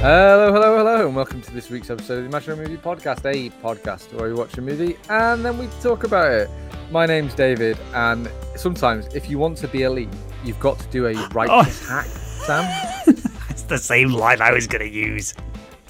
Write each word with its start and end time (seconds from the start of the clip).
Hello, 0.00 0.50
hello, 0.50 0.78
hello, 0.78 1.06
and 1.06 1.14
welcome 1.14 1.42
to 1.42 1.52
this 1.52 1.68
week's 1.68 1.90
episode 1.90 2.14
of 2.14 2.20
the 2.20 2.28
Imaginary 2.30 2.66
Movie 2.66 2.80
Podcast, 2.80 3.18
a 3.26 3.50
podcast 3.62 4.10
where 4.14 4.30
we 4.30 4.34
watch 4.34 4.56
a 4.56 4.62
movie 4.62 4.96
and 5.10 5.44
then 5.44 5.58
we 5.58 5.66
talk 5.82 6.04
about 6.04 6.32
it. 6.32 6.48
My 6.90 7.04
name's 7.04 7.34
David, 7.34 7.76
and 7.92 8.26
sometimes 8.56 9.14
if 9.14 9.28
you 9.28 9.38
want 9.38 9.58
to 9.58 9.68
be 9.68 9.82
elite, 9.82 10.08
you've 10.42 10.58
got 10.58 10.78
to 10.78 10.88
do 10.88 11.06
a 11.06 11.28
righteous 11.34 11.86
hack, 11.86 12.06
Sam. 12.06 13.04
It's 13.50 13.64
the 13.64 13.76
same 13.76 14.08
line 14.08 14.40
I 14.40 14.52
was 14.52 14.66
going 14.66 14.80
to 14.80 14.88
use. 14.88 15.34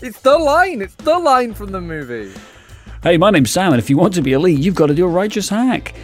It's 0.02 0.18
the 0.22 0.36
line. 0.36 0.82
It's 0.82 0.96
the 0.96 1.16
line 1.16 1.54
from 1.54 1.70
the 1.70 1.80
movie. 1.80 2.32
Hey, 3.04 3.16
my 3.16 3.30
name's 3.30 3.52
Sam, 3.52 3.72
and 3.72 3.80
if 3.80 3.88
you 3.88 3.96
want 3.96 4.14
to 4.14 4.22
be 4.22 4.32
elite, 4.32 4.58
you've 4.58 4.74
got 4.74 4.88
to 4.88 4.94
do 4.94 5.04
a 5.04 5.08
righteous 5.08 5.48
hack. 5.48 5.94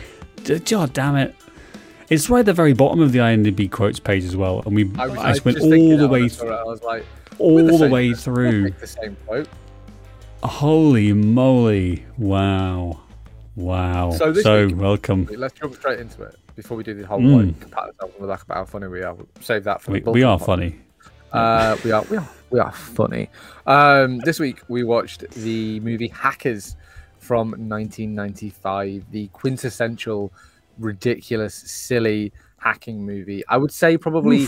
God 0.44 0.92
damn 0.92 1.16
it. 1.16 1.34
It's 2.08 2.30
right 2.30 2.38
at 2.38 2.46
the 2.46 2.52
very 2.52 2.72
bottom 2.72 3.00
of 3.00 3.10
the 3.10 3.18
IMDb 3.18 3.68
quotes 3.68 3.98
page 3.98 4.22
as 4.22 4.36
well, 4.36 4.62
and 4.64 4.76
we 4.76 4.92
I, 4.96 5.08
was, 5.08 5.18
I, 5.18 5.30
I 5.30 5.38
went 5.44 5.58
all 5.58 5.70
the 5.70 5.96
that 5.96 6.08
when 6.08 6.20
I 6.20 6.22
way 6.22 6.28
through. 6.28 6.52
it, 6.52 6.56
I 6.56 6.62
was 6.62 6.82
like, 6.84 7.04
all 7.38 7.54
we're 7.54 7.78
the 7.78 7.88
way 7.88 8.12
through. 8.14 8.70
the 8.70 8.86
same 8.86 9.16
quote. 9.26 9.48
Holy 10.42 11.12
moly! 11.12 12.04
Wow, 12.18 13.00
wow. 13.56 14.10
So 14.12 14.32
this 14.32 14.44
week- 14.44 14.76
welcome. 14.76 15.28
Let's 15.36 15.54
jump 15.58 15.74
straight 15.74 15.98
into 16.00 16.22
it 16.22 16.36
before 16.54 16.76
we 16.76 16.84
do 16.84 16.94
the 16.94 17.06
whole 17.06 17.20
Mm. 17.20 17.46
like, 17.60 17.70
pat 17.70 17.84
ourselves 17.84 18.14
the 18.20 18.26
back 18.26 18.42
about 18.42 18.56
how 18.58 18.64
funny 18.64 18.86
we 18.88 19.02
are. 19.02 19.16
Save 19.40 19.64
that 19.64 19.82
for 19.82 19.92
We, 19.92 20.00
the 20.00 20.10
we 20.12 20.22
are 20.22 20.38
the 20.38 20.44
podcast. 20.44 20.46
funny. 20.46 20.76
Uh, 21.32 21.76
we 21.84 21.90
are 21.90 22.02
we 22.10 22.16
are 22.18 22.28
we 22.50 22.60
are 22.60 22.72
funny. 22.72 23.28
Um, 23.66 24.18
this 24.20 24.38
week 24.38 24.60
we 24.68 24.84
watched 24.84 25.28
the 25.30 25.80
movie 25.80 26.08
Hackers 26.08 26.76
from 27.18 27.50
1995, 27.50 29.04
the 29.10 29.26
quintessential, 29.28 30.32
ridiculous, 30.78 31.54
silly 31.54 32.32
hacking 32.58 33.04
movie. 33.04 33.42
I 33.48 33.56
would 33.56 33.72
say 33.72 33.96
probably. 33.96 34.46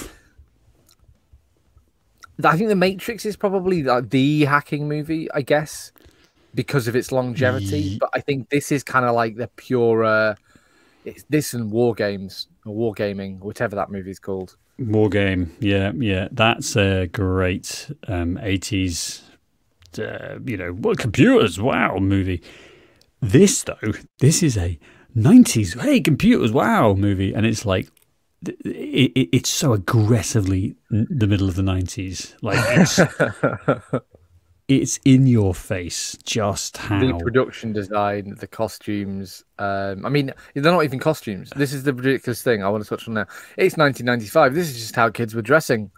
I 2.44 2.56
think 2.56 2.69
The 2.69 2.77
Matrix 2.77 3.27
is 3.27 3.36
probably 3.36 3.83
like 3.83 4.11
the 4.11 4.44
hacking 4.44 4.89
movie, 4.89 5.31
I 5.33 5.42
guess, 5.42 5.92
because 6.55 6.86
of 6.86 6.94
its 6.94 7.11
longevity. 7.11 7.98
But 7.98 8.11
I 8.14 8.20
think 8.20 8.50
this 8.50 8.70
is 8.70 8.84
kind 8.84 9.05
of 9.05 9.14
like 9.14 9.36
the 9.36 9.48
pure. 9.48 10.05
Uh, 10.05 10.34
it's 11.05 11.25
this 11.28 11.55
and 11.55 11.70
War 11.70 11.94
Games 11.94 12.48
or 12.64 12.75
War 12.75 12.92
Gaming, 12.92 13.41
whatever 13.41 13.75
that 13.77 13.91
movie 13.91 14.11
is 14.11 14.19
called. 14.19 14.56
War 14.78 15.09
game, 15.09 15.56
yeah, 15.59 15.91
yeah. 15.97 16.28
That's 16.31 16.77
a 16.77 17.09
great 17.09 17.91
um, 18.06 18.36
80s, 18.36 19.22
uh, 19.98 20.39
you 20.44 20.56
know, 20.56 20.70
what 20.70 20.98
computers, 20.98 21.61
wow, 21.61 21.97
movie. 21.98 22.42
This, 23.20 23.64
though, 23.64 23.92
this 24.20 24.41
is 24.41 24.56
a 24.56 24.78
90s, 25.16 25.81
hey, 25.81 26.00
computers, 26.00 26.53
wow, 26.53 26.94
movie. 26.94 27.34
And 27.34 27.44
it's 27.44 27.66
like, 27.66 27.89
it, 28.47 29.12
it, 29.14 29.28
it's 29.33 29.50
so 29.50 29.72
aggressively 29.72 30.77
the 30.91 31.27
middle 31.27 31.48
of 31.48 31.56
the 31.56 31.62
90s. 31.62 32.34
Like, 32.42 32.58
it's, 32.69 34.03
it's 34.69 35.00
in 35.05 35.27
your 35.27 35.55
face 35.55 36.17
just 36.25 36.77
how. 36.77 37.00
the 37.00 37.14
production 37.14 37.72
design, 37.72 38.36
the 38.39 38.47
costumes. 38.47 39.44
Um, 39.59 40.06
I 40.06 40.09
mean, 40.09 40.33
they're 40.55 40.72
not 40.72 40.84
even 40.84 40.98
costumes. 40.98 41.50
This 41.56 41.72
is 41.72 41.83
the 41.83 41.92
ridiculous 41.92 42.42
thing 42.42 42.62
I 42.62 42.69
want 42.69 42.84
to 42.84 42.89
touch 42.89 43.09
on 43.09 43.14
now. 43.14 43.27
It's 43.56 43.77
1995. 43.77 44.55
This 44.55 44.70
is 44.70 44.78
just 44.78 44.97
how 44.97 45.11
kids 45.11 45.34
were 45.34 45.42
dressing. 45.42 45.91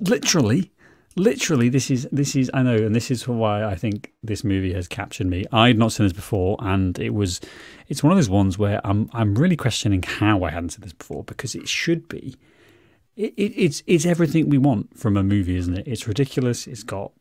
literally 0.00 0.72
literally 1.16 1.70
this 1.70 1.90
is 1.90 2.06
this 2.12 2.36
is 2.36 2.50
i 2.52 2.62
know 2.62 2.76
and 2.76 2.94
this 2.94 3.10
is 3.10 3.26
why 3.26 3.64
i 3.64 3.74
think 3.74 4.12
this 4.22 4.44
movie 4.44 4.74
has 4.74 4.86
captured 4.86 5.26
me. 5.26 5.44
I'd 5.50 5.78
not 5.78 5.92
seen 5.92 6.04
this 6.04 6.12
before 6.12 6.58
and 6.60 6.98
it 6.98 7.14
was 7.14 7.40
it's 7.88 8.02
one 8.02 8.12
of 8.12 8.18
those 8.18 8.28
ones 8.28 8.58
where 8.58 8.80
i'm 8.84 9.08
i'm 9.12 9.34
really 9.34 9.56
questioning 9.56 10.02
how 10.02 10.44
i 10.44 10.50
hadn't 10.50 10.70
seen 10.70 10.82
this 10.82 10.92
before 10.92 11.24
because 11.24 11.54
it 11.54 11.68
should 11.68 12.06
be. 12.08 12.36
It, 13.16 13.32
it, 13.38 13.52
it's 13.56 13.82
it's 13.86 14.04
everything 14.04 14.50
we 14.50 14.58
want 14.58 14.98
from 14.98 15.16
a 15.16 15.22
movie 15.22 15.56
isn't 15.56 15.78
it? 15.78 15.88
It's 15.88 16.06
ridiculous. 16.06 16.66
It's 16.66 16.82
got 16.82 17.12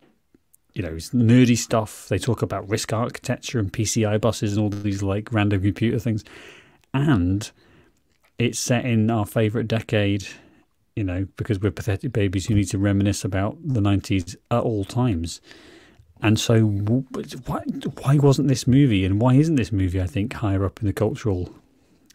you 0.73 0.83
know 0.83 0.93
it's 0.93 1.11
nerdy 1.11 1.57
stuff. 1.57 2.09
They 2.09 2.19
talk 2.19 2.41
about 2.41 2.67
RISC 2.67 2.91
architecture 2.91 3.59
and 3.59 3.71
pci 3.71 4.19
buses 4.19 4.57
and 4.57 4.61
all 4.61 4.69
these 4.69 5.01
like 5.01 5.31
random 5.31 5.61
computer 5.61 5.99
things. 5.99 6.25
And 6.93 7.49
it's 8.37 8.59
set 8.59 8.83
in 8.83 9.09
our 9.09 9.25
favorite 9.25 9.69
decade 9.69 10.27
you 10.95 11.03
know, 11.03 11.27
because 11.35 11.59
we're 11.59 11.71
pathetic 11.71 12.13
babies 12.13 12.45
who 12.45 12.55
need 12.55 12.69
to 12.69 12.77
reminisce 12.77 13.23
about 13.25 13.57
the 13.63 13.81
90s 13.81 14.35
at 14.51 14.59
all 14.59 14.85
times. 14.85 15.41
And 16.21 16.39
so, 16.39 16.61
why, 16.61 17.63
why 18.01 18.15
wasn't 18.15 18.47
this 18.47 18.65
movie, 18.65 19.03
and 19.05 19.19
why 19.19 19.33
isn't 19.33 19.55
this 19.55 19.71
movie, 19.71 20.01
I 20.01 20.07
think, 20.07 20.33
higher 20.33 20.65
up 20.65 20.79
in 20.79 20.87
the 20.87 20.93
cultural 20.93 21.53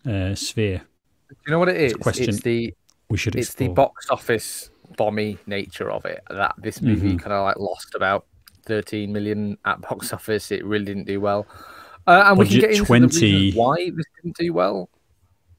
uh, 0.08 0.34
sphere? 0.34 0.82
Do 1.28 1.36
you 1.46 1.52
know 1.52 1.58
what 1.58 1.68
it 1.68 1.76
is? 1.76 1.92
a 1.92 1.98
question 1.98 2.30
It's 2.30 2.40
the 2.40 2.74
We 3.08 3.18
should 3.18 3.36
it's 3.36 3.54
the 3.54 3.68
box 3.68 4.10
office 4.10 4.70
bomby 4.96 5.38
nature 5.46 5.90
of 5.90 6.04
it 6.04 6.22
that 6.30 6.54
this 6.58 6.82
movie 6.82 7.16
kind 7.16 7.32
of 7.32 7.44
like 7.44 7.56
lost 7.56 7.94
about 7.94 8.26
13 8.66 9.12
million 9.12 9.56
at 9.64 9.80
box 9.82 10.12
office. 10.12 10.50
It 10.50 10.64
really 10.64 10.86
didn't 10.86 11.06
do 11.06 11.20
well. 11.20 11.46
Uh, 12.06 12.24
and 12.26 12.38
we 12.38 12.48
can 12.48 12.60
get 12.60 12.70
into 12.70 12.84
20. 12.84 13.06
the 13.06 13.32
reasons 13.32 13.54
why 13.54 13.90
this 13.94 14.06
didn't 14.16 14.36
do 14.36 14.52
well. 14.52 14.88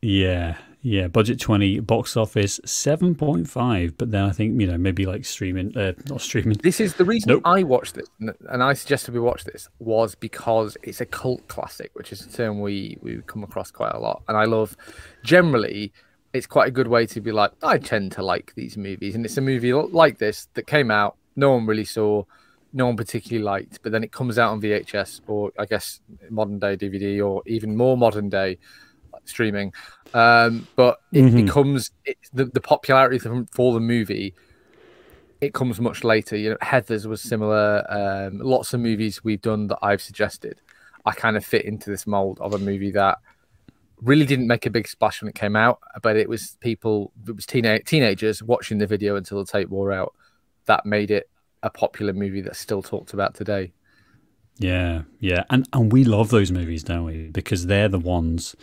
yeah, 0.01 0.57
yeah. 0.81 1.07
Budget 1.07 1.39
20, 1.39 1.79
box 1.81 2.17
office 2.17 2.59
7.5. 2.65 3.93
But 3.97 4.11
then 4.11 4.23
I 4.23 4.31
think, 4.31 4.59
you 4.59 4.67
know, 4.67 4.77
maybe 4.77 5.05
like 5.05 5.25
streaming, 5.25 5.75
uh, 5.77 5.93
not 6.09 6.21
streaming. 6.21 6.57
This 6.63 6.79
is 6.79 6.95
the 6.95 7.05
reason 7.05 7.29
Nope. 7.29 7.41
I 7.45 7.63
watched 7.63 7.95
this, 7.95 8.07
and- 8.19 8.63
I 8.63 8.73
suggested 8.73 9.13
we 9.13 9.19
watch 9.19 9.43
this 9.43 9.69
was 9.79 10.15
because 10.15 10.77
it's 10.83 11.01
a 11.01 11.05
cult 11.05 11.47
classic, 11.47 11.91
which 11.93 12.11
is 12.11 12.25
a 12.25 12.29
term 12.31 12.61
we 12.61 12.97
we 13.01 13.21
come 13.27 13.43
across 13.43 13.71
quite 13.71 13.93
a 13.93 13.99
lot, 13.99 14.23
and 14.27 14.37
I 14.37 14.45
love. 14.45 14.75
Generally, 15.23 15.93
it's 16.33 16.47
quite 16.47 16.67
a 16.67 16.71
good 16.71 16.87
way 16.87 17.05
to 17.07 17.21
be 17.21 17.31
like, 17.31 17.51
I 17.61 17.77
tend 17.77 18.11
to 18.13 18.23
like 18.23 18.53
these 18.55 18.77
movies, 18.77 19.15
and 19.15 19.25
it's 19.25 19.37
a 19.37 19.41
movie 19.41 19.73
like 19.73 20.17
this 20.17 20.47
that 20.53 20.67
came 20.67 20.89
out, 20.89 21.15
no 21.35 21.51
one 21.51 21.65
really 21.65 21.85
saw, 21.85 22.23
no 22.73 22.85
one 22.85 22.95
particularly 22.95 23.43
liked, 23.43 23.79
but 23.83 23.91
then 23.91 24.03
it 24.03 24.11
comes 24.11 24.39
out 24.39 24.51
on 24.51 24.61
VHS 24.61 25.21
or 25.27 25.51
I 25.59 25.65
guess 25.65 25.99
modern 26.29 26.57
day 26.59 26.77
DVD 26.77 27.25
or 27.25 27.43
even 27.45 27.75
more 27.75 27.97
modern 27.97 28.29
day 28.29 28.57
streaming. 29.25 29.73
Um, 30.13 30.67
but 30.75 30.99
it 31.13 31.23
Mhm. 31.23 31.45
becomes 31.45 31.91
it, 32.05 32.17
the 32.33 32.45
the 32.45 32.59
popularity 32.61 33.17
for, 33.19 33.45
for 33.51 33.73
the 33.73 33.79
movie 33.79 34.33
it 35.41 35.55
comes 35.55 35.79
much 35.81 36.03
later. 36.03 36.37
You 36.37 36.51
know, 36.51 36.57
Heathers 36.61 37.07
was 37.07 37.19
similar. 37.21 37.83
Um, 37.89 38.37
lots 38.37 38.73
of 38.73 38.79
movies 38.79 39.23
we've 39.23 39.41
done 39.41 39.67
that 39.67 39.79
I've 39.81 40.01
suggested, 40.01 40.61
I 41.03 41.13
kind 41.13 41.35
of 41.35 41.43
fit 41.43 41.65
into 41.65 41.89
this 41.89 42.05
mold 42.05 42.37
of 42.39 42.53
a 42.53 42.59
movie 42.59 42.91
that 42.91 43.17
really 44.01 44.25
didn't 44.25 44.45
make 44.47 44.67
a 44.67 44.69
big 44.69 44.87
splash 44.87 45.21
when 45.21 45.29
it 45.29 45.35
came 45.35 45.55
out, 45.55 45.79
but 46.03 46.15
it 46.15 46.29
was 46.29 46.57
people, 46.61 47.11
it 47.27 47.35
was 47.35 47.47
teenage 47.47 47.85
teenagers 47.85 48.43
watching 48.43 48.77
the 48.77 48.85
video 48.87 49.15
until 49.15 49.39
the 49.39 49.51
tape 49.51 49.69
wore 49.69 49.91
out. 49.91 50.13
That 50.65 50.85
made 50.85 51.09
it 51.09 51.27
a 51.63 51.71
popular 51.71 52.13
movie 52.13 52.41
that's 52.41 52.59
still 52.59 52.83
talked 52.83 53.13
about 53.13 53.33
today. 53.33 53.73
Yeah, 54.59 55.03
yeah, 55.19 55.43
and 55.49 55.67
and 55.73 55.91
we 55.91 56.03
love 56.03 56.29
those 56.29 56.51
movies, 56.51 56.83
don't 56.83 57.05
we? 57.05 57.29
Because 57.29 57.65
they're 57.65 57.89
the 57.89 57.99
ones 57.99 58.55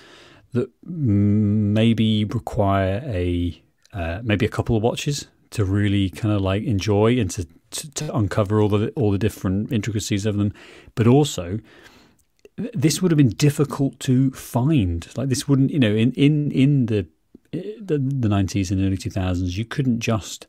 that 0.53 0.71
maybe 0.85 2.25
require 2.25 3.03
a 3.05 3.63
uh, 3.93 4.21
maybe 4.23 4.47
a 4.47 4.49
couple 4.49 4.77
of 4.77 4.83
watches 4.83 5.29
to 5.51 5.65
really 5.65 6.11
kind 6.11 6.35
of 6.35 6.41
like 6.43 6.63
enjoy 6.65 7.19
and 7.19 7.31
to, 7.31 7.47
to, 7.71 7.91
to 7.93 8.17
uncover 8.17 8.61
all 8.61 8.69
the 8.69 8.91
all 8.91 9.11
the 9.11 9.19
different 9.19 9.73
intricacies 9.73 10.27
of 10.27 10.37
them, 10.37 10.53
but 10.95 11.07
also 11.07 11.59
this 12.75 13.01
would 13.01 13.11
have 13.11 13.19
been 13.19 13.29
difficult 13.29 13.99
to 14.01 14.31
find. 14.33 15.09
Like 15.17 15.29
this 15.29 15.47
wouldn't, 15.47 15.71
you 15.71 15.79
know, 15.79 15.95
in 15.95 16.13
in 16.13 16.51
in 16.51 16.87
the 16.87 17.07
the 17.53 17.99
the 17.99 18.29
nineties 18.29 18.71
and 18.71 18.85
early 18.85 18.97
two 18.97 19.11
thousands, 19.11 19.57
you 19.57 19.65
couldn't 19.65 20.01
just 20.01 20.47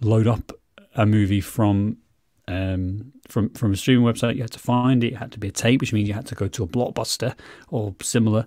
load 0.00 0.26
up 0.26 0.52
a 0.94 1.06
movie 1.06 1.40
from 1.40 1.98
um, 2.48 3.12
from 3.28 3.50
from 3.50 3.72
a 3.72 3.76
streaming 3.76 4.04
website. 4.04 4.36
You 4.36 4.42
had 4.42 4.52
to 4.52 4.58
find 4.58 5.02
it. 5.04 5.14
It 5.14 5.16
had 5.16 5.32
to 5.32 5.38
be 5.38 5.48
a 5.48 5.52
tape, 5.52 5.80
which 5.80 5.92
means 5.92 6.08
you 6.08 6.14
had 6.14 6.26
to 6.26 6.34
go 6.34 6.48
to 6.48 6.62
a 6.62 6.66
blockbuster 6.66 7.34
or 7.68 7.94
similar, 8.00 8.46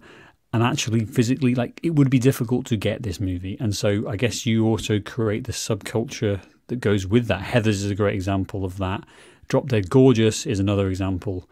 and 0.54 0.64
actually 0.64 1.06
physically, 1.06 1.56
like 1.56 1.80
it 1.84 1.96
would 1.96 2.10
be 2.10 2.20
difficult 2.20 2.66
to 2.68 2.78
get 2.78 3.04
this 3.04 3.20
movie. 3.20 3.58
And 3.60 3.76
so, 3.76 4.08
I 4.08 4.16
guess 4.16 4.46
you 4.46 4.66
also 4.68 5.00
create 5.00 5.44
the 5.46 5.52
subculture 5.52 6.40
that 6.68 6.78
goes 6.78 7.06
with 7.06 7.28
that. 7.28 7.42
Heathers 7.42 7.68
is 7.84 7.92
a 7.92 7.96
great 7.96 8.16
example 8.16 8.64
of 8.64 8.78
that. 8.78 9.04
Drop 9.50 9.68
Dead 9.68 9.90
Gorgeous 9.90 10.46
is 10.46 10.60
another 10.60 10.88
example. 10.88 11.50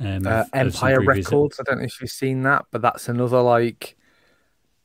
Um, 0.00 0.26
Uh, 0.26 0.40
of- 0.40 0.50
Empire 0.52 1.00
Records. 1.02 1.60
I 1.60 1.62
don't 1.64 1.78
know 1.78 1.84
if 1.84 2.00
you've 2.00 2.10
seen 2.10 2.42
that, 2.42 2.64
but 2.70 2.80
that's 2.80 3.08
another 3.08 3.40
like 3.40 3.96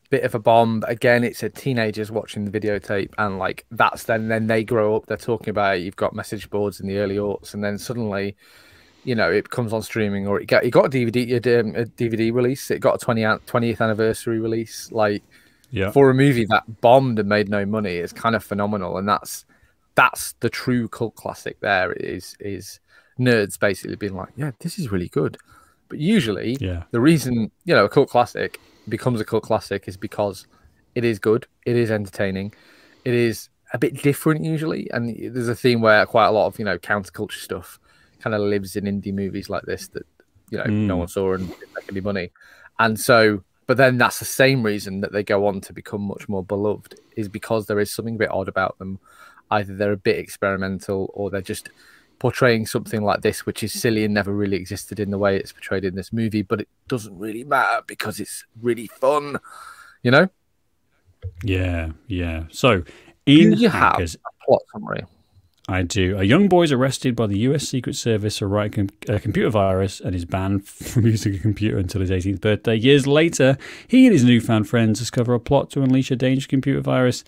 bit 0.10 0.24
of 0.24 0.34
a 0.34 0.40
bomb. 0.40 0.84
Again, 0.88 1.24
it's 1.24 1.44
a 1.44 1.50
teenagers 1.50 2.12
watching 2.12 2.46
the 2.46 2.60
videotape, 2.60 3.14
and 3.18 3.38
like 3.38 3.66
that's 3.72 4.04
then 4.04 4.28
then 4.28 4.48
they 4.48 4.64
grow 4.64 4.96
up. 4.96 5.06
They're 5.06 5.18
talking 5.18 5.50
about 5.50 5.78
it. 5.78 5.82
You've 5.82 5.96
got 5.96 6.14
message 6.16 6.50
boards 6.50 6.80
in 6.80 6.88
the 6.88 6.98
early 6.98 7.18
aughts, 7.18 7.54
and 7.54 7.64
then 7.64 7.78
suddenly, 7.78 8.36
you 9.04 9.16
know, 9.16 9.32
it 9.32 9.50
comes 9.50 9.74
on 9.74 9.82
streaming, 9.82 10.28
or 10.28 10.40
it 10.42 10.46
got 10.48 10.64
it 10.64 10.72
got 10.72 10.86
a 10.86 10.90
DVD 10.90 11.34
um, 11.60 11.76
a 11.76 11.86
DVD 11.86 12.34
release. 12.34 12.70
It 12.72 12.80
got 12.80 12.96
a 12.96 12.98
20, 13.06 13.22
20th 13.22 13.82
anniversary 13.82 14.40
release. 14.40 14.92
Like 14.92 15.24
Yeah. 15.72 15.92
for 15.92 16.10
a 16.10 16.14
movie 16.14 16.46
that 16.46 16.82
bombed 16.82 17.20
and 17.20 17.30
made 17.30 17.50
no 17.50 17.66
money, 17.66 17.96
it's 17.96 18.14
kind 18.14 18.36
of 18.36 18.44
phenomenal, 18.44 18.98
and 18.98 19.08
that's 19.08 19.46
that's 19.96 20.34
the 20.40 20.50
true 20.50 20.88
cult 20.88 21.16
classic. 21.16 21.60
There 21.60 21.94
is 21.94 22.36
is 22.40 22.80
nerds 23.20 23.60
basically 23.60 23.96
being 23.96 24.16
like, 24.16 24.30
yeah, 24.38 24.52
this 24.60 24.80
is 24.80 24.92
really 24.92 25.10
good. 25.10 25.38
But 25.90 26.00
usually, 26.00 26.56
Yeah. 26.60 26.84
the 26.92 27.00
reason 27.02 27.52
you 27.66 27.74
know 27.76 27.86
a 27.86 27.90
cult 27.90 28.10
classic 28.10 28.60
becomes 28.88 29.20
a 29.22 29.26
cult 29.26 29.44
classic 29.44 29.88
is 29.88 29.98
because 29.98 30.46
it 30.96 31.04
is 31.06 31.20
good, 31.20 31.48
it 31.66 31.76
is 31.76 31.90
entertaining, 31.92 32.54
it 33.06 33.14
is 33.14 33.50
a 33.74 33.78
bit 33.78 34.02
different 34.02 34.44
usually. 34.44 34.90
And 34.92 35.16
there's 35.36 35.48
a 35.50 35.56
theme 35.56 35.82
where 35.82 36.06
quite 36.06 36.28
a 36.28 36.32
lot 36.32 36.48
of 36.48 36.60
you 36.60 36.66
know 36.66 36.78
counterculture 36.78 37.42
stuff 37.42 37.80
kind 38.20 38.36
of 38.36 38.42
lives 38.42 38.76
in 38.76 38.86
indie 38.86 39.14
movies 39.14 39.50
like 39.50 39.64
this 39.64 39.88
that 39.90 40.06
you 40.50 40.58
know 40.58 40.66
mm. 40.66 40.86
no 40.86 40.98
one 40.98 41.08
saw 41.08 41.34
and 41.34 41.48
didn't 41.48 41.76
make 41.76 41.92
any 41.92 42.02
money. 42.02 42.32
And 42.80 43.00
so, 43.00 43.44
but 43.68 43.78
then 43.78 43.98
that's 43.98 44.20
the 44.20 44.26
same 44.26 44.64
reason 44.64 45.02
that 45.02 45.12
they 45.12 45.24
go 45.24 45.48
on 45.48 45.62
to 45.62 45.74
become 45.74 46.02
much 46.02 46.30
more 46.30 46.44
beloved 46.44 47.00
is 47.16 47.28
because 47.28 47.66
there 47.66 47.80
is 47.80 47.92
something 47.92 48.16
a 48.16 48.20
bit 48.20 48.32
odd 48.32 48.48
about 48.48 48.78
them. 48.80 49.00
Either 49.52 49.76
they're 49.76 49.92
a 49.92 49.98
bit 49.98 50.18
experimental 50.18 51.12
or 51.14 51.30
they're 51.30 51.42
just 51.42 51.70
portraying 52.20 52.66
something 52.66 53.02
like 53.02 53.22
this, 53.22 53.46
which 53.46 53.64
is 53.64 53.74
silly 53.74 54.04
and 54.06 54.14
never 54.14 54.34
really 54.34 54.58
existed 54.58 55.00
in 55.00 55.10
the 55.10 55.18
way 55.18 55.38
it's 55.38 55.52
portrayed 55.52 55.86
in 55.86 55.96
this 55.96 56.14
movie, 56.14 56.42
but 56.42 56.62
it 56.62 56.68
doesn't 56.88 57.18
really 57.18 57.44
matter 57.44 57.82
because 57.88 58.20
it's 58.20 58.46
really 58.62 58.88
fun, 58.88 59.40
you 60.04 60.12
know? 60.12 60.28
Yeah, 61.44 61.92
yeah. 62.08 62.44
So, 62.52 62.84
in 63.26 63.54
you 63.54 63.70
Hackers, 63.70 64.14
have 64.14 64.22
a 64.42 64.46
plot 64.46 64.62
summary. 64.72 65.04
I 65.70 65.84
do. 65.84 66.18
A 66.18 66.24
young 66.24 66.48
boy 66.48 66.64
is 66.64 66.72
arrested 66.72 67.16
by 67.16 67.28
the 67.28 67.38
U.S. 67.42 67.68
Secret 67.68 67.96
Service 67.96 68.40
for 68.40 68.48
writing 68.48 68.90
a 69.08 69.20
computer 69.20 69.52
virus 69.52 70.00
and 70.00 70.16
is 70.16 70.26
banned 70.26 70.68
from 70.68 71.06
using 71.06 71.36
a 71.36 71.38
computer 71.38 71.78
until 71.78 72.02
his 72.02 72.10
18th 72.10 72.42
birthday. 72.42 72.76
Years 72.76 73.06
later, 73.06 73.56
he 73.88 74.08
and 74.08 74.14
his 74.14 74.24
newfound 74.24 74.68
friends 74.68 74.98
discover 74.98 75.36
a 75.36 75.40
plot 75.40 75.70
to 75.72 75.84
unleash 75.84 76.10
a 76.10 76.16
dangerous 76.16 76.48
computer 76.48 76.82
virus 76.82 77.24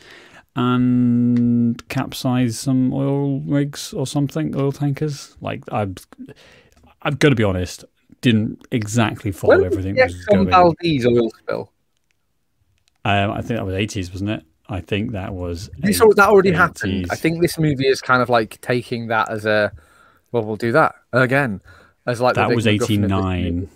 and 0.56 1.88
capsize 1.88 2.58
some 2.58 2.92
oil 2.92 3.42
rigs 3.42 3.94
or 3.94 4.08
something, 4.08 4.56
oil 4.56 4.72
tankers. 4.72 5.38
Like 5.40 5.62
I've, 5.72 5.98
I've 7.04 7.20
got 7.20 7.30
to 7.30 7.36
be 7.36 7.44
honest, 7.44 7.86
didn't 8.22 8.66
exactly 8.72 9.32
follow 9.32 9.58
when 9.58 9.66
everything. 9.66 9.96
Going. 10.32 10.50
Valdez 10.50 11.06
oil 11.06 11.30
spill. 11.38 11.72
Um, 13.06 13.32
I 13.32 13.42
think 13.42 13.60
that 13.60 13.66
was 13.68 13.76
80s, 13.76 14.12
wasn't 14.12 14.32
it? 14.32 14.46
I 14.72 14.82
think 14.82 15.12
that 15.12 15.34
was. 15.34 15.70
That 15.82 16.20
already 16.20 16.52
80s. 16.52 16.56
happened. 16.56 17.08
I 17.12 17.16
think 17.16 17.42
this 17.42 17.60
movie 17.60 17.88
is 17.88 18.02
kind 18.02 18.22
of 18.22 18.30
like 18.30 18.60
taking 18.62 19.08
that 19.08 19.30
as 19.30 19.46
a, 19.46 19.72
well, 20.32 20.44
we'll 20.44 20.56
do 20.56 20.72
that 20.72 20.96
again. 21.12 21.62
As 22.08 22.20
like 22.20 22.36
that 22.36 22.50
was 22.50 22.66
eighty 22.66 22.98
nine. 22.98 23.70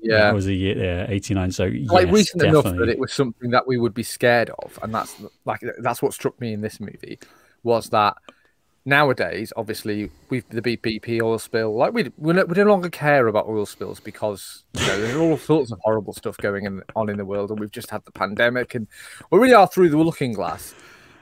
Yeah, 0.00 0.18
that 0.18 0.34
was 0.34 0.46
a 0.46 0.54
year, 0.54 0.78
yeah, 0.78 1.06
eighty 1.08 1.34
nine. 1.34 1.52
So 1.52 1.64
like 1.64 2.06
yes, 2.06 2.14
recent 2.14 2.40
definitely. 2.40 2.70
enough 2.70 2.78
that 2.78 2.88
it 2.88 2.98
was 2.98 3.12
something 3.12 3.50
that 3.50 3.66
we 3.66 3.76
would 3.76 3.92
be 3.92 4.02
scared 4.02 4.50
of, 4.62 4.78
and 4.82 4.94
that's 4.94 5.20
like 5.44 5.60
that's 5.80 6.00
what 6.00 6.14
struck 6.14 6.40
me 6.40 6.54
in 6.54 6.62
this 6.62 6.80
movie 6.80 7.18
was 7.62 7.90
that 7.90 8.14
nowadays, 8.84 9.52
obviously, 9.56 10.10
with 10.30 10.48
the 10.48 10.62
BP 10.62 11.22
oil 11.22 11.38
spill, 11.38 11.76
like 11.76 11.92
we 11.92 12.10
we 12.16 12.32
no, 12.32 12.44
we 12.44 12.56
no 12.56 12.64
longer 12.64 12.90
care 12.90 13.26
about 13.26 13.46
oil 13.48 13.66
spills 13.66 14.00
because 14.00 14.64
you 14.74 14.86
know 14.86 15.00
there's 15.00 15.16
all 15.16 15.36
sorts 15.36 15.72
of 15.72 15.78
horrible 15.82 16.12
stuff 16.12 16.36
going 16.38 16.64
in, 16.64 16.82
on 16.96 17.08
in 17.08 17.16
the 17.16 17.24
world, 17.24 17.50
and 17.50 17.60
we've 17.60 17.70
just 17.70 17.90
had 17.90 18.04
the 18.04 18.12
pandemic, 18.12 18.74
and 18.74 18.86
we 19.30 19.38
really 19.38 19.54
are 19.54 19.66
through 19.66 19.90
the 19.90 19.98
looking 19.98 20.32
glass. 20.32 20.74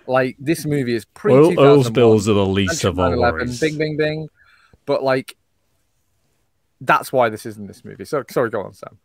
Like 0.06 0.36
this 0.38 0.64
movie 0.64 0.94
is 0.94 1.04
pre 1.04 1.32
oil, 1.32 1.58
oil 1.58 1.84
spills 1.84 2.28
are 2.28 2.34
the 2.34 2.46
least 2.46 2.84
of 2.84 2.98
our 2.98 3.16
worries. 3.16 3.60
Bing, 3.60 3.76
bing, 3.76 3.96
bing. 3.96 4.28
But 4.84 5.02
like, 5.02 5.36
that's 6.80 7.12
why 7.12 7.28
this 7.28 7.44
isn't 7.44 7.66
this 7.66 7.84
movie. 7.84 8.04
So 8.04 8.22
sorry, 8.30 8.50
go 8.50 8.62
on, 8.62 8.74
Sam. 8.74 8.98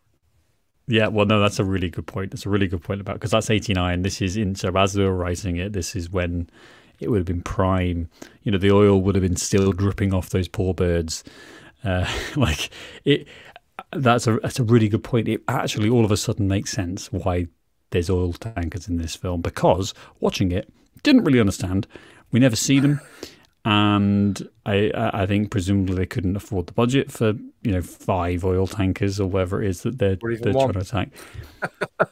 Yeah, 0.88 1.08
well, 1.08 1.26
no, 1.26 1.40
that's 1.40 1.58
a 1.58 1.64
really 1.64 1.90
good 1.90 2.06
point. 2.06 2.32
That's 2.32 2.44
a 2.44 2.48
really 2.48 2.66
good 2.66 2.82
point 2.82 3.00
about 3.00 3.14
because 3.14 3.30
that's 3.30 3.50
eighty 3.50 3.72
nine. 3.72 4.02
This 4.02 4.20
is 4.20 4.36
in 4.36 4.54
so 4.54 4.76
as 4.76 4.92
they 4.92 5.04
were 5.04 5.14
writing 5.14 5.56
it, 5.56 5.72
this 5.72 5.96
is 5.96 6.10
when 6.10 6.48
it 7.02 7.10
would 7.10 7.18
have 7.18 7.26
been 7.26 7.42
prime. 7.42 8.08
You 8.42 8.52
know, 8.52 8.58
the 8.58 8.70
oil 8.70 9.00
would 9.00 9.14
have 9.14 9.22
been 9.22 9.36
still 9.36 9.72
dripping 9.72 10.14
off 10.14 10.30
those 10.30 10.48
poor 10.48 10.74
birds. 10.74 11.24
Uh, 11.84 12.10
like 12.36 12.70
it, 13.04 13.26
that's 13.92 14.26
a 14.26 14.38
that's 14.42 14.58
a 14.58 14.64
really 14.64 14.88
good 14.88 15.04
point. 15.04 15.28
It 15.28 15.42
actually 15.48 15.88
all 15.88 16.04
of 16.04 16.12
a 16.12 16.16
sudden 16.16 16.48
makes 16.48 16.70
sense 16.70 17.12
why 17.12 17.46
there's 17.90 18.10
oil 18.10 18.32
tankers 18.32 18.88
in 18.88 18.96
this 18.96 19.14
film 19.14 19.42
because 19.42 19.94
watching 20.20 20.52
it 20.52 20.72
didn't 21.02 21.24
really 21.24 21.40
understand. 21.40 21.86
We 22.30 22.40
never 22.40 22.56
see 22.56 22.80
them, 22.80 23.00
and 23.64 24.48
I 24.64 24.90
I 24.94 25.26
think 25.26 25.50
presumably 25.50 25.96
they 25.96 26.06
couldn't 26.06 26.36
afford 26.36 26.66
the 26.66 26.72
budget 26.72 27.12
for 27.12 27.34
you 27.62 27.72
know 27.72 27.82
five 27.82 28.44
oil 28.44 28.66
tankers 28.66 29.20
or 29.20 29.28
whatever 29.28 29.62
it 29.62 29.68
is 29.68 29.82
that 29.82 29.98
they're 29.98 30.16
they're 30.16 30.52
trying 30.52 30.72
to 30.72 30.78
attack. 30.78 31.10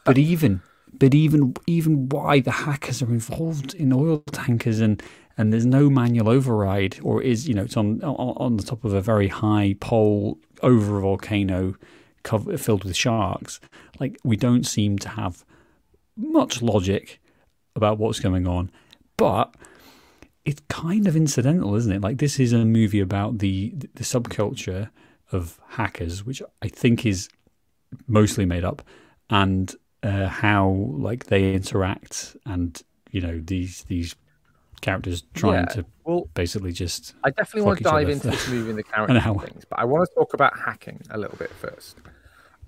but 0.04 0.18
even 0.18 0.60
but 1.00 1.14
even 1.14 1.54
even 1.66 2.08
why 2.10 2.38
the 2.38 2.52
hackers 2.52 3.02
are 3.02 3.10
involved 3.10 3.74
in 3.74 3.92
oil 3.92 4.22
tankers 4.30 4.78
and 4.78 5.02
and 5.36 5.52
there's 5.52 5.66
no 5.66 5.90
manual 5.90 6.28
override 6.28 7.00
or 7.02 7.20
is 7.20 7.48
you 7.48 7.54
know 7.54 7.64
it's 7.64 7.76
on 7.76 8.00
on 8.04 8.56
the 8.56 8.62
top 8.62 8.84
of 8.84 8.92
a 8.92 9.00
very 9.00 9.26
high 9.26 9.74
pole 9.80 10.38
over 10.62 10.98
a 10.98 11.00
volcano 11.00 11.74
cover, 12.22 12.56
filled 12.56 12.84
with 12.84 12.94
sharks 12.94 13.58
like 13.98 14.16
we 14.22 14.36
don't 14.36 14.64
seem 14.64 14.98
to 14.98 15.08
have 15.08 15.44
much 16.16 16.62
logic 16.62 17.18
about 17.74 17.98
what's 17.98 18.20
going 18.20 18.46
on 18.46 18.70
but 19.16 19.54
it's 20.44 20.62
kind 20.68 21.06
of 21.06 21.16
incidental 21.16 21.74
isn't 21.74 21.92
it? 21.92 22.00
Like 22.00 22.18
this 22.18 22.38
is 22.38 22.52
a 22.52 22.64
movie 22.64 23.00
about 23.00 23.38
the 23.38 23.72
the 23.94 24.04
subculture 24.04 24.90
of 25.32 25.60
hackers 25.68 26.24
which 26.26 26.42
i 26.60 26.68
think 26.68 27.06
is 27.06 27.28
mostly 28.08 28.44
made 28.44 28.64
up 28.64 28.82
and 29.30 29.76
uh, 30.02 30.28
how 30.28 30.70
like 30.70 31.26
they 31.26 31.54
interact 31.54 32.36
and 32.46 32.82
you 33.10 33.20
know 33.20 33.40
these 33.44 33.84
these 33.84 34.14
characters 34.80 35.24
trying 35.34 35.64
yeah, 35.64 35.74
to 35.74 35.86
well, 36.04 36.28
basically 36.34 36.72
just. 36.72 37.14
I 37.22 37.30
definitely 37.30 37.62
want 37.62 37.78
to 37.78 37.84
dive 37.84 38.08
into 38.08 38.28
this 38.28 38.48
movie 38.48 38.70
and 38.70 38.78
the 38.78 38.82
character 38.94 39.20
things, 39.46 39.64
but 39.68 39.78
I 39.78 39.84
want 39.84 40.08
to 40.08 40.14
talk 40.14 40.34
about 40.34 40.58
hacking 40.58 41.00
a 41.10 41.18
little 41.18 41.36
bit 41.36 41.50
first, 41.50 41.98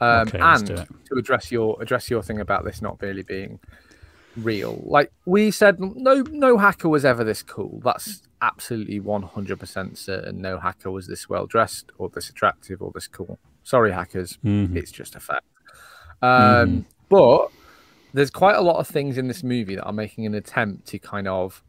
um, 0.01 0.29
okay, 0.29 0.39
and 0.41 0.67
to 0.67 0.87
address 1.17 1.51
your 1.51 1.81
address 1.81 2.11
your 2.11 2.23
thing 2.23 2.41
about 2.41 2.65
this 2.65 2.83
not 2.83 3.01
really 3.01 3.23
being 3.23 3.59
real. 4.37 4.83
Like 4.85 5.13
we 5.27 5.51
said, 5.51 5.81
no 5.81 6.23
no 6.31 6.59
hacker 6.59 6.89
was 6.89 7.05
ever 7.05 7.25
this 7.25 7.43
cool. 7.43 7.81
That's 7.85 8.23
absolutely 8.41 9.01
one 9.01 9.23
hundred 9.23 9.59
percent 9.61 9.99
certain. 9.99 10.41
No 10.41 10.59
hacker 10.59 10.91
was 10.91 11.07
this 11.07 11.29
well 11.29 11.47
dressed 11.47 11.91
or 11.99 12.09
this 12.09 12.29
attractive 12.29 12.83
or 12.83 12.93
this 12.95 13.09
cool. 13.09 13.39
Sorry, 13.65 13.93
hackers. 13.93 14.39
Mm-hmm. 14.45 14.77
It's 14.77 14.91
just 14.91 15.15
a 15.15 15.21
fact. 15.21 15.47
Um, 16.21 16.31
mm-hmm. 16.31 16.81
But 17.13 17.49
there's 18.15 18.31
quite 18.31 18.57
a 18.57 18.63
lot 18.63 18.77
of 18.77 18.89
things 18.89 19.19
in 19.19 19.29
this 19.29 19.43
movie 19.43 19.75
that 19.75 19.85
are 19.85 19.93
making 19.93 20.25
an 20.25 20.35
attempt 20.35 20.87
to 20.89 20.99
kind 20.99 21.29
of 21.29 21.63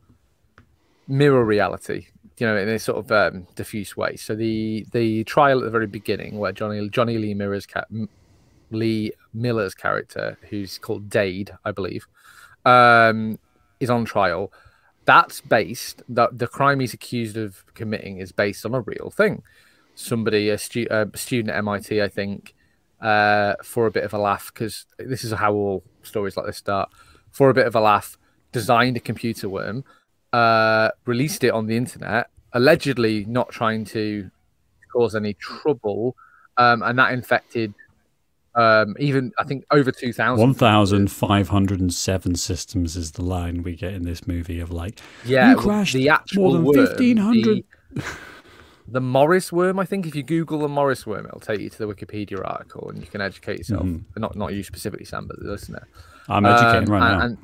mirror 1.05 1.43
reality, 1.43 2.07
you 2.37 2.47
know, 2.47 2.55
in 2.55 2.69
a 2.69 2.79
sort 2.79 2.99
of 2.99 3.11
um, 3.11 3.45
diffuse 3.55 3.97
way. 3.97 4.15
So 4.15 4.35
the 4.35 4.85
the 4.93 5.25
trial 5.25 5.59
at 5.59 5.65
the 5.65 5.69
very 5.69 5.87
beginning, 5.87 6.37
where 6.39 6.53
Jonny 6.53 6.87
Jonny 6.87 7.17
Lee 7.17 7.35
ca- 7.67 7.83
Lee 8.71 9.11
Miller's 9.33 9.75
character, 9.75 10.37
who's 10.49 10.77
called 10.77 11.09
Dade, 11.09 11.51
I 11.65 11.71
believe, 11.71 12.07
um, 12.63 13.37
is 13.81 13.89
on 13.89 14.05
trial. 14.05 14.53
That's 15.03 15.41
based 15.41 16.03
that 16.07 16.39
the 16.39 16.47
crime 16.47 16.79
he's 16.79 16.93
accused 16.93 17.35
of 17.35 17.65
committing 17.75 18.19
is 18.19 18.31
based 18.31 18.65
on 18.65 18.73
a 18.73 18.79
real 18.79 19.11
thing. 19.13 19.43
Somebody, 19.95 20.47
a, 20.49 20.57
stu- 20.57 20.87
a 20.89 21.05
student 21.17 21.49
at 21.49 21.57
MIT, 21.57 22.01
I 22.01 22.07
think, 22.07 22.55
uh, 23.03 23.55
for 23.63 23.85
a 23.85 23.91
bit 23.91 24.03
of 24.03 24.13
a 24.13 24.17
laugh 24.17 24.51
because 24.51 24.85
this 24.97 25.23
is 25.23 25.31
how 25.33 25.53
all 25.53 25.83
stories 26.01 26.35
like 26.35 26.47
this 26.47 26.57
start. 26.57 26.89
For 27.31 27.49
a 27.49 27.53
bit 27.53 27.67
of 27.67 27.75
a 27.75 27.79
laugh, 27.79 28.17
designed 28.51 28.97
a 28.97 28.99
computer 28.99 29.49
worm, 29.49 29.83
uh, 30.31 30.89
released 31.05 31.43
it 31.43 31.49
on 31.49 31.67
the 31.67 31.77
internet, 31.77 32.29
allegedly 32.53 33.25
not 33.25 33.49
trying 33.49 33.85
to 33.85 34.31
cause 34.91 35.15
any 35.15 35.33
trouble, 35.33 36.15
um, 36.57 36.81
and 36.81 36.97
that 36.97 37.11
infected 37.11 37.73
um, 38.55 38.95
even 38.99 39.31
I 39.39 39.43
think 39.43 39.65
over 39.71 39.91
two 39.91 40.13
thousand. 40.13 40.39
One 40.39 40.53
thousand 40.53 41.11
five 41.11 41.49
hundred 41.49 41.79
and 41.79 41.93
seven 41.93 42.35
systems 42.35 42.95
is 42.95 43.13
the 43.13 43.23
line 43.23 43.63
we 43.63 43.75
get 43.75 43.93
in 43.93 44.03
this 44.03 44.27
movie 44.27 44.59
of 44.59 44.71
like, 44.71 44.99
yeah, 45.25 45.51
you 45.51 45.57
crashed 45.57 45.95
the 45.95 46.09
actual 46.09 46.59
more 46.59 46.73
than 46.73 46.85
fifteen 46.85 47.17
hundred. 47.17 47.63
The 48.87 49.01
Morris 49.01 49.51
worm. 49.51 49.79
I 49.79 49.85
think 49.85 50.05
if 50.05 50.15
you 50.15 50.23
Google 50.23 50.59
the 50.59 50.67
Morris 50.67 51.05
worm, 51.05 51.25
it'll 51.25 51.39
take 51.39 51.59
you 51.59 51.69
to 51.69 51.77
the 51.77 51.87
Wikipedia 51.87 52.41
article, 52.43 52.89
and 52.89 52.99
you 52.99 53.07
can 53.07 53.21
educate 53.21 53.59
yourself. 53.59 53.83
Mm-hmm. 53.83 54.19
Not 54.19 54.35
not 54.35 54.53
you 54.53 54.63
specifically, 54.63 55.05
Sam, 55.05 55.27
but 55.27 55.39
the 55.39 55.49
listener. 55.49 55.87
I'm 56.27 56.45
educating 56.45 56.89
um, 56.89 56.93
right 56.93 57.11
and, 57.11 57.19
now. 57.19 57.25
And, 57.25 57.37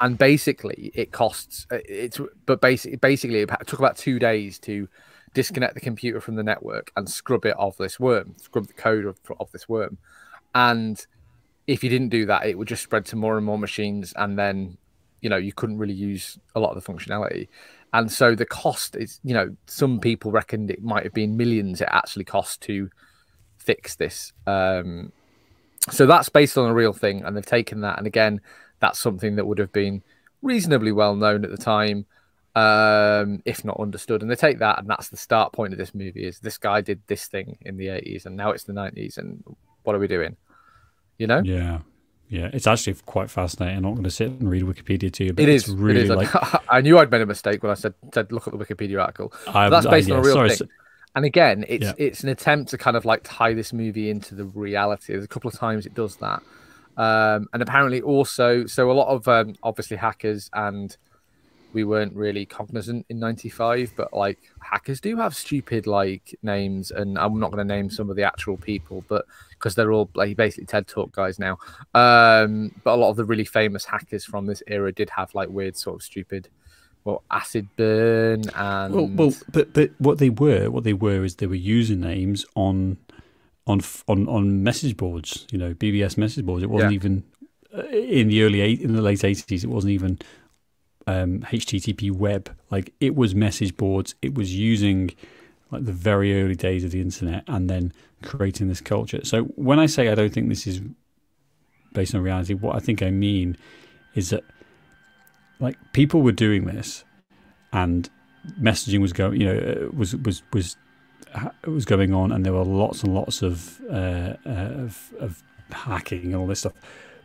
and 0.00 0.18
basically, 0.18 0.90
it 0.94 1.12
costs. 1.12 1.66
Uh, 1.70 1.78
it's 1.84 2.20
but 2.46 2.60
basically, 2.60 2.96
basically, 2.96 3.40
it 3.40 3.50
took 3.66 3.78
about 3.78 3.96
two 3.96 4.18
days 4.18 4.58
to 4.60 4.88
disconnect 5.34 5.74
the 5.74 5.80
computer 5.80 6.20
from 6.20 6.36
the 6.36 6.42
network 6.42 6.90
and 6.96 7.08
scrub 7.08 7.44
it 7.44 7.54
of 7.58 7.76
this 7.76 8.00
worm, 8.00 8.34
scrub 8.38 8.66
the 8.66 8.72
code 8.72 9.04
of, 9.04 9.18
of 9.40 9.50
this 9.52 9.68
worm, 9.68 9.98
and 10.54 11.06
if 11.66 11.84
you 11.84 11.90
didn't 11.90 12.08
do 12.08 12.24
that, 12.26 12.46
it 12.46 12.56
would 12.56 12.66
just 12.66 12.82
spread 12.82 13.04
to 13.06 13.16
more 13.16 13.36
and 13.36 13.44
more 13.44 13.58
machines, 13.58 14.12
and 14.16 14.38
then 14.38 14.78
you 15.20 15.28
know 15.28 15.36
you 15.36 15.52
couldn't 15.52 15.78
really 15.78 15.94
use 15.94 16.38
a 16.54 16.60
lot 16.60 16.74
of 16.74 16.82
the 16.82 16.92
functionality 16.92 17.48
and 17.92 18.10
so 18.10 18.34
the 18.34 18.46
cost 18.46 18.96
is 18.96 19.20
you 19.24 19.34
know 19.34 19.54
some 19.66 20.00
people 20.00 20.30
reckoned 20.30 20.70
it 20.70 20.82
might 20.82 21.04
have 21.04 21.14
been 21.14 21.36
millions 21.36 21.80
it 21.80 21.88
actually 21.90 22.24
cost 22.24 22.60
to 22.62 22.90
fix 23.58 23.96
this. 23.96 24.32
Um, 24.46 25.12
so 25.90 26.06
that's 26.06 26.28
based 26.28 26.58
on 26.58 26.68
a 26.68 26.74
real 26.74 26.92
thing 26.92 27.22
and 27.22 27.36
they've 27.36 27.44
taken 27.44 27.80
that. 27.82 27.98
And 27.98 28.06
again 28.06 28.40
that's 28.80 28.98
something 28.98 29.36
that 29.36 29.46
would 29.46 29.58
have 29.58 29.72
been 29.72 30.02
reasonably 30.42 30.92
well 30.92 31.16
known 31.16 31.44
at 31.44 31.50
the 31.50 31.56
time 31.56 32.06
um, 32.54 33.42
if 33.44 33.64
not 33.64 33.78
understood. 33.80 34.22
And 34.22 34.30
they 34.30 34.36
take 34.36 34.58
that 34.58 34.78
and 34.78 34.88
that's 34.88 35.08
the 35.08 35.16
start 35.16 35.52
point 35.52 35.72
of 35.72 35.78
this 35.78 35.94
movie 35.94 36.26
is 36.26 36.40
this 36.40 36.58
guy 36.58 36.80
did 36.80 37.00
this 37.06 37.26
thing 37.26 37.58
in 37.62 37.76
the 37.76 37.86
80s 37.86 38.26
and 38.26 38.36
now 38.36 38.50
it's 38.50 38.64
the 38.64 38.72
90s 38.72 39.18
and 39.18 39.42
what 39.82 39.94
are 39.94 39.98
we 39.98 40.08
doing? 40.08 40.36
You 41.18 41.26
know? 41.26 41.42
Yeah 41.44 41.80
Yeah, 42.30 42.50
it's 42.52 42.66
actually 42.66 42.94
quite 43.06 43.30
fascinating. 43.30 43.76
I'm 43.78 43.82
not 43.84 43.92
going 43.92 44.04
to 44.04 44.10
sit 44.10 44.28
and 44.30 44.50
read 44.50 44.62
Wikipedia 44.62 45.10
to 45.12 45.24
you, 45.24 45.32
but 45.32 45.42
It 45.44 45.48
it's 45.48 45.68
really 45.68 46.00
it 46.00 46.04
is. 46.04 46.10
like 46.10 46.28
I 46.68 46.80
knew 46.82 46.98
I'd 46.98 47.10
made 47.10 47.22
a 47.22 47.26
mistake 47.26 47.62
when 47.62 47.70
I 47.72 47.74
said 47.74 47.94
said 48.12 48.30
look 48.32 48.46
at 48.46 48.52
the 48.56 48.62
Wikipedia 48.62 49.00
article. 49.00 49.32
I, 49.46 49.68
That's 49.70 49.86
I- 49.86 49.90
based 49.90 50.10
on 50.10 50.18
a 50.18 50.22
real 50.22 50.34
sorry, 50.34 50.48
thing. 50.50 50.58
so- 50.58 50.66
And 51.16 51.24
again, 51.24 51.64
it's 51.68 51.84
Yeah. 51.86 51.92
it's 51.96 52.22
an 52.22 52.28
attempt 52.28 52.70
to 52.70 52.78
kind 52.78 52.96
of 52.98 53.04
like 53.06 53.20
tie 53.24 53.54
this 53.54 53.72
movie 53.72 54.10
into 54.10 54.34
the 54.34 54.44
reality. 54.44 55.14
There's 55.14 55.24
a 55.24 55.28
couple 55.28 55.48
of 55.48 55.54
times 55.58 55.86
it 55.86 55.94
does 55.94 56.16
that, 56.16 56.42
um, 56.98 57.48
and 57.52 57.62
apparently 57.62 58.02
also 58.02 58.66
so 58.66 58.90
a 58.90 58.92
lot 58.92 59.08
of 59.08 59.26
um, 59.26 59.54
obviously 59.62 59.96
hackers 59.96 60.50
and 60.52 60.96
we 61.72 61.84
weren't 61.84 62.14
really 62.14 62.46
cognizant 62.46 63.04
in 63.08 63.18
95 63.18 63.92
but 63.96 64.12
like 64.12 64.38
hackers 64.60 65.00
do 65.00 65.16
have 65.16 65.34
stupid 65.36 65.86
like 65.86 66.34
names 66.42 66.90
and 66.90 67.18
i'm 67.18 67.38
not 67.38 67.50
going 67.52 67.58
to 67.66 67.74
name 67.74 67.90
some 67.90 68.08
of 68.08 68.16
the 68.16 68.22
actual 68.22 68.56
people 68.56 69.04
but 69.08 69.26
because 69.50 69.74
they're 69.74 69.92
all 69.92 70.08
like 70.14 70.36
basically 70.36 70.66
ted 70.66 70.86
talk 70.86 71.12
guys 71.12 71.38
now 71.38 71.58
um 71.94 72.72
but 72.84 72.94
a 72.94 72.96
lot 72.96 73.10
of 73.10 73.16
the 73.16 73.24
really 73.24 73.44
famous 73.44 73.84
hackers 73.84 74.24
from 74.24 74.46
this 74.46 74.62
era 74.66 74.92
did 74.92 75.10
have 75.10 75.34
like 75.34 75.48
weird 75.50 75.76
sort 75.76 75.96
of 75.96 76.02
stupid 76.02 76.48
well 77.04 77.22
acid 77.30 77.68
burn 77.76 78.42
and 78.54 78.94
Well, 78.94 79.06
well, 79.14 79.34
but 79.52 79.72
but 79.72 79.90
what 79.98 80.18
they 80.18 80.30
were, 80.30 80.68
what 80.70 80.84
they 80.84 80.92
were 80.92 81.24
is 81.24 81.36
they 81.36 81.46
were 81.46 81.54
usernames 81.54 82.44
on 82.54 82.98
on 83.66 83.80
on 84.08 84.28
on 84.28 84.62
message 84.62 84.96
boards. 84.96 85.46
You 85.50 85.58
know, 85.58 85.74
BBS 85.74 86.18
message 86.18 86.44
boards. 86.44 86.62
It 86.64 86.70
wasn't 86.70 86.92
Yeah. 86.92 86.96
even 86.96 87.24
uh, 87.76 87.82
in 87.86 88.28
the 88.28 88.42
early 88.42 88.60
eight 88.60 88.80
in 88.82 88.94
the 88.94 89.00
late 89.00 89.24
eighties. 89.24 89.64
It 89.64 89.68
wasn't 89.70 89.92
even 89.92 90.18
um, 91.08 91.40
HTTP 91.40 92.12
web. 92.12 92.54
Like 92.70 92.92
it 93.00 93.16
was 93.16 93.34
message 93.34 93.76
boards. 93.76 94.14
It 94.20 94.34
was 94.34 94.54
using 94.54 95.10
like 95.70 95.84
the 95.84 95.92
very 95.92 96.40
early 96.40 96.54
days 96.54 96.84
of 96.84 96.90
the 96.90 97.00
internet 97.00 97.44
and 97.48 97.68
then 97.68 97.92
creating 98.22 98.68
this 98.68 98.82
culture. 98.82 99.24
So 99.24 99.44
when 99.56 99.78
I 99.78 99.86
say 99.86 100.08
I 100.10 100.14
don't 100.14 100.32
think 100.32 100.48
this 100.50 100.66
is 100.66 100.82
based 101.94 102.14
on 102.14 102.20
reality, 102.20 102.52
what 102.52 102.76
I 102.76 102.80
think 102.80 103.02
I 103.02 103.10
mean 103.10 103.56
is 104.14 104.30
that 104.30 104.44
like 105.60 105.76
people 105.94 106.20
were 106.20 106.32
doing 106.32 106.66
this 106.66 107.04
and 107.72 108.08
messaging 108.60 109.00
was 109.00 109.14
going, 109.14 109.40
you 109.40 109.46
know, 109.46 109.58
uh, 109.58 109.96
was 109.96 110.14
was 110.16 110.42
was 110.52 110.76
was 111.66 111.84
going 111.86 112.12
on, 112.12 112.32
and 112.32 112.44
there 112.44 112.52
were 112.52 112.64
lots 112.64 113.02
and 113.02 113.14
lots 113.14 113.42
of 113.42 113.80
uh, 113.90 114.34
uh, 114.46 114.84
of, 114.84 115.12
of 115.20 115.42
hacking 115.70 116.26
and 116.26 116.36
all 116.36 116.46
this 116.46 116.60
stuff, 116.60 116.74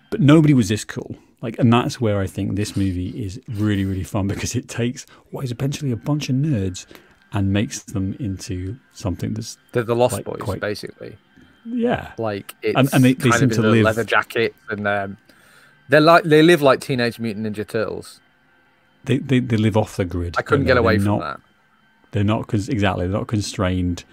but 0.09 0.21
nobody 0.21 0.53
was 0.53 0.69
this 0.69 0.85
cool. 0.85 1.15
Like, 1.43 1.59
and 1.59 1.71
that's 1.71 1.99
where 2.01 2.19
I 2.19 2.25
think 2.27 2.55
this 2.55 2.75
movie 2.75 3.09
is 3.23 3.39
really 3.49 3.85
really 3.85 4.03
fun 4.03 4.27
because 4.27 4.55
it 4.55 4.67
takes 4.67 5.05
what 5.31 5.43
is 5.43 5.51
eventually 5.51 5.91
a 5.91 5.95
bunch 5.97 6.29
of 6.29 6.35
nerds 6.37 6.85
and 7.33 7.51
makes 7.53 7.83
them 7.83 8.15
into 8.19 8.77
something 8.93 9.33
that's 9.35 9.57
they're 9.73 9.83
the 9.83 9.95
lost 9.95 10.13
like, 10.15 10.25
boys 10.25 10.41
quite- 10.41 10.59
basically 10.61 11.17
yeah 11.65 12.13
like 12.17 12.55
it's 12.61 12.77
And- 12.77 12.89
and 12.93 13.03
they- 13.03 13.13
they 13.13 13.29
kind 13.29 13.39
seem 13.41 13.49
of 13.51 13.55
to 13.57 13.63
in 13.65 13.71
live- 13.71 13.83
leather 13.83 14.03
jackets 14.03 14.57
and 14.69 14.87
um, 14.87 15.17
they're 15.89 16.01
like 16.01 16.23
they 16.23 16.41
live 16.41 16.61
like 16.61 16.79
teenage 16.81 17.19
mutant 17.19 17.45
ninja 17.45 17.67
turtles 17.67 18.19
they 19.03 19.17
they, 19.17 19.39
they 19.39 19.57
live 19.57 19.75
off 19.77 19.97
the 19.97 20.05
grid. 20.05 20.35
i 20.37 20.41
couldn't 20.41 20.65
get 20.65 20.77
away 20.77 20.95
They're 20.97 21.05
from 21.05 21.19
not, 21.19 21.21
that 21.21 21.39
They're 22.11 22.23
not 22.23 22.47
cons- 22.47 22.69
exactly. 22.69 23.05
They're 23.07 23.19
not 23.19 23.27
constrained, 23.27 24.05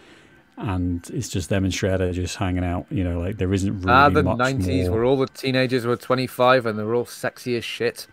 and 0.61 1.09
it's 1.11 1.29
just 1.29 1.49
them 1.49 1.65
and 1.65 1.73
Shredder 1.73 2.13
just 2.13 2.37
hanging 2.37 2.65
out. 2.65 2.87
You 2.91 3.03
know, 3.05 3.19
like 3.19 3.39
there 3.39 3.53
isn't 3.53 3.81
really 3.81 3.91
ah 3.93 4.09
the 4.11 4.23
much 4.23 4.39
90s 4.39 4.83
more. 4.85 4.91
where 4.93 5.05
all 5.05 5.17
the 5.17 5.27
teenagers 5.27 5.85
were 5.87 5.97
25 5.97 6.67
and 6.67 6.79
they're 6.79 6.95
all 6.95 7.07
sexy 7.07 7.57
as 7.57 7.65
shit 7.65 8.07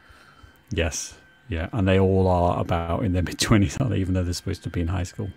Yes, 0.69 1.15
yeah, 1.47 1.69
and 1.71 1.87
they 1.87 1.97
all 1.99 2.27
are 2.27 2.59
about 2.59 3.03
in 3.05 3.13
their 3.13 3.23
mid 3.29 3.39
twenties. 3.39 3.77
Even 3.79 4.13
though 4.13 4.23
they're 4.23 4.33
supposed 4.33 4.63
to 4.63 4.69
be 4.69 4.81
in 4.81 4.87
high 4.87 5.03
school. 5.03 5.29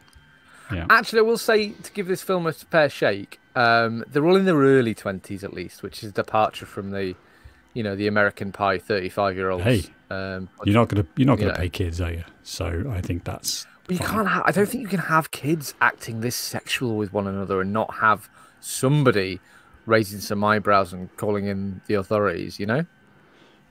Yeah, 0.72 0.86
Actually, 0.90 1.20
I 1.20 1.22
will 1.22 1.38
say 1.38 1.70
to 1.70 1.92
give 1.92 2.06
this 2.06 2.22
film 2.22 2.46
a 2.46 2.52
fair 2.52 2.88
shake, 2.88 3.40
um, 3.56 4.04
they're 4.08 4.24
all 4.26 4.36
in 4.36 4.44
their 4.44 4.56
early 4.56 4.94
twenties 4.94 5.42
at 5.44 5.52
least, 5.52 5.82
which 5.82 6.02
is 6.02 6.10
a 6.10 6.12
departure 6.12 6.66
from 6.66 6.90
the, 6.90 7.14
you 7.74 7.82
know, 7.82 7.96
the 7.96 8.06
American 8.06 8.52
Pie 8.52 8.78
thirty-five-year-olds. 8.78 9.64
Hey. 9.64 9.82
um, 10.10 10.48
you're 10.64 10.74
not 10.74 10.88
gonna 10.88 11.06
you're 11.16 11.26
not 11.26 11.38
gonna 11.38 11.52
know. 11.52 11.58
pay 11.58 11.68
kids, 11.68 12.00
are 12.00 12.12
you? 12.12 12.24
So 12.42 12.90
I 12.92 13.00
think 13.00 13.24
that's 13.24 13.66
you 13.88 13.98
can't. 13.98 14.28
I 14.28 14.50
don't 14.52 14.68
think 14.68 14.82
you 14.82 14.88
can 14.88 15.00
have 15.00 15.30
kids 15.30 15.74
acting 15.80 16.20
this 16.20 16.36
sexual 16.36 16.96
with 16.96 17.12
one 17.12 17.26
another 17.26 17.60
and 17.60 17.72
not 17.72 17.94
have 17.96 18.28
somebody 18.60 19.40
raising 19.86 20.20
some 20.20 20.44
eyebrows 20.44 20.92
and 20.92 21.14
calling 21.16 21.46
in 21.46 21.80
the 21.86 21.94
authorities. 21.94 22.60
You 22.60 22.66
know? 22.66 22.86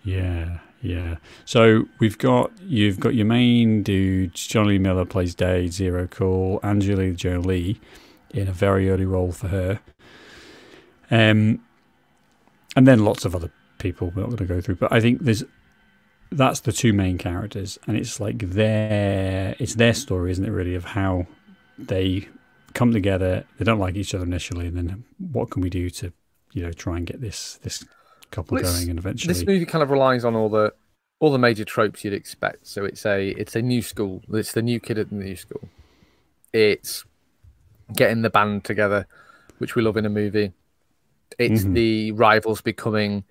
Yeah, 0.03 0.59
yeah. 0.81 1.17
So 1.45 1.85
we've 1.99 2.17
got 2.17 2.51
you've 2.61 2.99
got 2.99 3.15
your 3.15 3.25
main 3.25 3.83
dude, 3.83 4.33
Jonny 4.33 4.77
Miller 4.77 5.05
plays 5.05 5.35
Dade, 5.35 5.73
Zero 5.73 6.07
Cool, 6.07 6.59
Angela 6.63 7.11
Jolie 7.11 7.79
in 8.31 8.47
a 8.47 8.53
very 8.53 8.89
early 8.89 9.05
role 9.05 9.31
for 9.31 9.47
her. 9.47 9.79
Um 11.11 11.63
and 12.75 12.87
then 12.87 13.03
lots 13.03 13.25
of 13.25 13.35
other 13.35 13.51
people 13.79 14.11
we're 14.15 14.23
not 14.23 14.31
gonna 14.31 14.45
go 14.45 14.61
through. 14.61 14.75
But 14.75 14.91
I 14.91 14.99
think 14.99 15.21
there's 15.21 15.43
that's 16.31 16.59
the 16.61 16.71
two 16.71 16.93
main 16.93 17.17
characters 17.17 17.79
and 17.87 17.97
it's 17.97 18.19
like 18.19 18.37
their 18.39 19.55
it's 19.59 19.75
their 19.75 19.93
story, 19.93 20.31
isn't 20.31 20.45
it 20.45 20.51
really, 20.51 20.75
of 20.75 20.85
how 20.85 21.25
they 21.77 22.27
come 22.73 22.91
together, 22.91 23.45
they 23.57 23.65
don't 23.65 23.79
like 23.79 23.95
each 23.95 24.13
other 24.13 24.25
initially, 24.25 24.67
and 24.67 24.77
then 24.77 25.03
what 25.17 25.49
can 25.49 25.61
we 25.61 25.69
do 25.69 25.89
to, 25.89 26.13
you 26.53 26.61
know, 26.63 26.71
try 26.71 26.97
and 26.97 27.05
get 27.07 27.21
this 27.21 27.59
this 27.63 27.83
couple 28.31 28.55
Well, 28.55 28.63
going 28.63 28.89
and 28.89 28.99
eventually 28.99 29.33
This 29.33 29.45
movie 29.45 29.65
kind 29.65 29.81
of 29.81 29.89
relies 29.89 30.23
on 30.23 30.35
all 30.35 30.49
the 30.49 30.73
all 31.19 31.31
the 31.31 31.39
major 31.39 31.65
tropes 31.65 32.03
you'd 32.03 32.13
expect. 32.13 32.67
So 32.67 32.85
it's 32.85 33.05
a 33.05 33.29
it's 33.29 33.55
a 33.55 33.61
new 33.61 33.81
school. 33.81 34.21
It's 34.31 34.51
the 34.51 34.61
new 34.61 34.79
kid 34.79 34.97
at 34.99 35.09
the 35.09 35.15
new 35.15 35.35
school. 35.35 35.67
It's 36.53 37.05
getting 37.95 38.21
the 38.21 38.29
band 38.29 38.63
together, 38.63 39.07
which 39.57 39.75
we 39.75 39.81
love 39.81 39.97
in 39.97 40.05
a 40.05 40.09
movie. 40.09 40.51
It's 41.37 41.63
Mhm. 41.63 41.73
the 41.73 42.11
rivals 42.11 42.61
becoming 42.61 43.23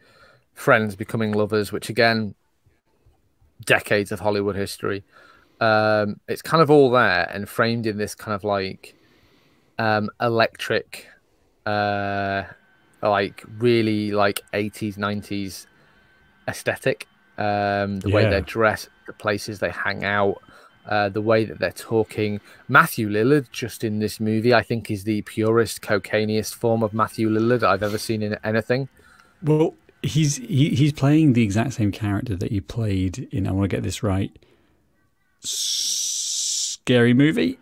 friends, 0.54 0.96
becoming 0.96 1.32
lovers, 1.32 1.70
which 1.72 1.88
again, 1.88 2.34
decades 3.68 4.10
of 4.10 4.18
Hollywood 4.18 4.56
history. 4.56 5.04
Um, 5.60 6.18
it's 6.26 6.42
kind 6.42 6.62
of 6.62 6.70
all 6.70 6.90
there 6.90 7.28
and 7.32 7.48
framed 7.48 7.86
in 7.86 7.98
this 7.98 8.14
kind 8.14 8.34
of 8.34 8.42
like 8.42 8.96
um, 9.78 10.08
electric, 10.20 11.06
uh, 11.66 12.44
like 13.02 13.44
really 13.58 14.10
like 14.10 14.40
80s, 14.52 14.96
90s 14.96 15.66
aesthetic. 16.48 17.06
Um, 17.36 18.00
the 18.00 18.10
way 18.10 18.28
they're 18.28 18.40
dressed, 18.40 18.88
the 19.06 19.12
places 19.12 19.60
they 19.60 19.70
hang 19.70 20.04
out, 20.04 20.42
uh, 20.88 21.08
the 21.08 21.20
way 21.20 21.44
that 21.44 21.60
they're 21.60 21.70
talking. 21.70 22.40
Matthew 22.66 23.08
Lillard, 23.08 23.50
just 23.52 23.84
in 23.84 24.00
this 24.00 24.18
movie, 24.18 24.52
I 24.54 24.62
think 24.62 24.90
is 24.90 25.04
the 25.04 25.22
purest, 25.22 25.82
cocainiest 25.82 26.54
form 26.54 26.82
of 26.82 26.92
Matthew 26.92 27.28
Lillard 27.28 27.62
I've 27.62 27.84
ever 27.84 27.98
seen 27.98 28.22
in 28.22 28.36
anything. 28.42 28.88
Well, 29.42 29.74
he's 30.02 30.36
he, 30.36 30.70
he's 30.70 30.92
playing 30.92 31.32
the 31.34 31.42
exact 31.42 31.72
same 31.74 31.92
character 31.92 32.36
that 32.36 32.50
he 32.52 32.60
played 32.60 33.28
in. 33.32 33.46
I 33.46 33.52
want 33.52 33.70
to 33.70 33.76
get 33.76 33.82
this 33.82 34.02
right. 34.02 34.30
Scary 35.40 37.14
movie. 37.14 37.58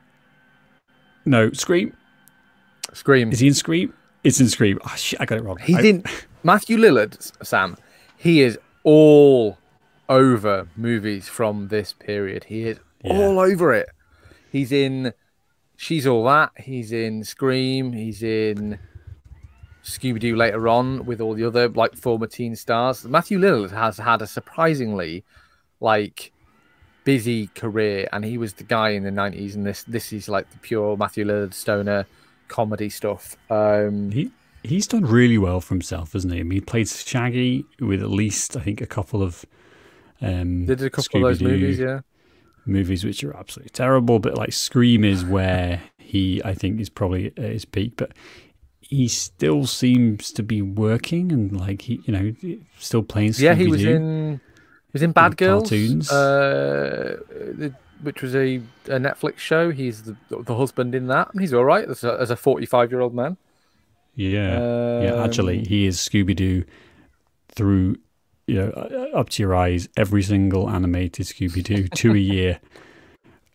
No, 1.25 1.51
Scream. 1.53 1.97
Scream. 2.93 3.33
Is 3.33 3.41
he 3.41 3.49
in 3.49 3.55
Scream? 3.55 3.93
It's 4.25 4.41
in 4.41 4.49
Scream. 4.49 4.79
Oh, 4.85 4.95
shit, 4.97 5.21
I 5.21 5.25
got 5.25 5.39
it 5.39 5.45
wrong. 5.45 5.59
He's 5.59 5.77
I- 5.77 5.83
in 5.83 6.05
Matthew 6.43 6.77
Lillard, 6.79 7.17
Sam. 7.45 7.77
He 8.17 8.41
is 8.43 8.59
all 8.85 9.59
over 10.09 10.69
movies 10.77 11.29
from 11.29 11.69
this 11.69 11.93
period. 11.93 12.45
He 12.45 12.63
is 12.69 12.79
Yeah. 13.05 13.13
all 13.15 13.39
over 13.41 13.75
it. 13.75 13.89
He's 14.53 14.73
in 14.73 15.13
She's 15.77 16.07
All 16.07 16.25
That. 16.25 16.53
He's 16.59 16.93
in 16.93 17.25
Scream. 17.25 17.93
He's 17.93 18.23
in 18.23 18.79
Scooby 19.87 20.19
Doo 20.19 20.35
later 20.35 20.69
on 20.69 21.07
with 21.07 21.21
all 21.21 21.35
the 21.35 21.45
other 21.45 21.69
like 21.69 21.95
former 21.97 22.27
teen 22.27 22.57
stars. 22.57 23.05
Matthew 23.05 23.39
Lillard 23.39 23.71
has 23.71 23.99
had 23.99 24.21
a 24.21 24.27
surprisingly 24.27 25.25
like 25.81 26.33
busy 27.05 27.47
career, 27.49 28.09
and 28.13 28.25
he 28.25 28.37
was 28.37 28.55
the 28.55 28.65
guy 28.65 28.91
in 28.91 29.05
the 29.05 29.13
nineties. 29.13 29.55
And 29.55 29.65
this 29.65 29.85
this 29.85 30.13
is 30.13 30.29
like 30.29 30.51
the 30.51 30.59
pure 30.59 30.97
Matthew 30.97 31.25
Lillard 31.25 31.55
stoner 31.55 32.05
comedy 32.49 32.91
stuff. 32.91 33.37
Um, 33.49 34.11
He 34.11 34.33
he's 34.65 34.89
done 34.89 35.05
really 35.05 35.39
well 35.39 35.61
for 35.61 35.75
himself, 35.75 36.15
hasn't 36.15 36.35
he? 36.35 36.41
I 36.41 36.43
mean, 36.43 36.53
he 36.53 36.61
played 36.61 36.89
Shaggy 36.89 37.65
with 37.79 38.03
at 38.03 38.11
least 38.11 38.57
I 38.57 38.61
think 38.61 38.81
a 38.81 38.87
couple 38.87 39.23
of 39.23 39.45
um, 40.21 40.67
They 40.67 40.75
did 40.75 40.87
a 40.87 40.91
couple 40.91 41.25
of 41.25 41.39
those 41.39 41.43
movies, 41.43 41.79
yeah. 41.79 42.01
movies 42.67 43.05
which 43.05 43.23
are 43.23 43.37
absolutely 43.37 43.71
terrible. 43.71 44.19
But 44.19 44.37
like 44.37 44.53
Scream 44.53 45.05
is 45.05 45.25
where 45.37 45.81
he 45.97 46.43
I 46.45 46.55
think 46.55 46.81
is 46.81 46.91
probably 46.91 47.29
at 47.29 47.39
his 47.39 47.65
peak, 47.65 47.93
but. 47.97 48.11
He 48.89 49.09
still 49.09 49.67
seems 49.67 50.31
to 50.33 50.43
be 50.43 50.63
working 50.63 51.33
and 51.33 51.59
like 51.59 51.83
he, 51.83 52.01
you 52.05 52.13
know, 52.13 52.59
still 52.79 53.03
playing. 53.03 53.31
Scooby 53.33 53.41
Yeah, 53.41 53.55
he 53.55 53.67
was 53.67 53.81
Scooby-Doo. 53.83 53.95
in 53.97 54.41
he 54.87 54.91
was 54.93 55.03
in 55.03 55.13
Bad 55.13 55.37
Girls, 55.37 55.63
cartoons. 55.65 56.11
uh, 56.11 57.17
the, 57.29 57.75
which 58.03 58.23
was 58.23 58.35
a, 58.37 58.57
a 58.87 58.99
Netflix 58.99 59.39
show. 59.39 59.71
He's 59.71 60.03
the 60.05 60.17
the 60.29 60.55
husband 60.57 60.95
in 60.95 61.09
that. 61.09 61.33
and 61.33 61.41
He's 61.41 61.53
all 61.53 61.65
right 61.65 61.89
as 61.89 62.05
a, 62.05 62.17
as 62.21 62.31
a 62.31 62.37
forty 62.37 62.67
five 62.67 62.91
year 62.93 63.01
old 63.01 63.15
man. 63.15 63.37
Yeah, 64.15 65.03
yeah. 65.03 65.23
Actually, 65.25 65.59
Um, 65.59 65.65
he 65.67 65.85
is 65.87 65.99
Scooby 65.99 66.35
Doo 66.35 66.65
through, 67.49 67.97
you 68.47 68.55
know, 68.55 68.71
uh, 68.71 69.19
up 69.19 69.29
to 69.31 69.43
your 69.43 69.55
eyes. 69.55 69.89
Every 69.97 70.23
single 70.23 70.71
animated 70.71 71.27
Scooby 71.27 71.63
Doo, 71.63 71.89
two 71.95 72.13
a 72.15 72.19
year, 72.19 72.61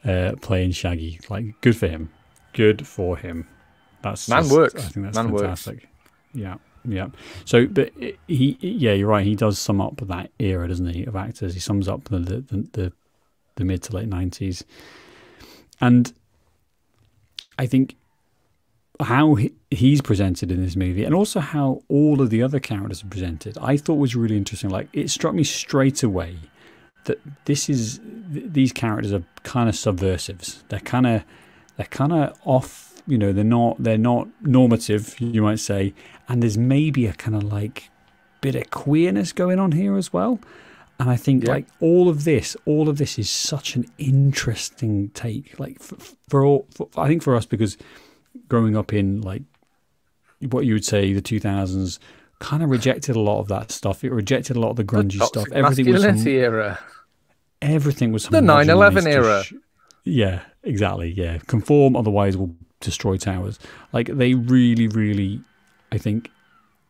uh, 0.03 0.33
playing 0.41 0.71
Shaggy. 0.71 1.19
Like, 1.29 1.59
good 1.61 1.75
for 1.77 1.87
him. 1.87 2.09
Good 2.53 2.85
for 2.85 3.17
him. 3.17 3.47
That's 4.03 4.27
Man 4.29 4.43
just- 4.43 4.55
works. 4.55 4.75
I 4.75 4.89
think 4.89 5.05
that's 5.05 5.15
Man 5.15 5.31
works. 5.31 5.41
fantastic. 5.43 5.87
Yeah, 6.33 6.55
yeah. 6.85 7.07
So, 7.45 7.67
but 7.67 7.91
he, 8.27 8.57
yeah, 8.61 8.93
you're 8.93 9.07
right. 9.07 9.25
He 9.25 9.35
does 9.35 9.59
sum 9.59 9.81
up 9.81 9.97
that 10.07 10.31
era, 10.39 10.67
doesn't 10.67 10.87
he, 10.87 11.03
of 11.05 11.15
actors? 11.15 11.53
He 11.53 11.59
sums 11.59 11.87
up 11.87 12.05
the 12.05 12.19
the 12.19 12.67
the, 12.73 12.93
the 13.55 13.65
mid 13.65 13.83
to 13.83 13.95
late 13.95 14.07
nineties, 14.07 14.63
and 15.79 16.13
I 17.59 17.65
think 17.65 17.95
how 19.01 19.35
he, 19.35 19.51
he's 19.71 20.01
presented 20.01 20.51
in 20.51 20.63
this 20.63 20.75
movie, 20.75 21.03
and 21.03 21.13
also 21.15 21.39
how 21.39 21.81
all 21.89 22.21
of 22.21 22.29
the 22.29 22.41
other 22.43 22.59
characters 22.59 23.03
are 23.03 23.07
presented, 23.07 23.57
I 23.59 23.75
thought 23.77 23.95
was 23.95 24.15
really 24.15 24.37
interesting. 24.37 24.69
Like 24.69 24.87
it 24.93 25.09
struck 25.09 25.33
me 25.33 25.43
straight 25.43 26.03
away 26.03 26.37
that 27.05 27.19
this 27.45 27.69
is 27.69 27.99
these 28.29 28.71
characters 28.71 29.11
are 29.11 29.23
kind 29.43 29.67
of 29.67 29.75
subversives. 29.75 30.63
They're 30.69 30.79
kind 30.79 31.07
of 31.07 31.23
they're 31.77 31.87
kind 31.87 32.13
of 32.13 32.39
off 32.45 32.90
you 33.11 33.17
know 33.17 33.33
they're 33.33 33.43
not 33.43 33.75
they're 33.77 33.97
not 33.97 34.27
normative 34.41 35.19
you 35.19 35.41
might 35.41 35.59
say. 35.59 35.93
And 36.29 36.41
there's 36.41 36.57
maybe 36.57 37.05
a 37.07 37.13
kind 37.13 37.35
of 37.35 37.43
like 37.43 37.89
bit 38.39 38.55
of 38.55 38.69
queerness 38.71 39.33
going 39.33 39.59
on 39.59 39.73
here 39.73 39.97
as 39.97 40.13
well. 40.13 40.39
And 40.99 41.09
i 41.09 41.17
think 41.17 41.45
yeah. 41.45 41.53
like 41.53 41.65
all 41.79 42.09
of 42.09 42.25
this 42.25 42.55
all 42.65 42.87
of 42.87 42.99
this 42.99 43.17
is 43.17 43.27
such 43.27 43.75
an 43.75 43.85
interesting 43.97 45.09
take 45.09 45.59
like 45.59 45.79
for, 45.79 45.97
for 46.29 46.45
all 46.45 46.67
for, 46.75 46.89
i 46.95 47.07
think 47.07 47.23
for 47.23 47.35
us 47.35 47.43
because 47.43 47.75
growing 48.47 48.77
up 48.77 48.93
in 48.93 49.19
like 49.21 49.41
what 50.51 50.63
you 50.65 50.73
would 50.73 50.85
say 50.85 51.11
the 51.11 51.21
2000s 51.21 51.97
kind 52.37 52.61
of 52.61 52.69
rejected 52.69 53.15
a 53.15 53.19
lot 53.19 53.39
of 53.39 53.47
that 53.47 53.71
stuff. 53.71 54.03
It 54.03 54.11
rejected 54.11 54.57
a 54.57 54.59
lot 54.59 54.71
of 54.71 54.75
the 54.75 54.83
grungy 54.83 55.19
the 55.19 55.25
stuff. 55.27 55.47
everything 55.51 55.91
was 55.91 56.03
era. 56.25 56.79
Everything 57.61 58.11
was 58.11 58.27
the 58.27 58.41
9-11 58.41 59.07
era. 59.07 59.43
Yeah 60.03 60.41
exactly 60.63 61.11
yeah. 61.11 61.39
Conform 61.47 61.95
otherwise 61.95 62.37
we'll 62.37 62.55
destroy 62.81 63.17
towers. 63.17 63.59
Like 63.93 64.07
they 64.07 64.33
really, 64.33 64.87
really, 64.87 65.41
I 65.91 65.97
think, 65.97 66.29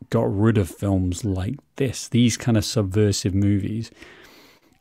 got 0.10 0.34
rid 0.36 0.58
of 0.58 0.70
films 0.70 1.24
like 1.24 1.56
this, 1.76 2.08
these 2.08 2.38
kind 2.38 2.58
of 2.58 2.66
subversive 2.66 3.36
movies. 3.36 3.92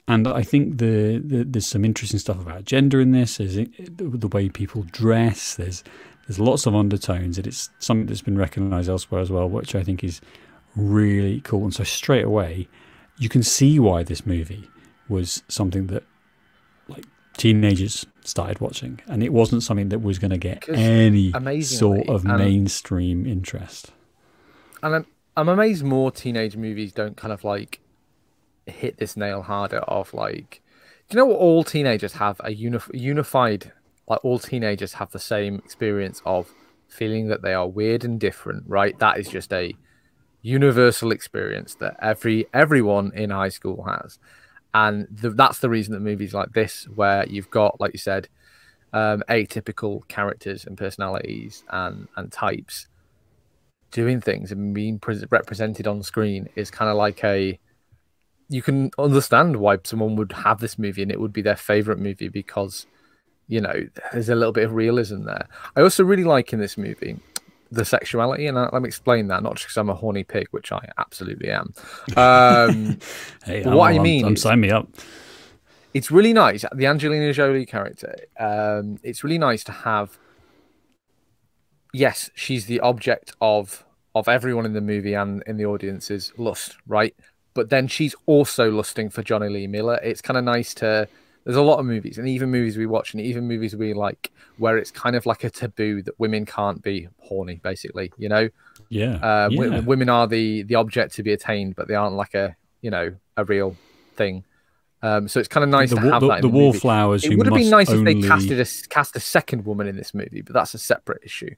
And 0.09 0.27
I 0.27 0.43
think 0.43 0.79
the, 0.79 1.23
the, 1.25 1.45
there's 1.45 1.67
some 1.67 1.85
interesting 1.85 2.19
stuff 2.19 2.41
about 2.41 2.65
gender 2.65 3.01
in 3.01 3.13
this. 3.13 3.37
There's 3.37 3.57
eh, 3.57 3.67
the 3.79 4.29
way 4.29 4.49
people 4.49 4.85
dress. 4.91 5.55
There's 5.55 5.85
there's 6.27 6.39
lots 6.39 6.67
of 6.67 6.75
undertones, 6.77 7.39
and 7.39 7.47
it's 7.47 7.71
something 7.81 8.07
that's 8.07 8.23
been 8.23 8.39
recognised 8.39 8.89
elsewhere 8.89 9.21
as 9.21 9.31
well, 9.31 9.49
which 9.49 9.75
I 9.75 9.83
think 9.83 10.05
is 10.05 10.21
really 10.77 11.41
cool. 11.41 11.65
And 11.65 11.75
so 11.75 11.85
straight 11.85 12.25
away, 12.25 12.69
you 13.19 13.29
can 13.29 13.43
see 13.43 13.79
why 13.79 14.03
this 14.03 14.25
movie 14.25 14.69
was 15.09 15.43
something 15.49 15.89
that 15.89 16.05
teenagers 17.41 18.07
started 18.23 18.61
watching, 18.61 19.01
and 19.09 19.23
it 19.23 19.33
wasn't 19.33 19.63
something 19.63 19.89
that 19.89 20.01
was 20.01 20.19
going 20.19 20.31
to 20.31 20.39
get 20.39 20.69
any 20.69 21.33
sort 21.63 22.07
of 22.09 22.25
mainstream 22.25 23.27
interest. 23.27 23.93
And 24.83 24.95
I'm, 24.95 25.07
I'm 25.37 25.49
amazed 25.49 25.83
more 25.83 26.11
teenage 26.11 26.57
movies 26.57 26.93
don't 26.93 27.17
kind 27.17 27.33
of 27.33 27.43
like 27.43 27.81
hit 28.67 28.99
this 28.99 29.17
nail 29.17 29.43
harder 29.43 29.79
of 29.79 30.13
like, 30.13 30.63
do 31.09 31.17
you 31.17 31.19
know 31.19 31.27
what 31.27 31.39
all 31.39 31.65
teenagers 31.65 32.15
have 32.15 32.39
a 32.41 32.55
unif- 32.55 32.95
unified 32.95 33.73
like 34.07 34.25
all 34.25 34.39
teenagers 34.39 34.95
have 34.95 35.11
the 35.13 35.19
same 35.19 35.57
experience 35.65 36.21
of 36.27 36.53
feeling 36.89 37.29
that 37.29 37.43
they 37.43 37.55
are 37.55 37.69
weird 37.69 38.05
and 38.05 38.19
different, 38.21 38.65
right? 38.67 38.99
That 38.99 39.19
is 39.19 39.29
just 39.29 39.53
a 39.53 39.75
universal 40.43 41.13
experience 41.13 41.75
that 41.77 41.97
every 42.03 42.47
everyone 42.53 43.13
in 43.15 43.31
high 43.31 43.51
school 43.51 43.85
has 43.85 44.19
and 44.75 45.09
the, 45.11 45.31
that's 45.31 45.59
the 45.59 45.71
reason 45.71 45.95
that 45.95 46.01
movies 46.01 46.35
like 46.35 46.53
this, 46.53 46.85
where 46.95 47.27
you've 47.27 47.51
got, 47.51 47.81
like 47.81 47.93
you 47.93 47.99
said, 47.99 48.29
um, 48.93 49.23
atypical 49.29 50.07
characters 50.09 50.65
and 50.65 50.77
personalities 50.77 51.65
and 51.71 52.09
and 52.17 52.33
types 52.33 52.89
doing 53.93 54.21
things 54.21 54.53
and 54.53 54.75
being 54.75 54.99
pre- 54.99 55.25
represented 55.31 55.87
on 55.87 56.03
screen, 56.03 56.49
is 56.55 56.71
kind 56.71 56.91
of 56.91 56.97
like 56.97 57.23
a 57.25 57.59
you 58.49 58.63
can 58.63 58.91
understand 58.99 59.57
why 59.57 59.79
someone 59.85 60.17
would 60.17 60.33
have 60.33 60.59
this 60.59 60.79
movie 60.79 61.03
and 61.03 61.13
it 61.13 61.21
would 61.21 61.33
be 61.33 61.43
their 61.43 61.57
favorite 61.57 62.01
movie 62.01 62.29
because 62.29 62.87
you 63.47 63.61
know 63.61 63.87
there's 64.13 64.29
a 64.29 64.35
little 64.35 64.53
bit 64.53 64.65
of 64.65 64.73
realism 64.73 65.25
there. 65.25 65.49
I 65.77 65.83
also 65.83 66.05
really 66.05 66.25
like 66.25 66.53
in 66.53 66.61
this 66.61 66.77
movie 66.77 67.19
the 67.71 67.85
sexuality, 67.85 68.47
and 68.47 68.57
let 68.57 68.83
me 68.83 68.89
explain 68.89 69.29
that. 69.29 69.43
Not 69.43 69.55
just 69.55 69.67
because 69.67 69.77
I'm 69.77 69.89
a 69.89 69.95
horny 69.95 70.25
pig, 70.25 70.49
which 70.51 70.73
I 70.73 70.91
absolutely 70.99 71.51
am. 71.51 71.73
Um, 72.17 72.99
hey, 73.45 73.63
what 73.63 73.93
I'm, 73.93 74.01
I 74.01 74.03
mean, 74.03 74.25
I'm, 74.25 74.31
I'm 74.31 74.37
sign 74.37 74.61
me 74.61 74.71
up. 74.71 74.89
It's 75.93 76.11
really 76.11 76.33
nice. 76.33 76.65
The 76.75 76.87
Angelina 76.87 77.33
Jolie 77.33 77.67
character. 77.67 78.15
Um, 78.39 78.99
it's 79.03 79.25
really 79.25 79.39
nice 79.39 79.65
to 79.65 79.73
have. 79.73 80.19
Yes, 81.93 82.31
she's 82.35 82.67
the 82.67 82.81
object 82.81 83.33
of 83.41 83.85
of 84.15 84.29
everyone 84.29 84.67
in 84.67 84.73
the 84.73 84.81
movie 84.81 85.15
and 85.15 85.43
in 85.47 85.57
the 85.57 85.67
audience's 85.67 86.33
lust, 86.37 86.77
right? 86.87 87.15
But 87.55 87.71
then 87.71 87.89
she's 87.89 88.15
also 88.27 88.71
lusting 88.71 89.11
for 89.11 89.23
Jonny 89.23 89.49
Lee 89.49 89.67
Miller. 89.67 89.99
It's 90.03 90.21
kind 90.21 90.37
of 90.37 90.45
nice 90.45 90.75
to 90.75 91.09
there's 91.45 91.57
a 91.57 91.63
lot 91.63 91.79
of 91.79 91.87
movies 91.87 92.19
and 92.19 92.29
even 92.29 92.51
movies 92.51 92.77
we 92.77 92.87
watch 92.87 93.15
and 93.15 93.23
even 93.23 93.47
movies 93.49 93.75
we 93.75 93.95
like 93.95 94.31
where 94.59 94.77
it's 94.77 94.91
kind 94.91 95.17
of 95.17 95.27
like 95.27 95.45
a 95.45 95.51
taboo 95.51 96.03
that 96.03 96.19
women 96.19 96.45
can't 96.45 96.83
be 96.83 97.09
horny 97.19 97.61
basically 97.63 98.13
you 98.19 98.29
know 98.29 98.49
yeah, 98.89 99.15
uh, 99.17 99.49
yeah. 99.51 99.81
Women 99.81 100.09
are 100.09 100.27
the 100.27 100.63
the 100.65 100.75
object 100.75 101.15
to 101.15 101.23
be 101.23 101.33
attained 101.33 101.77
but 101.77 101.87
they 101.87 101.95
aren't 101.95 102.17
like 102.17 102.35
a 102.35 102.57
you 102.81 102.91
know 102.91 103.15
a 103.37 103.45
real 103.45 103.77
thing 104.17 104.45
um, 105.03 105.29
so 105.29 105.41
it's 105.41 105.49
kind 105.49 105.65
of 105.65 105.71
nice 105.71 105.91
the, 105.91 105.97
to 105.97 106.03
have 106.03 106.21
the, 106.21 106.29
that. 106.29 106.43
The, 106.43 106.49
the 106.49 106.55
wallflowers. 106.55 107.25
It 107.25 107.37
would 107.37 107.47
have 107.47 107.55
been 107.55 107.71
nice 107.71 107.89
only... 107.89 108.13
if 108.13 108.23
they 108.23 108.29
casted 108.29 108.61
a, 108.61 108.89
cast 108.89 109.17
a 109.17 109.21
second 109.21 109.65
woman 109.65 109.87
in 109.87 109.97
this 109.97 110.13
movie, 110.13 110.43
but 110.43 110.53
that's 110.53 110.75
a 110.75 110.79
separate 110.79 111.23
issue. 111.25 111.55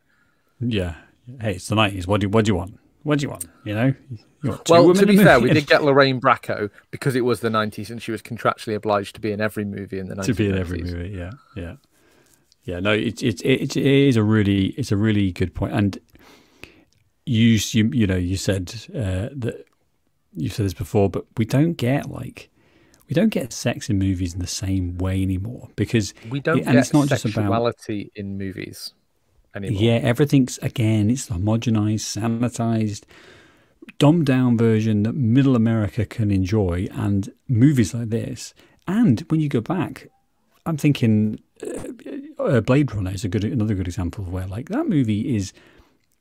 Yeah. 0.61 0.95
Hey, 1.41 1.55
it's 1.55 1.67
the 1.67 1.75
nineties. 1.75 2.07
What 2.07 2.21
do 2.21 2.29
what 2.29 2.45
do 2.45 2.51
you 2.51 2.55
want? 2.55 2.79
What 3.03 3.19
do 3.19 3.25
you 3.25 3.31
want? 3.31 3.47
You 3.65 3.75
know. 3.75 3.95
Well, 4.69 4.95
to 4.95 5.07
be 5.07 5.17
fair, 5.17 5.41
we 5.41 5.51
did 5.51 5.67
get 5.67 5.85
Lorraine 5.85 6.21
Bracco 6.21 6.71
because 6.91 7.15
it 7.15 7.23
was 7.23 7.41
the 7.41 7.49
90s 7.49 7.91
and 7.91 8.03
she 8.03 8.11
was 8.11 8.23
contractually 8.23 8.75
obliged 8.75 9.15
to 9.15 9.21
be 9.21 9.33
in 9.33 9.41
every 9.41 9.65
movie 9.65 9.99
in 9.99 10.09
the 10.09 10.17
90s. 10.17 10.25
To 10.25 10.35
be 10.35 10.49
in 10.49 10.59
every 10.59 10.83
movie, 10.83 11.11
yeah, 11.11 11.31
yeah, 11.55 11.75
yeah. 12.65 12.81
No, 12.81 12.93
it's 12.93 13.23
it's 13.23 13.43
it, 13.43 13.77
it 13.77 13.77
is 13.77 14.17
a 14.17 14.23
really 14.23 14.67
it's 14.79 14.93
a 14.93 14.97
really 14.97 15.33
good 15.33 15.55
point. 15.55 15.73
And 15.75 15.99
you 17.27 17.59
you 17.71 17.91
you 17.93 18.07
know 18.07 18.17
you 18.17 18.37
said 18.37 18.75
uh, 18.95 19.29
that 19.33 19.65
you 20.35 20.49
said 20.49 20.67
this 20.67 20.75
before, 20.75 21.09
but 21.09 21.25
we 21.37 21.45
don't 21.45 21.75
get 21.75 22.11
like 22.11 22.51
we 23.09 23.15
don't 23.15 23.29
get 23.29 23.53
sex 23.53 23.91
in 23.91 23.99
movies 23.99 24.35
in 24.35 24.41
the 24.41 24.47
same 24.47 24.99
way 24.99 25.23
anymore 25.23 25.69
because 25.77 26.15
we 26.31 26.41
don't 26.41 26.59
it, 26.59 26.67
and 26.67 26.79
it's 26.79 26.93
not 26.93 27.09
just 27.09 27.25
about 27.25 27.75
in 28.15 28.39
movies 28.39 28.95
anymore. 29.55 29.83
Yeah, 29.83 29.95
everything's 30.03 30.59
again 30.59 31.11
it's 31.11 31.27
the 31.27 31.35
homogenized, 31.35 32.19
sanitized 32.19 33.05
dumbed 33.99 34.27
down 34.27 34.57
version 34.57 35.03
that 35.03 35.15
middle 35.15 35.57
America 35.57 36.05
can 36.05 36.31
enjoy, 36.31 36.87
and 36.93 37.33
movies 37.49 37.95
like 37.95 38.11
this. 38.11 38.55
And 38.87 39.21
when 39.29 39.41
you 39.41 39.49
go 39.49 39.61
back, 39.61 40.09
I'm 40.67 40.77
thinking 40.77 41.41
uh, 41.63 42.43
uh, 42.43 42.61
Blade 42.61 42.95
Runner 42.95 43.13
is 43.13 43.25
a 43.25 43.29
good 43.29 43.45
another 43.45 43.75
good 43.75 43.87
example 43.89 44.25
of 44.25 44.33
where 44.33 44.47
like 44.47 44.69
that 44.69 44.89
movie 44.89 45.37
is 45.37 45.53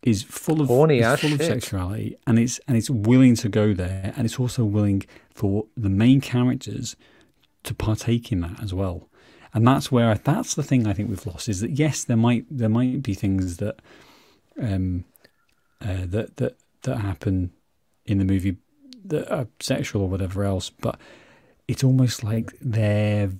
is 0.03 0.23
full 0.23 0.61
of 0.61 0.67
Horny 0.67 1.01
full 1.01 1.15
shit. 1.17 1.33
of 1.33 1.45
sexuality, 1.45 2.17
and 2.25 2.39
it's 2.39 2.59
and 2.67 2.77
it's 2.77 2.89
willing 2.89 3.35
to 3.35 3.49
go 3.49 3.73
there, 3.73 4.13
and 4.15 4.25
it's 4.25 4.39
also 4.39 4.63
willing 4.63 5.03
for 5.33 5.65
the 5.77 5.89
main 5.89 6.21
characters 6.21 6.95
to 7.63 7.73
partake 7.75 8.31
in 8.31 8.41
that 8.41 8.61
as 8.61 8.73
well. 8.73 9.07
And 9.53 9.67
that's 9.67 9.91
where 9.91 10.09
I, 10.09 10.13
that's 10.15 10.55
the 10.55 10.63
thing 10.63 10.87
I 10.87 10.93
think 10.93 11.09
we've 11.09 11.25
lost 11.25 11.49
is 11.49 11.59
that 11.61 11.71
yes, 11.71 12.03
there 12.03 12.17
might 12.17 12.45
there 12.49 12.69
might 12.69 13.03
be 13.03 13.13
things 13.13 13.57
that 13.57 13.79
um 14.61 15.05
uh, 15.81 16.05
that 16.05 16.37
that 16.37 16.57
that 16.83 16.97
happen 16.97 17.51
in 18.05 18.17
the 18.17 18.25
movie 18.25 18.57
that 19.05 19.29
are 19.31 19.47
sexual 19.59 20.03
or 20.03 20.09
whatever 20.09 20.43
else, 20.43 20.69
but 20.69 20.99
it's 21.67 21.83
almost 21.83 22.23
like 22.23 22.53
they're 22.61 23.31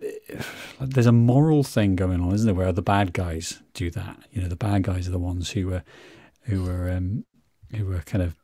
there's 0.80 1.06
a 1.06 1.12
moral 1.12 1.62
thing 1.62 1.96
going 1.96 2.20
on, 2.20 2.34
isn't 2.34 2.46
there? 2.46 2.54
Where 2.54 2.72
the 2.72 2.82
bad 2.82 3.12
guys 3.12 3.62
do 3.74 3.90
that. 3.90 4.18
You 4.32 4.42
know, 4.42 4.48
the 4.48 4.56
bad 4.56 4.82
guys 4.82 5.08
are 5.08 5.12
the 5.12 5.18
ones 5.18 5.50
who 5.50 5.72
are 5.72 5.84
who 6.42 6.68
are 6.68 6.90
um, 6.90 7.24
who 7.74 7.92
are 7.92 8.00
kind 8.00 8.22
of 8.22 8.36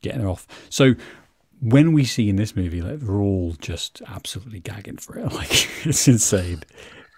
getting 0.00 0.24
off. 0.24 0.46
So 0.68 0.94
when 1.62 1.92
we 1.92 2.04
see 2.04 2.28
in 2.28 2.36
this 2.36 2.56
movie, 2.56 2.82
like 2.82 3.00
they're 3.00 3.20
all 3.20 3.54
just 3.60 4.02
absolutely 4.08 4.60
gagging 4.60 4.96
for 4.96 5.18
it. 5.18 5.22
Like 5.32 5.86
it's 5.86 6.08
insane. 6.08 6.62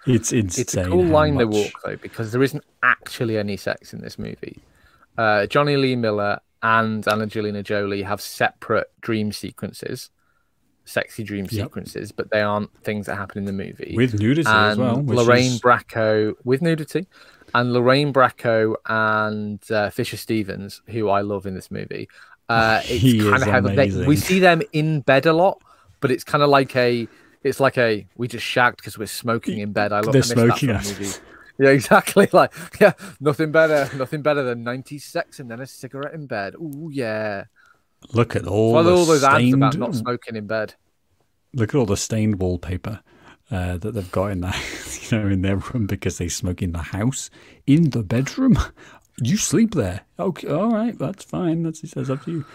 It's 0.05 0.31
insane. 0.31 0.61
It's 0.61 0.77
a 0.77 0.85
cool 0.85 1.03
line 1.03 1.33
much... 1.33 1.41
they 1.41 1.45
walk 1.45 1.71
though, 1.83 1.95
because 1.97 2.31
there 2.31 2.43
isn't 2.43 2.63
actually 2.83 3.37
any 3.37 3.57
sex 3.57 3.93
in 3.93 4.01
this 4.01 4.19
movie. 4.19 4.59
Uh, 5.17 5.47
Jonny 5.47 5.77
Lee 5.77 5.95
Miller 5.95 6.39
and 6.61 7.07
Angelina 7.07 7.63
Jolie 7.63 8.03
have 8.03 8.21
separate 8.21 8.91
dream 9.01 9.31
sequences, 9.31 10.11
sexy 10.85 11.23
dream 11.23 11.47
yep. 11.49 11.65
sequences, 11.65 12.11
but 12.11 12.29
they 12.29 12.41
aren't 12.41 12.71
things 12.83 13.07
that 13.07 13.15
happen 13.15 13.39
in 13.39 13.45
the 13.45 13.53
movie. 13.53 13.93
With 13.97 14.19
nudity 14.19 14.47
and 14.47 14.71
as 14.71 14.77
well. 14.77 15.03
Lorraine 15.03 15.53
is... 15.53 15.61
Bracco 15.61 16.33
with 16.43 16.61
nudity, 16.61 17.07
and 17.55 17.73
Lorraine 17.73 18.13
Bracco 18.13 18.75
and 18.85 19.59
uh, 19.71 19.89
Fisher 19.89 20.17
Stevens, 20.17 20.81
who 20.87 21.09
I 21.09 21.21
love 21.21 21.47
in 21.47 21.55
this 21.55 21.71
movie. 21.71 22.07
Uh, 22.47 22.81
it's 22.85 23.23
kind 23.23 23.43
of 23.43 23.49
how 23.49 23.61
they, 23.61 24.05
we 24.05 24.15
see 24.15 24.39
them 24.39 24.61
in 24.73 25.01
bed 25.01 25.25
a 25.25 25.33
lot, 25.33 25.61
but 25.99 26.11
it's 26.11 26.23
kind 26.23 26.43
of 26.43 26.49
like 26.49 26.75
a 26.75 27.07
it's 27.43 27.59
like 27.59 27.77
a 27.77 28.05
we 28.15 28.27
just 28.27 28.45
shagged 28.45 28.77
because 28.77 28.97
we're 28.97 29.05
smoking 29.05 29.59
in 29.59 29.71
bed. 29.71 29.93
I 29.93 29.99
love 29.99 30.13
They're 30.13 30.23
smoking 30.23 30.73
movie 30.73 31.11
Yeah, 31.59 31.69
exactly. 31.69 32.27
Like, 32.33 32.53
yeah, 32.81 32.93
nothing 33.19 33.51
better, 33.51 33.89
nothing 33.95 34.21
better 34.21 34.43
than 34.43 34.63
90 34.63 34.97
sex 34.99 35.39
and 35.39 35.49
then 35.49 35.61
a 35.61 35.67
cigarette 35.67 36.13
in 36.13 36.25
bed. 36.25 36.55
Oh 36.59 36.89
yeah. 36.89 37.45
Look 38.13 38.35
at 38.35 38.45
all, 38.45 38.73
the 38.83 38.91
all 38.91 39.05
those 39.05 39.23
ads 39.23 39.53
about 39.53 39.77
not 39.77 39.95
smoking 39.95 40.35
in 40.35 40.47
bed. 40.47 40.75
look 41.53 41.69
at 41.69 41.77
all 41.77 41.85
the 41.85 41.97
stained 41.97 42.39
wallpaper 42.39 43.01
uh, 43.51 43.77
that 43.77 43.93
they've 43.93 44.11
got 44.11 44.31
in 44.31 44.41
that, 44.41 44.55
you 45.11 45.17
know, 45.17 45.27
in 45.27 45.41
their 45.41 45.57
room 45.57 45.85
because 45.85 46.17
they 46.17 46.27
smoke 46.27 46.61
in 46.61 46.71
the 46.71 46.79
house, 46.79 47.29
in 47.67 47.91
the 47.91 48.03
bedroom. 48.03 48.57
You 49.21 49.37
sleep 49.37 49.73
there. 49.75 50.01
Okay, 50.19 50.47
all 50.47 50.71
right, 50.71 50.97
that's 50.97 51.23
fine. 51.23 51.63
That's 51.63 51.81
that's 51.81 52.09
up 52.09 52.23
to 52.25 52.31
you. 52.31 52.45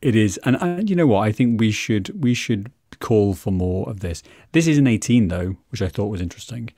It 0.00 0.14
is, 0.16 0.38
and, 0.44 0.56
and 0.56 0.88
you 0.88 0.96
know 0.96 1.06
what? 1.06 1.20
I 1.20 1.32
think 1.32 1.60
we 1.60 1.70
should 1.70 2.22
we 2.22 2.34
should 2.34 2.70
call 3.00 3.34
for 3.34 3.50
more 3.52 3.88
of 3.88 4.00
this. 4.00 4.22
This 4.52 4.66
is 4.66 4.78
an 4.78 4.86
18 4.86 5.28
though, 5.28 5.56
which 5.70 5.82
I 5.82 5.88
thought 5.88 6.06
was 6.06 6.20
interesting. 6.20 6.70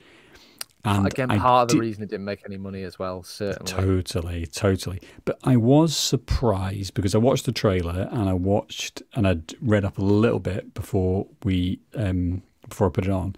And 0.83 1.05
Again, 1.05 1.29
I 1.29 1.37
part 1.37 1.63
of 1.63 1.67
the 1.69 1.73
did- 1.75 1.81
reason 1.81 2.03
it 2.03 2.09
didn't 2.09 2.25
make 2.25 2.41
any 2.45 2.57
money 2.57 2.81
as 2.83 2.97
well, 2.97 3.21
certainly. 3.21 3.71
Totally, 3.71 4.47
totally. 4.47 4.99
But 5.25 5.37
I 5.43 5.55
was 5.55 5.95
surprised 5.95 6.95
because 6.95 7.13
I 7.13 7.19
watched 7.19 7.45
the 7.45 7.51
trailer 7.51 8.07
and 8.11 8.27
I 8.27 8.33
watched 8.33 9.03
and 9.13 9.27
I'd 9.27 9.53
read 9.61 9.85
up 9.85 9.99
a 9.99 10.03
little 10.03 10.39
bit 10.39 10.73
before 10.73 11.27
we 11.43 11.79
um 11.95 12.41
before 12.67 12.87
I 12.87 12.89
put 12.91 13.05
it 13.05 13.11
on. 13.11 13.35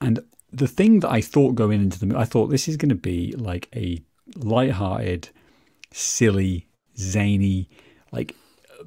And 0.00 0.20
the 0.50 0.66
thing 0.66 1.00
that 1.00 1.10
I 1.10 1.20
thought 1.20 1.54
going 1.54 1.80
into 1.82 2.04
the 2.06 2.16
I 2.18 2.24
thought 2.24 2.46
this 2.46 2.68
is 2.68 2.76
going 2.78 2.88
to 2.88 2.94
be 2.94 3.32
like 3.32 3.68
a 3.76 4.02
light-hearted, 4.36 5.28
silly, 5.92 6.66
zany, 6.96 7.68
like 8.12 8.34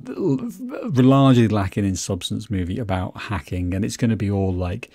largely 0.06 1.48
lacking 1.48 1.86
in 1.86 1.96
substance 1.96 2.50
movie 2.50 2.80
about 2.80 3.16
hacking, 3.18 3.74
and 3.74 3.86
it's 3.86 3.98
going 3.98 4.10
to 4.10 4.16
be 4.16 4.30
all 4.30 4.54
like 4.54 4.90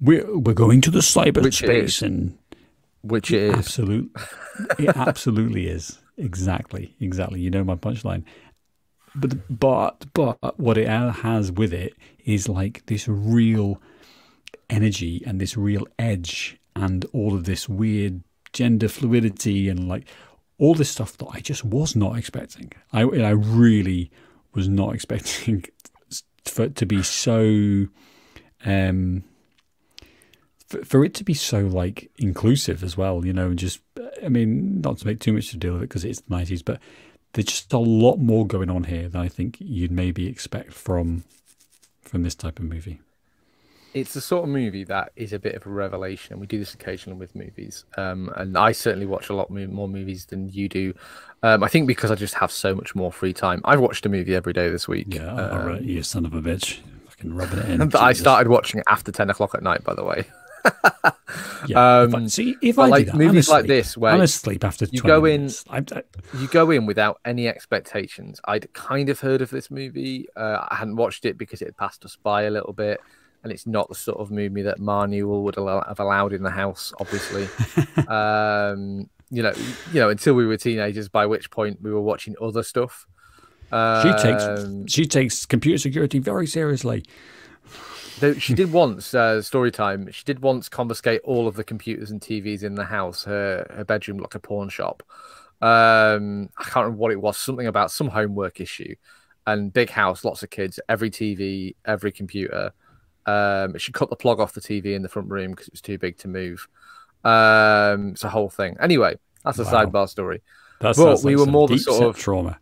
we're 0.00 0.38
we're 0.38 0.54
going 0.54 0.80
to 0.82 0.90
the 0.90 1.00
cyberspace 1.00 2.02
and 2.02 2.36
Which 3.02 3.30
it 3.30 3.42
is. 3.42 3.54
Absolute, 3.54 4.10
it 4.78 4.88
absolutely 4.96 5.66
is. 5.66 5.98
Exactly, 6.16 6.94
exactly. 7.00 7.40
You 7.40 7.50
know 7.50 7.64
my 7.64 7.76
punchline. 7.76 8.24
But 9.14 9.58
but 9.58 10.06
but 10.14 10.58
what 10.58 10.78
it 10.78 10.88
has 10.88 11.52
with 11.52 11.72
it 11.72 11.94
is 12.24 12.48
like 12.48 12.86
this 12.86 13.06
real 13.08 13.80
energy 14.70 15.22
and 15.26 15.40
this 15.40 15.56
real 15.56 15.86
edge 15.98 16.58
and 16.74 17.04
all 17.12 17.34
of 17.34 17.44
this 17.44 17.68
weird 17.68 18.22
gender 18.54 18.88
fluidity 18.88 19.68
and 19.68 19.86
like 19.86 20.06
all 20.56 20.74
this 20.74 20.88
stuff 20.88 21.18
that 21.18 21.26
I 21.32 21.40
just 21.40 21.64
was 21.64 21.94
not 21.94 22.16
expecting. 22.16 22.72
I 22.92 23.02
I 23.02 23.30
really 23.30 24.10
was 24.54 24.68
not 24.68 24.94
expecting 24.94 25.64
for 26.46 26.64
it 26.64 26.76
to 26.76 26.86
be 26.86 27.02
so 27.02 27.86
um 28.64 29.24
for, 30.66 30.84
for 30.84 31.04
it 31.04 31.12
to 31.14 31.24
be 31.24 31.34
so 31.34 31.60
like 31.60 32.10
inclusive 32.16 32.82
as 32.82 32.96
well, 32.96 33.26
you 33.26 33.32
know, 33.32 33.46
and 33.46 33.58
just 33.58 33.80
I 34.24 34.28
mean, 34.28 34.80
not 34.80 34.98
to 34.98 35.06
make 35.06 35.20
too 35.20 35.34
much 35.34 35.50
to 35.50 35.58
deal 35.58 35.74
with 35.74 35.82
it 35.82 35.88
because 35.88 36.04
it's 36.04 36.20
the 36.20 36.34
nineties, 36.34 36.62
but 36.62 36.80
there's 37.34 37.46
just 37.46 37.72
a 37.72 37.78
lot 37.78 38.16
more 38.16 38.46
going 38.46 38.70
on 38.70 38.84
here 38.84 39.08
than 39.08 39.20
I 39.20 39.28
think 39.28 39.56
you'd 39.60 39.90
maybe 39.90 40.26
expect 40.26 40.72
from 40.72 41.24
from 42.02 42.22
this 42.22 42.34
type 42.34 42.58
of 42.58 42.64
movie. 42.64 43.00
It's 43.94 44.12
the 44.14 44.20
sort 44.20 44.44
of 44.44 44.50
movie 44.50 44.84
that 44.84 45.12
is 45.16 45.32
a 45.32 45.38
bit 45.38 45.54
of 45.54 45.66
a 45.66 45.70
revelation. 45.70 46.32
and 46.34 46.40
We 46.40 46.46
do 46.46 46.58
this 46.58 46.74
occasionally 46.74 47.18
with 47.18 47.34
movies, 47.34 47.84
um, 47.96 48.30
and 48.36 48.58
I 48.58 48.72
certainly 48.72 49.06
watch 49.06 49.28
a 49.30 49.34
lot 49.34 49.50
more 49.50 49.88
movies 49.88 50.26
than 50.26 50.48
you 50.50 50.68
do. 50.68 50.94
Um, 51.42 51.62
I 51.62 51.68
think 51.68 51.86
because 51.86 52.10
I 52.10 52.14
just 52.14 52.34
have 52.34 52.50
so 52.50 52.74
much 52.74 52.94
more 52.94 53.12
free 53.12 53.32
time. 53.32 53.60
I've 53.64 53.80
watched 53.80 54.04
a 54.06 54.08
movie 54.08 54.34
every 54.34 54.52
day 54.52 54.68
this 54.68 54.86
week. 54.88 55.14
Yeah, 55.14 55.32
uh, 55.34 55.58
all 55.58 55.66
right, 55.66 55.82
you 55.82 56.02
son 56.02 56.26
of 56.26 56.34
a 56.34 56.42
bitch, 56.42 56.80
fucking 57.08 57.34
rubbing 57.34 57.58
it 57.60 57.68
in. 57.80 57.88
that 57.90 58.00
I 58.02 58.12
started 58.12 58.48
watching 58.50 58.80
it 58.80 58.86
after 58.88 59.12
ten 59.12 59.30
o'clock 59.30 59.54
at 59.54 59.62
night. 59.62 59.84
By 59.84 59.94
the 59.94 60.04
way, 60.04 60.24
Yeah, 61.66 62.04
if 62.04 62.14
I, 62.14 62.18
um, 62.18 62.28
see 62.28 62.56
if 62.62 62.78
I 62.78 62.86
like 62.88 63.06
that, 63.06 63.14
movies 63.16 63.48
like 63.48 63.66
this 63.66 63.96
where 63.96 64.12
I'm 64.12 64.20
asleep 64.20 64.64
after 64.64 64.86
you 64.90 65.00
go 65.00 65.24
in- 65.24 65.50
I, 65.70 65.78
I, 65.78 66.02
you 66.38 66.46
go 66.48 66.70
in 66.70 66.84
without 66.86 67.20
any 67.24 67.48
expectations. 67.48 68.40
I'd 68.44 68.72
kind 68.74 69.08
of 69.08 69.20
heard 69.20 69.40
of 69.42 69.50
this 69.50 69.70
movie. 69.70 70.26
Uh, 70.36 70.66
I 70.68 70.74
hadn't 70.76 70.96
watched 70.96 71.24
it 71.24 71.38
because 71.38 71.62
it 71.62 71.66
had 71.66 71.76
passed 71.76 72.04
us 72.04 72.16
by 72.22 72.42
a 72.42 72.50
little 72.50 72.72
bit, 72.74 73.00
and 73.44 73.52
it's 73.52 73.66
not 73.66 73.88
the 73.88 73.94
sort 73.94 74.18
of 74.18 74.30
movie 74.30 74.62
that 74.62 74.80
Marnewell 74.80 75.42
would 75.42 75.54
have 75.54 76.00
allowed 76.00 76.32
in 76.32 76.42
the 76.42 76.50
house. 76.50 76.92
Obviously, 76.98 77.44
um, 78.08 79.08
you 79.30 79.42
know, 79.42 79.52
you 79.92 80.00
know, 80.00 80.08
until 80.08 80.34
we 80.34 80.46
were 80.46 80.56
teenagers, 80.56 81.08
by 81.08 81.26
which 81.26 81.50
point 81.50 81.80
we 81.82 81.92
were 81.92 82.00
watching 82.00 82.34
other 82.40 82.62
stuff. 82.62 83.06
she 83.70 84.12
takes 84.22 84.44
Um, 84.44 84.86
she 84.86 85.06
takes 85.06 85.46
computer 85.46 85.78
security 85.78 86.18
very 86.18 86.46
seriously. 86.46 87.04
Though 88.20 88.34
she 88.34 88.54
did 88.60 88.72
once, 88.72 89.14
uh, 89.14 89.42
story 89.42 89.70
time. 89.70 90.10
She 90.10 90.24
did 90.24 90.40
once 90.40 90.68
confiscate 90.68 91.20
all 91.24 91.46
of 91.46 91.56
the 91.56 91.64
computers 91.64 92.10
and 92.10 92.20
TVs 92.20 92.62
in 92.62 92.74
the 92.74 92.84
house. 92.84 93.24
Her 93.24 93.66
her 93.70 93.84
bedroom 93.84 94.18
looked 94.18 94.34
like 94.34 94.42
a 94.42 94.46
pawn 94.46 94.68
shop. 94.68 95.02
Um, 95.60 96.50
I 96.58 96.64
can't 96.64 96.84
remember 96.84 96.98
what 96.98 97.12
it 97.12 97.20
was. 97.20 97.36
Something 97.36 97.66
about 97.66 97.90
some 97.90 98.08
homework 98.08 98.60
issue. 98.60 98.94
And 99.46 99.72
big 99.72 99.90
house, 99.90 100.24
lots 100.24 100.42
of 100.42 100.50
kids, 100.50 100.80
every 100.88 101.10
TV, 101.10 101.76
every 101.84 102.12
computer. 102.12 102.72
Um, 103.26 103.76
she 103.78 103.92
cut 103.92 104.10
the 104.10 104.16
plug 104.16 104.40
off 104.40 104.52
the 104.52 104.60
TV 104.60 104.94
in 104.94 105.02
the 105.02 105.08
front 105.08 105.28
room 105.30 105.52
because 105.52 105.68
it 105.68 105.74
was 105.74 105.80
too 105.80 105.98
big 105.98 106.18
to 106.18 106.28
move. 106.28 106.68
Um, 107.24 108.10
it's 108.10 108.24
a 108.24 108.28
whole 108.28 108.50
thing. 108.50 108.76
Anyway, 108.80 109.16
that's 109.44 109.58
a 109.58 109.64
Wow. 109.64 109.86
sidebar 109.86 110.08
story. 110.08 110.42
That's, 110.80 110.98
that's 110.98 111.24
we 111.24 111.36
like 111.36 111.46
were 111.46 111.50
more 111.52 111.68
the 111.68 111.78
sort 111.78 112.02
of- 112.04 112.16
trauma. 112.18 112.58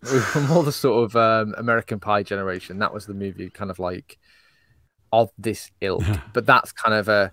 we 0.12 0.18
were 0.34 0.40
more 0.48 0.62
the 0.64 0.72
sort 0.72 1.04
of 1.04 1.16
um, 1.16 1.54
American 1.58 2.00
Pie 2.00 2.22
generation. 2.22 2.78
That 2.78 2.92
was 2.94 3.06
the 3.06 3.14
movie, 3.14 3.50
kind 3.50 3.70
of 3.70 3.78
like 3.78 4.18
of 5.12 5.30
this 5.38 5.70
ilk. 5.80 6.04
but 6.32 6.46
that's 6.46 6.72
kind 6.72 6.94
of 6.94 7.08
a 7.08 7.32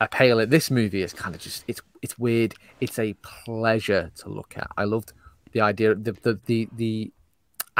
a 0.00 0.08
pale. 0.08 0.44
This 0.46 0.70
movie 0.70 1.02
is 1.02 1.12
kind 1.12 1.34
of 1.34 1.40
just 1.40 1.64
it's 1.68 1.80
it's 2.02 2.18
weird. 2.18 2.54
It's 2.80 2.98
a 2.98 3.14
pleasure 3.22 4.10
to 4.16 4.28
look 4.28 4.54
at. 4.56 4.68
I 4.76 4.84
loved 4.84 5.12
the 5.52 5.60
idea. 5.60 5.94
The 5.94 6.12
the 6.12 6.40
the, 6.46 6.68
the 6.76 7.12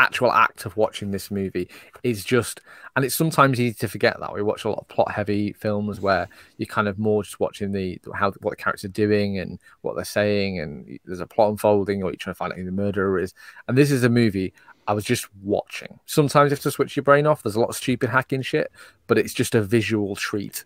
actual 0.00 0.32
act 0.32 0.64
of 0.64 0.76
watching 0.76 1.10
this 1.10 1.30
movie 1.30 1.68
is 2.02 2.24
just 2.24 2.60
and 2.96 3.04
it's 3.04 3.14
sometimes 3.14 3.60
easy 3.60 3.74
to 3.74 3.88
forget 3.88 4.18
that 4.18 4.32
we 4.32 4.42
watch 4.42 4.64
a 4.64 4.68
lot 4.68 4.78
of 4.78 4.88
plot 4.88 5.10
heavy 5.12 5.52
films 5.52 6.00
where 6.00 6.28
you're 6.56 6.66
kind 6.66 6.88
of 6.88 6.98
more 6.98 7.22
just 7.22 7.38
watching 7.38 7.72
the 7.72 8.00
how 8.14 8.32
what 8.40 8.50
the 8.50 8.56
characters 8.56 8.84
are 8.84 8.88
doing 8.88 9.38
and 9.38 9.58
what 9.82 9.94
they're 9.94 10.04
saying 10.04 10.58
and 10.58 10.98
there's 11.04 11.20
a 11.20 11.26
plot 11.26 11.50
unfolding 11.50 12.02
or 12.02 12.10
you're 12.10 12.16
trying 12.16 12.34
to 12.34 12.38
find 12.38 12.52
out 12.52 12.58
who 12.58 12.64
the 12.64 12.72
murderer 12.72 13.18
is 13.18 13.34
and 13.68 13.76
this 13.76 13.90
is 13.90 14.02
a 14.02 14.08
movie 14.08 14.52
I 14.86 14.92
was 14.92 15.04
just 15.04 15.28
watching. 15.42 16.00
Sometimes 16.06 16.50
you 16.50 16.56
have 16.56 16.62
to 16.62 16.70
switch 16.70 16.96
your 16.96 17.04
brain 17.04 17.24
off. 17.24 17.44
There's 17.44 17.54
a 17.54 17.60
lot 17.60 17.68
of 17.68 17.76
stupid 17.76 18.10
hacking 18.10 18.42
shit, 18.42 18.72
but 19.06 19.18
it's 19.18 19.32
just 19.32 19.54
a 19.54 19.62
visual 19.62 20.16
treat, 20.16 20.64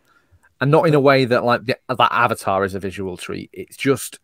and 0.62 0.70
not 0.70 0.86
in 0.86 0.94
a 0.94 1.00
way 1.00 1.26
that 1.26 1.44
like 1.44 1.66
the, 1.66 1.76
that 1.88 2.08
Avatar 2.10 2.64
is 2.64 2.74
a 2.74 2.78
visual 2.78 3.18
treat. 3.18 3.50
It's 3.52 3.76
just 3.76 4.20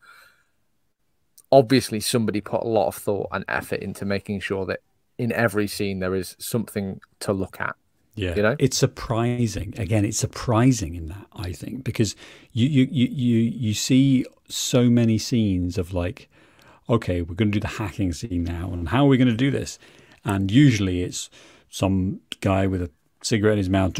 obviously 1.53 2.01
somebody 2.01 2.40
put 2.40 2.62
a 2.62 2.68
lot 2.68 2.87
of 2.87 2.94
thought 2.94 3.29
and 3.33 3.44
effort 3.49 3.81
into 3.81 4.05
making 4.05 4.40
sure 4.40 4.64
that 4.66 4.81
in 5.20 5.30
every 5.33 5.66
scene 5.68 5.98
there 6.00 6.14
is 6.14 6.37
something 6.38 7.00
to 7.20 7.33
look 7.33 7.61
at. 7.61 7.74
Yeah, 8.16 8.35
You 8.37 8.42
know? 8.42 8.56
it's 8.59 8.76
surprising. 8.76 9.72
Again, 9.78 10.04
it's 10.04 10.18
surprising 10.18 10.94
in 10.94 11.06
that 11.09 11.26
I 11.33 11.52
think 11.52 11.85
because 11.85 12.16
you 12.52 12.66
you 12.76 12.85
you 12.90 13.06
you 13.26 13.38
you 13.66 13.74
see 13.74 14.26
so 14.48 14.90
many 15.00 15.16
scenes 15.18 15.78
of 15.78 15.92
like, 15.94 16.28
okay, 16.88 17.22
we're 17.22 17.37
going 17.40 17.52
to 17.52 17.56
do 17.61 17.66
the 17.68 17.74
hacking 17.83 18.12
scene 18.12 18.44
now, 18.44 18.72
and 18.72 18.88
how 18.88 19.04
are 19.04 19.09
we 19.09 19.16
going 19.16 19.28
to 19.38 19.44
do 19.46 19.50
this? 19.50 19.78
And 20.24 20.50
usually 20.50 21.02
it's 21.02 21.30
some 21.70 22.20
guy 22.40 22.66
with 22.66 22.83
a 22.83 22.90
cigarette 23.22 23.52
in 23.54 23.59
his 23.59 23.70
mouth. 23.70 23.92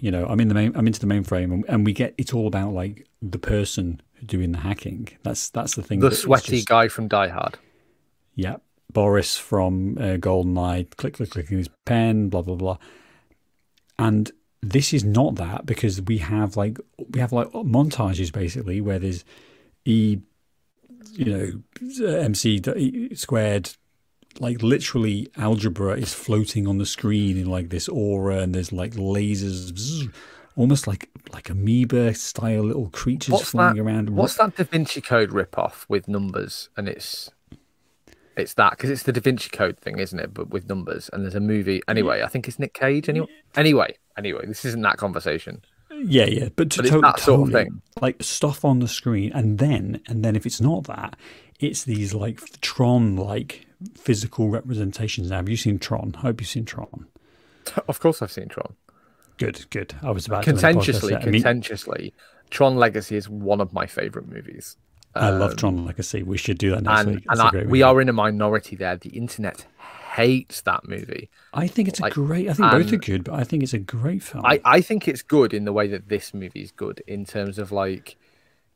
You 0.00 0.10
know, 0.10 0.26
I'm 0.26 0.40
in 0.40 0.48
the 0.48 0.54
main, 0.54 0.74
I'm 0.76 0.86
into 0.86 1.00
the 1.00 1.06
mainframe, 1.14 1.52
and, 1.54 1.64
and 1.68 1.86
we 1.86 1.92
get 1.92 2.14
it's 2.18 2.32
all 2.34 2.46
about 2.48 2.72
like 2.72 3.06
the 3.22 3.38
person 3.38 4.02
doing 4.26 4.52
the 4.52 4.58
hacking. 4.58 5.08
That's 5.22 5.50
that's 5.50 5.76
the 5.76 5.82
thing. 5.82 6.00
The 6.00 6.10
sweaty 6.14 6.56
just- 6.56 6.68
guy 6.68 6.88
from 6.88 7.06
Die 7.08 7.28
Hard. 7.28 7.58
yeah, 8.34 8.56
Boris 8.92 9.36
from 9.36 9.96
uh, 9.98 10.16
GoldenEye, 10.16 10.96
click, 10.96 11.14
click, 11.14 11.30
clicking 11.30 11.58
his 11.58 11.68
pen, 11.86 12.28
blah 12.28 12.42
blah 12.42 12.54
blah. 12.56 12.78
And 13.98 14.30
this 14.62 14.92
is 14.92 15.04
not 15.04 15.36
that 15.36 15.66
because 15.66 16.00
we 16.02 16.18
have 16.18 16.56
like 16.56 16.78
we 17.10 17.20
have 17.20 17.32
like 17.32 17.48
montages 17.52 18.32
basically 18.32 18.80
where 18.80 18.98
there's 18.98 19.24
e, 19.84 20.18
you 21.12 21.24
know, 21.24 22.16
MC 22.18 22.60
squared, 23.14 23.70
like 24.38 24.62
literally 24.62 25.28
algebra 25.36 25.94
is 25.96 26.12
floating 26.14 26.66
on 26.66 26.78
the 26.78 26.86
screen 26.86 27.36
in 27.36 27.46
like 27.48 27.70
this 27.70 27.88
aura, 27.88 28.38
and 28.38 28.54
there's 28.54 28.72
like 28.72 28.92
lasers. 28.92 29.72
bzz, 29.72 30.12
Almost 30.56 30.86
like 30.86 31.08
like 31.32 31.48
amoeba 31.48 32.12
style 32.12 32.64
little 32.64 32.90
creatures 32.90 33.32
What's 33.32 33.50
flying 33.50 33.76
that? 33.76 33.82
around. 33.82 34.10
What's 34.10 34.34
that 34.36 34.56
Da 34.56 34.64
Vinci 34.64 35.00
Code 35.00 35.32
rip-off 35.32 35.86
with 35.88 36.08
numbers? 36.08 36.68
And 36.76 36.88
it's 36.88 37.30
it's 38.36 38.54
that 38.54 38.70
because 38.72 38.90
it's 38.90 39.02
the 39.02 39.12
Da 39.12 39.20
Vinci 39.20 39.50
Code 39.50 39.78
thing, 39.78 39.98
isn't 39.98 40.18
it? 40.18 40.32
But 40.32 40.50
with 40.50 40.68
numbers. 40.68 41.10
And 41.12 41.24
there's 41.24 41.34
a 41.34 41.40
movie. 41.40 41.82
Anyway, 41.88 42.22
I 42.22 42.28
think 42.28 42.48
it's 42.48 42.58
Nick 42.58 42.74
Cage. 42.74 43.08
Anyway, 43.08 43.26
anyway, 43.56 43.96
anyway, 44.16 44.46
this 44.46 44.64
isn't 44.64 44.82
that 44.82 44.96
conversation. 44.96 45.62
Yeah, 45.92 46.24
yeah, 46.26 46.48
but, 46.56 46.70
to 46.70 46.78
But 46.78 46.86
it's 46.86 46.94
to- 46.94 47.00
that 47.02 47.20
sort 47.20 47.48
of 47.48 47.52
thing. 47.52 47.82
like 48.00 48.22
stuff 48.22 48.64
on 48.64 48.78
the 48.78 48.88
screen, 48.88 49.32
and 49.32 49.58
then 49.58 50.00
and 50.06 50.24
then 50.24 50.34
if 50.36 50.46
it's 50.46 50.60
not 50.60 50.84
that, 50.84 51.16
it's 51.58 51.84
these 51.84 52.14
like 52.14 52.40
Tron 52.62 53.16
like 53.16 53.66
physical 53.98 54.48
representations. 54.48 55.30
Now, 55.30 55.36
have 55.36 55.48
you 55.48 55.56
seen 55.56 55.78
Tron? 55.78 56.14
I 56.16 56.20
hope 56.20 56.40
you've 56.40 56.48
seen 56.48 56.64
Tron. 56.64 57.06
Of 57.86 58.00
course, 58.00 58.22
I've 58.22 58.32
seen 58.32 58.48
Tron. 58.48 58.74
Good, 59.36 59.68
good. 59.70 59.94
I 60.02 60.10
was 60.10 60.26
about 60.26 60.44
to 60.44 60.52
Contentiously. 60.52 61.14
I 61.14 61.18
mean, 61.24 61.32
contentiously, 61.34 62.14
Tron 62.50 62.76
Legacy 62.76 63.16
is 63.16 63.28
one 63.28 63.60
of 63.60 63.72
my 63.72 63.86
favorite 63.86 64.28
movies. 64.28 64.76
I 65.14 65.30
love 65.30 65.52
um, 65.52 65.56
Tron 65.56 65.84
Legacy. 65.84 66.22
We 66.22 66.38
should 66.38 66.58
do 66.58 66.70
that 66.70 66.82
next 66.82 67.00
and, 67.00 67.14
week. 67.16 67.24
And 67.28 67.38
That's 67.38 67.40
a 67.40 67.44
I, 67.44 67.50
great 67.50 67.68
we 67.68 67.82
are 67.82 68.00
in 68.00 68.08
a 68.08 68.12
minority 68.12 68.76
there. 68.76 68.96
The 68.96 69.10
internet 69.10 69.66
hates 70.14 70.60
that 70.62 70.88
movie. 70.88 71.30
I 71.52 71.66
think 71.66 71.88
it's 71.88 72.00
a 72.00 72.04
like, 72.04 72.12
great. 72.12 72.48
I 72.48 72.52
think 72.52 72.70
both 72.70 72.92
are 72.92 72.96
good, 72.96 73.24
but 73.24 73.34
I 73.34 73.44
think 73.44 73.62
it's 73.62 73.74
a 73.74 73.78
great 73.78 74.22
film. 74.22 74.44
I, 74.44 74.60
I 74.64 74.80
think 74.80 75.08
it's 75.08 75.22
good 75.22 75.52
in 75.54 75.64
the 75.64 75.72
way 75.72 75.88
that 75.88 76.08
this 76.08 76.34
movie 76.34 76.62
is 76.62 76.72
good 76.72 77.02
in 77.06 77.24
terms 77.24 77.58
of 77.58 77.72
like 77.72 78.16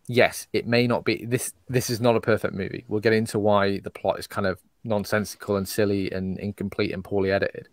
yes 0.07 0.47
it 0.53 0.67
may 0.67 0.87
not 0.87 1.05
be 1.05 1.25
this 1.25 1.55
this 1.69 1.89
is 1.89 2.01
not 2.01 2.15
a 2.17 2.21
perfect 2.21 2.55
movie 2.55 2.85
we'll 2.89 3.01
get 3.01 3.13
into 3.13 3.39
why 3.39 3.79
the 3.81 3.91
plot 3.91 4.19
is 4.19 4.27
kind 4.27 4.47
of 4.47 4.61
nonsensical 4.85 5.57
and 5.57 5.67
silly 5.67 6.11
and 6.13 6.39
incomplete 6.39 6.93
and 6.93 7.03
poorly 7.03 7.31
edited 7.31 7.69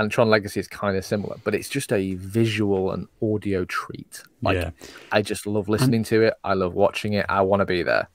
and 0.00 0.10
tron 0.10 0.28
legacy 0.28 0.58
is 0.58 0.66
kind 0.66 0.96
of 0.96 1.04
similar 1.04 1.36
but 1.44 1.54
it's 1.54 1.68
just 1.68 1.92
a 1.92 2.14
visual 2.14 2.90
and 2.90 3.06
audio 3.22 3.64
treat 3.66 4.22
like 4.42 4.56
yeah, 4.56 4.70
i 5.12 5.22
just 5.22 5.46
love 5.46 5.68
listening 5.68 6.02
to 6.02 6.22
it 6.22 6.34
i 6.44 6.54
love 6.54 6.74
watching 6.74 7.12
it 7.12 7.26
i 7.28 7.40
want 7.40 7.60
to 7.60 7.66
be 7.66 7.82
there 7.82 8.08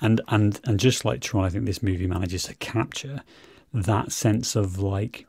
and 0.00 0.20
and 0.28 0.60
and 0.64 0.80
just 0.80 1.04
like 1.04 1.20
Tron, 1.20 1.44
I 1.44 1.50
think 1.50 1.66
this 1.66 1.82
movie 1.82 2.06
manages 2.06 2.44
to 2.44 2.54
capture 2.54 3.22
that 3.72 4.12
sense 4.12 4.56
of 4.56 4.78
like 4.78 5.26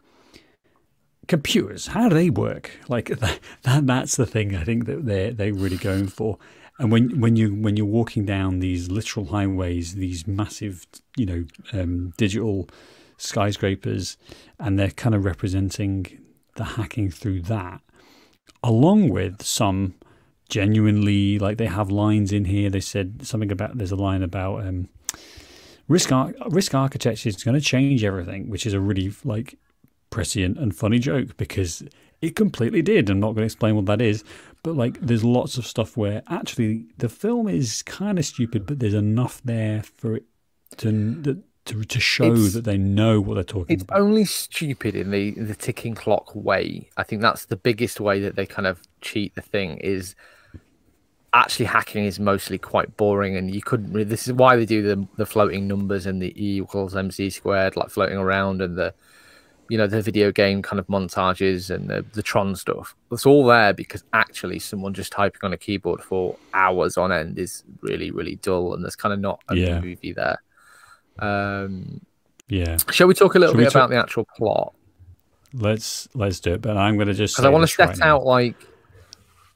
computers. 1.27 1.87
How 1.87 2.09
do 2.09 2.15
they 2.15 2.29
work? 2.29 2.71
Like 2.87 3.07
that, 3.19 3.39
that 3.63 3.87
that's 3.87 4.15
the 4.15 4.25
thing 4.25 4.55
I 4.55 4.63
think 4.63 4.85
that 4.85 5.05
they 5.05 5.31
they're 5.31 5.53
really 5.53 5.77
going 5.77 6.07
for. 6.07 6.37
And 6.79 6.91
when 6.91 7.19
when 7.19 7.35
you 7.35 7.53
when 7.53 7.77
you're 7.77 7.85
walking 7.85 8.25
down 8.25 8.59
these 8.59 8.89
literal 8.89 9.27
highways, 9.27 9.95
these 9.95 10.25
massive 10.25 10.85
you 11.17 11.25
know 11.25 11.45
um, 11.73 12.13
digital 12.17 12.69
skyscrapers, 13.21 14.17
and 14.59 14.77
they're 14.77 14.91
kind 14.91 15.15
of 15.15 15.25
representing 15.25 16.19
the 16.55 16.63
hacking 16.63 17.09
through 17.09 17.41
that, 17.43 17.81
along 18.63 19.09
with 19.09 19.41
some 19.41 19.95
genuinely 20.49 21.39
like 21.39 21.57
they 21.57 21.67
have 21.67 21.89
lines 21.89 22.31
in 22.31 22.45
here. 22.45 22.69
They 22.69 22.81
said 22.81 23.25
something 23.25 23.51
about 23.51 23.77
there's 23.77 23.91
a 23.91 23.95
line 23.95 24.23
about 24.23 24.65
um, 24.65 24.89
RISC 25.89 26.11
ar- 26.11 26.49
RISC 26.49 26.73
architecture 26.73 27.29
is 27.29 27.43
going 27.43 27.55
to 27.55 27.61
change 27.61 28.03
everything, 28.03 28.49
which 28.49 28.65
is 28.65 28.73
a 28.73 28.79
really 28.79 29.11
like 29.23 29.57
prescient 30.09 30.57
and 30.57 30.75
funny 30.75 30.99
joke 30.99 31.37
because 31.37 31.83
it 32.21 32.35
completely 32.35 32.81
did. 32.81 33.09
I'm 33.09 33.19
not 33.19 33.27
going 33.27 33.37
to 33.37 33.45
explain 33.45 33.75
what 33.75 33.85
that 33.85 34.01
is, 34.01 34.23
but 34.61 34.75
like 34.75 34.99
there's 34.99 35.23
lots 35.23 35.57
of 35.57 35.65
stuff 35.65 35.97
where 35.97 36.21
actually 36.27 36.85
the 36.97 37.09
film 37.09 37.47
is 37.47 37.81
kind 37.83 38.19
of 38.19 38.25
stupid, 38.25 38.65
but 38.65 38.79
there's 38.79 38.93
enough 38.93 39.41
there 39.43 39.83
for 39.83 40.15
it 40.15 40.25
to 40.77 41.43
to, 41.71 41.83
to 41.83 41.99
show 41.99 42.25
It's- 42.25 42.53
that 42.53 42.63
they 42.63 42.77
know 42.77 43.19
what 43.21 43.35
they're 43.35 43.43
talking 43.43 43.73
it's 43.73 43.83
about. 43.83 43.99
only 43.99 44.25
stupid 44.25 44.95
in 44.95 45.11
the 45.11 45.31
the 45.31 45.55
ticking 45.55 45.95
clock 45.95 46.33
way 46.35 46.89
i 46.97 47.03
think 47.03 47.21
that's 47.21 47.45
the 47.45 47.55
biggest 47.55 47.99
way 47.99 48.19
that 48.19 48.35
they 48.35 48.45
kind 48.45 48.67
of 48.67 48.81
cheat 49.01 49.35
the 49.35 49.41
thing 49.41 49.77
is 49.77 50.15
actually 51.33 51.65
hacking 51.65 52.03
is 52.05 52.19
mostly 52.19 52.57
quite 52.57 52.97
boring 52.97 53.37
and 53.37 53.55
you 53.55 53.61
couldn't 53.61 53.91
really 53.93 54.03
this 54.03 54.27
is 54.27 54.33
why 54.33 54.55
they 54.57 54.65
do 54.65 54.81
the 54.81 55.07
the 55.15 55.25
floating 55.25 55.65
numbers 55.67 56.05
and 56.05 56.21
the 56.21 56.33
e 56.35 56.57
equals 56.59 56.93
mc 56.95 57.29
squared 57.29 57.77
like 57.77 57.89
floating 57.89 58.17
around 58.17 58.61
and 58.61 58.77
the 58.77 58.93
you 59.69 59.77
know 59.77 59.87
the 59.87 60.01
video 60.01 60.29
game 60.33 60.61
kind 60.61 60.77
of 60.81 60.87
montages 60.87 61.69
and 61.73 61.89
the, 61.89 62.03
the 62.13 62.21
tron 62.21 62.53
stuff 62.53 62.93
it's 63.13 63.25
all 63.25 63.45
there 63.45 63.71
because 63.73 64.03
actually 64.11 64.59
someone 64.59 64.93
just 64.93 65.13
typing 65.13 65.39
on 65.43 65.53
a 65.53 65.57
keyboard 65.57 66.01
for 66.01 66.35
hours 66.53 66.97
on 66.97 67.13
end 67.13 67.39
is 67.39 67.63
really 67.81 68.11
really 68.11 68.35
dull 68.37 68.73
and 68.73 68.83
there's 68.83 68.97
kind 68.97 69.13
of 69.13 69.19
not 69.21 69.41
a 69.47 69.55
Yeah. 69.55 69.79
movie 69.79 70.11
there 70.11 70.37
um 71.21 72.01
Yeah, 72.47 72.77
shall 72.91 73.07
we 73.07 73.13
talk 73.13 73.35
a 73.35 73.39
little 73.39 73.53
Shall 73.55 73.63
bit 73.63 73.71
about 73.73 73.89
the 73.89 73.97
actual 73.97 74.27
plot 74.37 74.73
let's 75.53 76.07
let's 76.13 76.39
do 76.39 76.53
it. 76.53 76.61
But 76.61 76.77
I'm 76.77 76.95
going 76.95 77.07
to 77.07 77.13
just 77.13 77.35
because 77.35 77.45
I 77.45 77.49
want 77.49 77.61
to 77.63 77.67
this 77.67 77.79
right 77.79 77.95
set 77.95 78.05
now. 78.05 78.17
out 78.17 78.25
like 78.25 78.55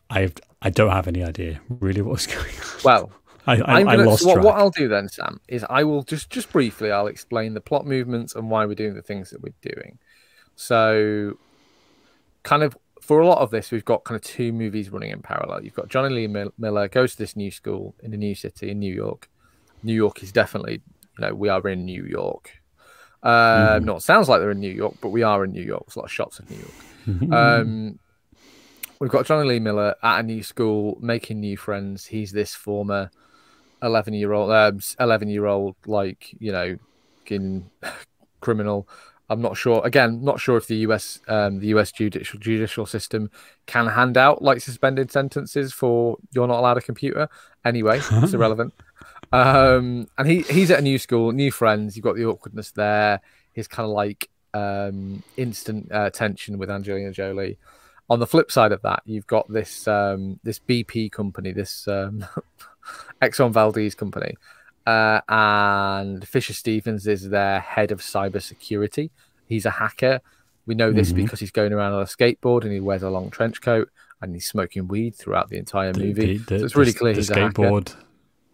I 0.09 0.31
I 0.61 0.69
don't 0.69 0.91
have 0.91 1.07
any 1.07 1.23
idea 1.23 1.61
really 1.69 2.01
what's 2.01 2.27
going 2.35 2.45
on. 2.45 2.81
well 2.83 3.11
I 3.47 3.55
I, 3.57 3.79
I'm 3.79 3.87
I 3.87 3.95
gonna, 3.95 4.09
lost 4.09 4.23
so 4.23 4.27
what, 4.27 4.33
track. 4.35 4.45
what 4.45 4.55
I'll 4.57 4.71
do 4.71 4.87
then, 4.87 5.07
Sam, 5.07 5.39
is 5.47 5.65
I 5.69 5.83
will 5.83 6.03
just 6.03 6.29
just 6.29 6.51
briefly 6.51 6.91
I'll 6.91 7.07
explain 7.07 7.53
the 7.53 7.61
plot 7.61 7.85
movements 7.85 8.35
and 8.35 8.49
why 8.49 8.65
we're 8.65 8.75
doing 8.75 8.95
the 8.95 9.01
things 9.01 9.29
that 9.29 9.41
we're 9.41 9.53
doing. 9.61 9.99
So, 10.55 11.37
kind 12.43 12.63
of 12.63 12.77
for 13.01 13.19
a 13.19 13.27
lot 13.27 13.37
of 13.39 13.51
this, 13.51 13.71
we've 13.71 13.85
got 13.85 14.03
kind 14.03 14.15
of 14.15 14.23
two 14.23 14.51
movies 14.51 14.89
running 14.89 15.11
in 15.11 15.21
parallel. 15.21 15.63
You've 15.63 15.75
got 15.75 15.89
Jonny 15.89 16.09
Lee 16.27 16.49
Miller 16.57 16.87
goes 16.87 17.11
to 17.11 17.17
this 17.19 17.35
new 17.35 17.51
school 17.51 17.93
in 18.01 18.13
a 18.13 18.17
new 18.17 18.33
city 18.33 18.71
in 18.71 18.79
New 18.79 18.93
York. 18.93 19.29
New 19.83 19.93
York 19.93 20.23
is 20.23 20.31
definitely, 20.31 20.81
you 21.17 21.25
know, 21.27 21.33
we 21.33 21.49
are 21.49 21.67
in 21.67 21.85
New 21.85 22.05
York. 22.05 22.51
Um, 23.23 23.31
Mhm. 23.31 23.83
No, 23.85 23.95
it 23.97 24.01
sounds 24.01 24.29
like 24.29 24.39
they're 24.39 24.51
in 24.51 24.59
New 24.59 24.71
York, 24.71 24.95
but 25.01 25.09
we 25.09 25.23
are 25.23 25.43
in 25.43 25.51
New 25.51 25.63
York. 25.63 25.85
There's 25.87 25.95
a 25.95 25.99
lot 25.99 26.05
of 26.05 26.11
shots 26.11 26.39
in 26.39 26.45
New 26.49 26.57
York. 26.57 26.73
Mm-hmm. 27.07 27.33
Um, 27.33 27.99
we've 28.99 29.09
got 29.11 29.25
Jonny 29.25 29.47
Lee 29.47 29.59
Miller 29.59 29.95
at 30.03 30.19
a 30.19 30.23
new 30.23 30.43
school 30.43 30.97
making 31.01 31.39
new 31.39 31.57
friends. 31.57 32.05
He's 32.05 32.31
this 32.31 32.53
former 32.53 33.09
eleven 33.81 34.13
year 34.13 34.31
old, 34.33 34.51
um, 34.51 34.79
eleven 34.99 35.29
year 35.29 35.45
old, 35.45 35.75
like 35.85 36.35
you 36.39 36.51
know, 36.51 36.77
fucking 37.19 37.69
criminal. 38.41 38.87
I'm 39.27 39.41
not 39.41 39.57
sure. 39.57 39.81
Again, 39.83 40.23
not 40.23 40.39
sure 40.39 40.55
if 40.55 40.67
the 40.67 40.75
US, 40.87 41.19
um, 41.27 41.59
the 41.59 41.67
US 41.67 41.91
judicial 41.91 42.39
judicial 42.39 42.85
system 42.85 43.31
can 43.65 43.87
hand 43.87 44.17
out 44.17 44.43
like 44.43 44.61
suspended 44.61 45.11
sentences 45.11 45.73
for 45.73 46.17
you're 46.31 46.47
not 46.47 46.59
allowed 46.59 46.77
a 46.77 46.81
computer. 46.81 47.27
Anyway, 47.63 47.99
it's 48.11 48.33
irrelevant. 48.35 48.73
Um, 49.35 50.07
and 50.17 50.27
he 50.27 50.41
he's 50.43 50.71
at 50.71 50.79
a 50.79 50.81
new 50.81 50.97
school, 50.97 51.31
new 51.31 51.51
friends. 51.51 51.95
You've 51.95 52.03
got 52.03 52.15
the 52.15 52.25
awkwardness 52.25 52.71
there. 52.71 53.21
His 53.53 53.67
kind 53.67 53.85
of 53.85 53.91
like 53.93 54.29
um, 54.53 55.23
instant 55.37 55.91
uh, 55.91 56.09
tension 56.09 56.57
with 56.57 56.69
Angelina 56.69 57.11
Jolie. 57.11 57.57
On 58.09 58.19
the 58.19 58.27
flip 58.27 58.51
side 58.51 58.71
of 58.71 58.81
that, 58.83 59.01
you've 59.05 59.27
got 59.27 59.51
this 59.51 59.87
um, 59.87 60.39
this 60.43 60.59
BP 60.59 61.11
company, 61.11 61.51
this 61.51 61.87
um, 61.87 62.25
Exxon 63.21 63.51
Valdez 63.51 63.95
company, 63.95 64.35
uh, 64.85 65.21
and 65.27 66.27
Fisher 66.27 66.53
Stevens 66.53 67.07
is 67.07 67.29
their 67.29 67.59
head 67.59 67.91
of 67.91 68.01
cybersecurity. 68.01 69.09
He's 69.47 69.65
a 69.65 69.71
hacker. 69.71 70.21
We 70.67 70.75
know 70.75 70.91
this 70.91 71.11
Mhm. 71.11 71.15
because 71.17 71.39
he's 71.39 71.51
going 71.51 71.73
around 71.73 71.93
on 71.93 72.01
a 72.01 72.05
skateboard 72.05 72.63
and 72.63 72.71
he 72.71 72.79
wears 72.79 73.03
a 73.03 73.09
long 73.09 73.29
trench 73.29 73.61
coat 73.61 73.89
and 74.21 74.33
he's 74.33 74.47
smoking 74.47 74.87
weed 74.87 75.15
throughout 75.15 75.49
the 75.49 75.57
entire 75.57 75.93
movie. 75.93 76.37
the- 76.37 76.59
so 76.59 76.65
it's 76.65 76.73
the- 76.73 76.79
really 76.79 76.93
clear 76.93 77.13
the 77.13 77.19
he's 77.19 77.29
a 77.29 77.33
hacker. 77.35 77.69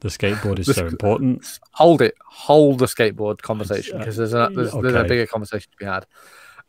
The 0.02 0.10
skateboard 0.10 0.60
is 0.60 0.66
The 0.66 0.74
so 0.76 0.88
important. 0.88 1.60
Hold 1.74 2.02
it, 2.02 2.16
hold 2.26 2.80
the 2.80 2.88
skateboard 2.88 3.42
conversation 3.42 3.96
Uh, 3.96 4.00
because 4.00 4.18
there's 4.18 4.34
a 4.34 4.50
there's, 4.54 4.72
there's 4.74 4.96
a 4.96 5.04
bigger 5.04 5.28
conversation 5.28 5.72
to 5.72 5.78
be 5.78 5.86
had. 5.86 6.06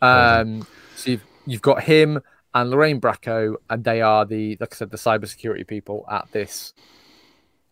Um, 0.00 0.66
so 0.96 1.12
you've 1.12 1.24
you've 1.46 1.62
got 1.62 1.82
him 1.82 2.20
and 2.54 2.70
Lorraine 2.70 3.00
Bracco, 3.00 3.56
and 3.70 3.84
they 3.84 4.02
are 4.02 4.26
the 4.26 4.56
like 4.60 4.74
I 4.74 4.76
said, 4.76 4.90
the 4.90 4.98
cybersecurity 4.98 5.66
people 5.66 6.04
at 6.10 6.30
this 6.32 6.74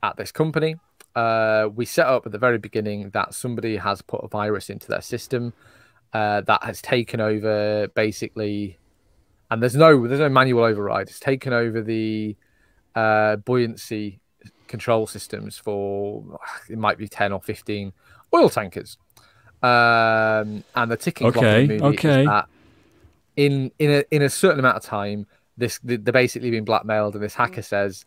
at 0.02 0.16
this 0.16 0.32
company. 0.32 0.76
Uh, 1.14 1.68
we 1.74 1.84
set 1.84 2.06
up 2.06 2.24
at 2.24 2.32
the 2.32 2.38
very 2.38 2.58
beginning 2.58 3.10
that 3.10 3.34
somebody 3.34 3.76
has 3.76 4.00
put 4.00 4.24
a 4.24 4.28
virus 4.28 4.70
into 4.70 4.86
their 4.86 5.02
system 5.02 5.52
uh, 6.12 6.40
that 6.42 6.62
has 6.62 6.80
taken 6.80 7.20
over 7.20 7.88
basically, 7.88 8.78
and 9.50 9.60
there's 9.60 9.76
no 9.76 10.06
there's 10.06 10.20
no 10.20 10.28
manual 10.30 10.64
override. 10.64 11.08
It's 11.08 11.20
taken 11.20 11.52
over 11.52 11.82
the 11.82 12.36
uh, 12.94 13.36
buoyancy 13.36 14.19
control 14.70 15.06
systems 15.06 15.58
for 15.58 16.38
it 16.70 16.78
might 16.78 16.96
be 16.96 17.08
ten 17.08 17.32
or 17.32 17.40
fifteen 17.42 17.92
oil 18.34 18.48
tankers. 18.48 18.96
Um, 19.62 20.64
and 20.74 20.90
the 20.90 20.96
ticking 20.96 21.30
clock 21.30 21.44
of 21.44 21.48
Okay, 21.50 21.66
the 21.66 21.82
movie 21.82 21.98
okay. 21.98 22.20
is 22.22 22.26
that 22.28 22.46
in 23.36 23.70
in 23.78 23.90
a 23.90 24.04
in 24.10 24.22
a 24.22 24.30
certain 24.30 24.58
amount 24.58 24.76
of 24.78 24.82
time, 24.82 25.26
this 25.56 25.78
they're 25.84 25.98
basically 25.98 26.50
being 26.50 26.64
blackmailed, 26.64 27.14
and 27.14 27.22
this 27.22 27.34
hacker 27.34 27.62
says, 27.62 28.04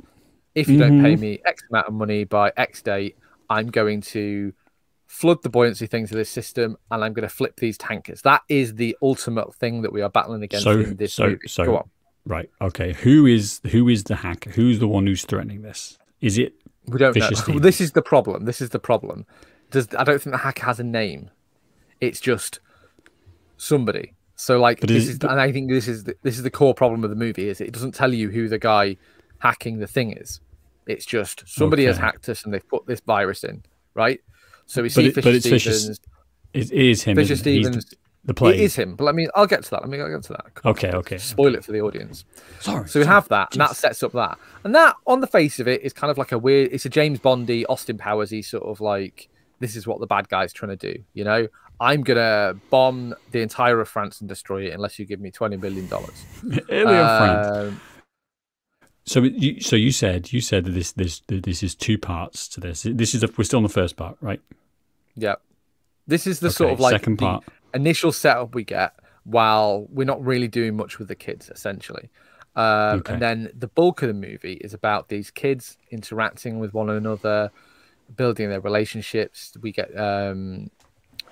if 0.56 0.68
you 0.68 0.78
don't 0.80 1.02
pay 1.02 1.14
Mhm. 1.16 1.20
me 1.20 1.40
X 1.46 1.64
amount 1.70 1.88
of 1.88 1.94
money 1.94 2.24
by 2.24 2.52
X 2.58 2.82
date, 2.82 3.18
I'm 3.50 3.68
going 3.68 4.02
to 4.02 4.54
flood 5.06 5.44
the 5.44 5.50
buoyancy 5.50 5.86
thing 5.86 6.08
to 6.08 6.16
this 6.16 6.30
system, 6.30 6.76
and 6.90 7.04
I'm 7.04 7.14
going 7.14 7.28
to 7.28 7.34
flip 7.34 7.58
these 7.58 7.78
tankers. 7.78 8.24
That 8.24 8.42
is 8.50 8.74
the 8.76 8.98
ultimate 9.04 9.54
thing 9.56 9.84
that 9.84 9.94
we 9.94 10.02
are 10.02 10.10
battling 10.10 10.42
against 10.42 10.64
So 10.64 10.72
in 10.80 10.96
this 10.96 11.14
so 11.14 11.28
movie. 11.28 11.48
so 11.48 11.66
Go 11.66 11.78
on. 11.78 11.90
right. 12.26 12.50
Okay. 12.62 12.94
Who 12.94 13.28
is 13.28 13.62
who 13.72 13.88
is 13.90 14.06
the 14.06 14.16
hacker? 14.16 14.50
Who's 14.50 14.80
the 14.80 14.88
one 14.88 15.06
who's 15.06 15.24
threatening 15.24 15.62
this? 15.62 16.00
Is 16.24 16.38
it 16.38 16.54
We 16.88 16.98
don't 16.98 17.16
know. 17.16 17.60
This 17.60 17.80
is 17.82 17.92
the 17.92 18.02
problem. 18.02 18.46
This 18.46 18.62
is 18.62 18.70
the 18.70 18.80
problem. 18.80 19.26
Does 19.72 19.88
I 19.98 20.04
don't 20.04 20.22
think 20.22 20.34
the 20.34 20.38
hacker 20.40 20.66
has 20.66 20.80
a 20.80 20.84
name. 20.84 21.30
It's 22.02 22.20
just 22.20 22.60
somebody. 23.58 24.14
So 24.36 24.60
like 24.60 24.80
But 24.80 24.90
this 24.90 25.04
is- 25.04 25.10
is, 25.12 25.20
but- 25.20 25.32
and 25.32 25.40
I 25.40 25.52
think 25.52 25.70
this 25.70 25.88
is 25.88 26.06
the, 26.06 26.16
this 26.24 26.38
is 26.38 26.44
the 26.44 26.50
core 26.52 26.74
problem 26.74 27.04
of 27.04 27.10
the 27.10 27.16
movie 27.16 27.48
is 27.50 27.62
it 27.62 27.72
doesn't 27.72 27.94
tell 27.94 28.14
you 28.14 28.30
who 28.30 28.48
the 28.50 28.58
guy 28.60 28.98
hacking 29.40 29.80
the 29.80 29.88
thing 29.88 30.12
is. 30.18 30.40
It's 30.88 31.06
just 31.06 31.44
somebody 31.48 31.86
has 31.86 31.98
hacked 31.98 32.28
us 32.30 32.44
and 32.44 32.54
they've 32.54 32.68
put 32.68 32.86
this 32.88 33.00
virus 33.02 33.44
in, 33.44 33.64
right? 33.94 34.20
So 34.66 34.82
we 34.82 34.88
But 34.90 34.94
see 34.94 35.06
it- 35.08 35.16
but 35.16 35.24
Fisher 35.24 35.38
it's 35.38 35.48
Fisher 35.48 35.74
Stevens. 35.74 36.00
it 36.54 36.72
is 36.72 37.04
him? 37.04 37.16
Fisher 37.16 37.36
Stevens. 37.36 37.94
The 38.26 38.34
play. 38.34 38.54
It 38.54 38.60
is 38.62 38.76
him, 38.76 38.96
but 38.96 39.04
let 39.04 39.16
me. 39.16 39.28
I'll 39.36 39.48
get 39.48 39.64
to 39.64 39.70
that. 39.72 39.82
Let 39.82 39.90
me 39.90 40.00
I'll 40.00 40.10
get 40.10 40.24
to 40.24 40.34
that. 40.34 40.46
Okay. 40.66 40.92
Okay. 40.92 41.18
Spoil 41.18 41.56
it 41.56 41.66
for 41.66 41.72
the 41.72 41.82
audience. 41.82 42.26
Sorry. 42.60 42.88
So 42.88 43.00
we 43.00 43.06
have 43.06 43.28
that, 43.30 43.54
and 43.54 43.62
that 43.62 43.76
sets 43.76 44.02
up 44.04 44.14
that, 44.14 44.38
and 44.64 44.74
that 44.76 44.96
on 45.06 45.20
the 45.20 45.28
face 45.28 45.60
of 45.60 45.68
it 45.68 45.82
is 45.82 45.94
kind 45.94 46.10
of 46.10 46.18
like 46.18 46.32
a 46.32 46.38
weird. 46.38 46.72
It's 46.72 46.86
a 46.86 46.90
James 46.90 47.20
Bondy, 47.20 47.66
Austin 47.66 47.98
Powersy 47.98 48.44
sort 48.44 48.64
of 48.64 48.80
like 48.82 49.30
this 49.60 49.76
is 49.76 49.86
what 49.86 50.00
the 50.00 50.08
bad 50.08 50.30
guy's 50.30 50.54
trying 50.54 50.78
to 50.78 50.94
do. 50.94 51.04
You 51.14 51.24
know, 51.26 51.48
I'm 51.80 52.04
gonna 52.04 52.56
bomb 52.70 53.14
the 53.32 53.42
entire 53.42 53.80
of 53.82 53.90
France 53.90 54.22
and 54.22 54.30
destroy 54.30 54.68
it 54.68 54.74
unless 54.74 55.00
you 55.00 55.06
give 55.06 55.20
me 55.20 55.32
twenty 55.32 55.58
billion 55.58 55.88
dollars. 55.88 56.24
Alien 56.70 57.18
friend. 57.18 57.56
Um, 57.56 57.82
So 59.06 59.22
you, 59.22 59.60
so 59.60 59.76
you 59.76 59.92
said 59.92 60.32
you 60.32 60.40
said 60.40 60.64
that 60.64 60.72
this 60.72 60.94
this 60.94 61.22
this 61.28 61.62
is 61.62 61.76
two 61.76 61.98
parts 61.98 62.48
to 62.50 62.62
this. 62.62 62.84
This 62.90 63.14
is 63.14 63.24
a, 63.24 63.30
we're 63.38 63.44
still 63.44 63.58
on 63.58 63.64
the 63.64 63.70
first 63.70 63.98
part, 63.98 64.16
right? 64.22 64.40
Yeah. 65.16 65.36
This 66.08 66.26
is 66.26 66.40
the 66.40 66.48
okay, 66.48 66.54
sort 66.54 66.72
of 66.74 66.80
like 66.80 66.94
second 66.94 67.18
part. 67.18 67.44
Initial 67.74 68.12
setup 68.12 68.56
we 68.56 68.64
get 68.64 68.94
while 69.24 69.88
we're 69.90 70.06
not 70.06 70.24
really 70.24 70.48
doing 70.48 70.76
much 70.76 71.00
with 71.00 71.08
the 71.08 71.16
kids, 71.16 71.50
essentially. 71.50 72.10
Um, 72.56 73.00
okay. 73.00 73.14
And 73.14 73.22
then 73.22 73.50
the 73.58 73.68
bulk 73.68 74.02
of 74.02 74.10
the 74.10 74.14
movie 74.14 74.54
is 74.62 74.74
about 74.74 75.10
these 75.10 75.32
kids 75.32 75.78
interacting 75.90 76.60
with 76.60 76.74
one 76.74 76.90
another, 76.90 77.52
building 78.16 78.50
their 78.50 78.62
relationships. 78.62 79.54
We 79.62 79.72
get 79.72 79.98
um, 79.98 80.70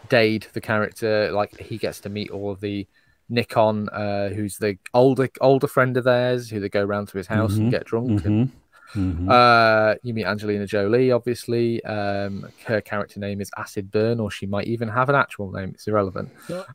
Dade, 0.09 0.47
the 0.53 0.61
character, 0.61 1.31
like 1.31 1.57
he 1.59 1.77
gets 1.77 1.99
to 2.01 2.09
meet 2.09 2.31
all 2.31 2.51
of 2.51 2.61
the 2.61 2.87
Nikon, 3.29 3.87
uh, 3.89 4.29
who's 4.29 4.57
the 4.57 4.77
older 4.93 5.29
older 5.39 5.67
friend 5.67 5.95
of 5.95 6.03
theirs, 6.03 6.49
who 6.49 6.59
they 6.59 6.69
go 6.69 6.83
around 6.83 7.07
to 7.09 7.17
his 7.17 7.27
house 7.27 7.53
mm-hmm. 7.53 7.61
and 7.63 7.71
get 7.71 7.85
drunk. 7.85 8.09
Mm-hmm. 8.09 8.27
And, 8.27 8.51
mm-hmm. 8.93 9.29
Uh, 9.29 9.95
you 10.03 10.13
meet 10.13 10.25
Angelina 10.25 10.65
Jolie, 10.65 11.11
obviously. 11.11 11.83
Um, 11.83 12.47
her 12.65 12.81
character 12.81 13.19
name 13.19 13.41
is 13.41 13.51
Acid 13.57 13.91
Burn, 13.91 14.19
or 14.19 14.31
she 14.31 14.45
might 14.45 14.67
even 14.67 14.89
have 14.89 15.09
an 15.09 15.15
actual 15.15 15.51
name. 15.51 15.71
It's 15.73 15.87
irrelevant. 15.87 16.31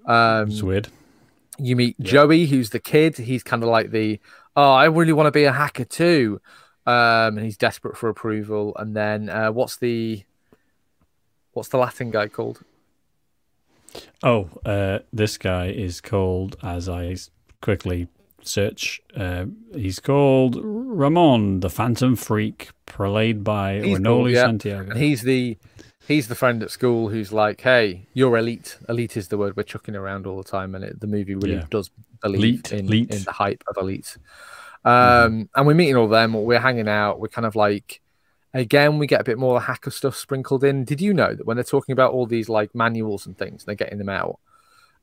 Um, 0.07 0.51
it's 0.51 0.63
weird. 0.63 0.89
You 1.59 1.77
meet 1.77 1.97
yeah. 1.99 2.11
Joey, 2.11 2.47
who's 2.47 2.71
the 2.71 2.81
kid. 2.81 3.17
He's 3.17 3.43
kind 3.43 3.63
of 3.63 3.69
like 3.69 3.91
the, 3.91 4.21
oh, 4.57 4.73
I 4.73 4.85
really 4.87 5.13
want 5.13 5.27
to 5.27 5.31
be 5.31 5.45
a 5.45 5.53
hacker 5.53 5.85
too. 5.85 6.41
Um, 6.87 7.37
and 7.37 7.41
he's 7.41 7.57
desperate 7.57 7.97
for 7.97 8.09
approval. 8.09 8.73
And 8.77 8.95
then 8.95 9.29
uh, 9.29 9.51
what's 9.53 9.77
the 9.77 10.23
what's 11.53 11.69
the 11.71 11.79
Latin 11.79 12.11
guy 12.11 12.29
called? 12.29 12.61
Oh, 14.23 14.51
uh, 14.65 15.01
this 15.13 15.39
guy 15.39 15.69
is 15.69 16.01
called, 16.01 16.57
as 16.63 16.89
I 16.89 17.17
quickly 17.61 18.09
search, 18.49 19.01
uh, 19.17 19.47
he's 19.75 19.99
called 19.99 20.57
Ramon, 20.63 21.61
the 21.61 21.71
Phantom 21.71 22.17
Phreak, 22.17 22.69
played 22.87 23.45
by 23.45 23.81
he's 23.81 23.99
yeah. 24.01 24.47
Santiago. 24.47 24.91
And 24.91 25.01
he's 25.01 25.23
the 25.23 25.57
he's 26.07 26.29
the 26.29 26.35
friend 26.35 26.63
at 26.63 26.71
school 26.71 27.09
who's 27.09 27.33
like, 27.33 27.61
"Hey, 27.61 28.07
you're 28.15 28.37
elite. 28.37 28.79
Elite 28.89 29.17
is 29.17 29.29
the 29.29 29.39
word 29.39 29.57
we're 29.57 29.63
chucking 29.63 29.97
around 29.97 30.27
all 30.27 30.37
the 30.37 30.49
time." 30.49 30.75
And 30.75 30.85
it, 30.85 31.01
the 31.01 31.07
movie 31.07 31.35
really 31.35 31.55
yeah. 31.55 31.67
does 31.71 31.91
believe 32.23 32.43
elite, 32.43 32.73
in, 32.73 32.87
elite. 32.87 33.11
in 33.11 33.25
the 33.25 33.33
hype 33.33 33.65
of 33.69 33.77
elite. 33.77 34.17
Um, 34.85 34.93
mm-hmm. 34.93 35.43
And 35.55 35.67
we're 35.67 35.75
meeting 35.75 35.97
all 35.97 36.09
them. 36.09 36.33
We're 36.33 36.61
hanging 36.61 36.89
out. 36.89 37.21
We're 37.21 37.29
kind 37.29 37.47
of 37.47 37.57
like 37.57 38.01
Again, 38.57 38.99
we 38.99 39.07
get 39.07 39.21
a 39.21 39.25
bit 39.25 39.39
more 39.39 39.61
hacker 39.61 39.91
stuff 39.91 40.17
sprinkled 40.17 40.65
in. 40.65 40.85
Did 40.85 40.99
you 40.99 41.13
know 41.13 41.35
that 41.35 41.47
when 41.47 41.59
they're 41.59 41.65
talking 41.65 41.93
about 41.93 42.13
all 42.13 42.25
these 42.25 42.49
like 42.49 42.75
manuals 42.75 43.27
and 43.27 43.37
things, 43.37 43.65
they're 43.65 43.75
getting 43.75 43.99
them 43.99 44.09
out, 44.09 44.39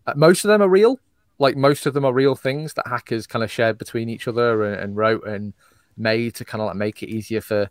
uh, 0.07 0.13
most 0.15 0.43
of 0.43 0.49
them 0.49 0.63
are 0.63 0.67
real. 0.67 0.99
Like 1.39 1.55
most 1.55 1.85
of 1.85 1.93
them 1.93 2.05
are 2.05 2.13
real 2.13 2.35
things 2.35 2.73
that 2.73 2.87
hackers 2.87 3.27
kind 3.27 3.43
of 3.43 3.51
shared 3.51 3.77
between 3.77 4.09
each 4.09 4.27
other 4.27 4.63
and, 4.63 4.79
and 4.79 4.95
wrote 4.95 5.25
and 5.27 5.53
made 5.97 6.35
to 6.35 6.45
kind 6.45 6.61
of 6.61 6.67
like 6.67 6.75
make 6.75 7.03
it 7.03 7.09
easier 7.09 7.41
for 7.41 7.69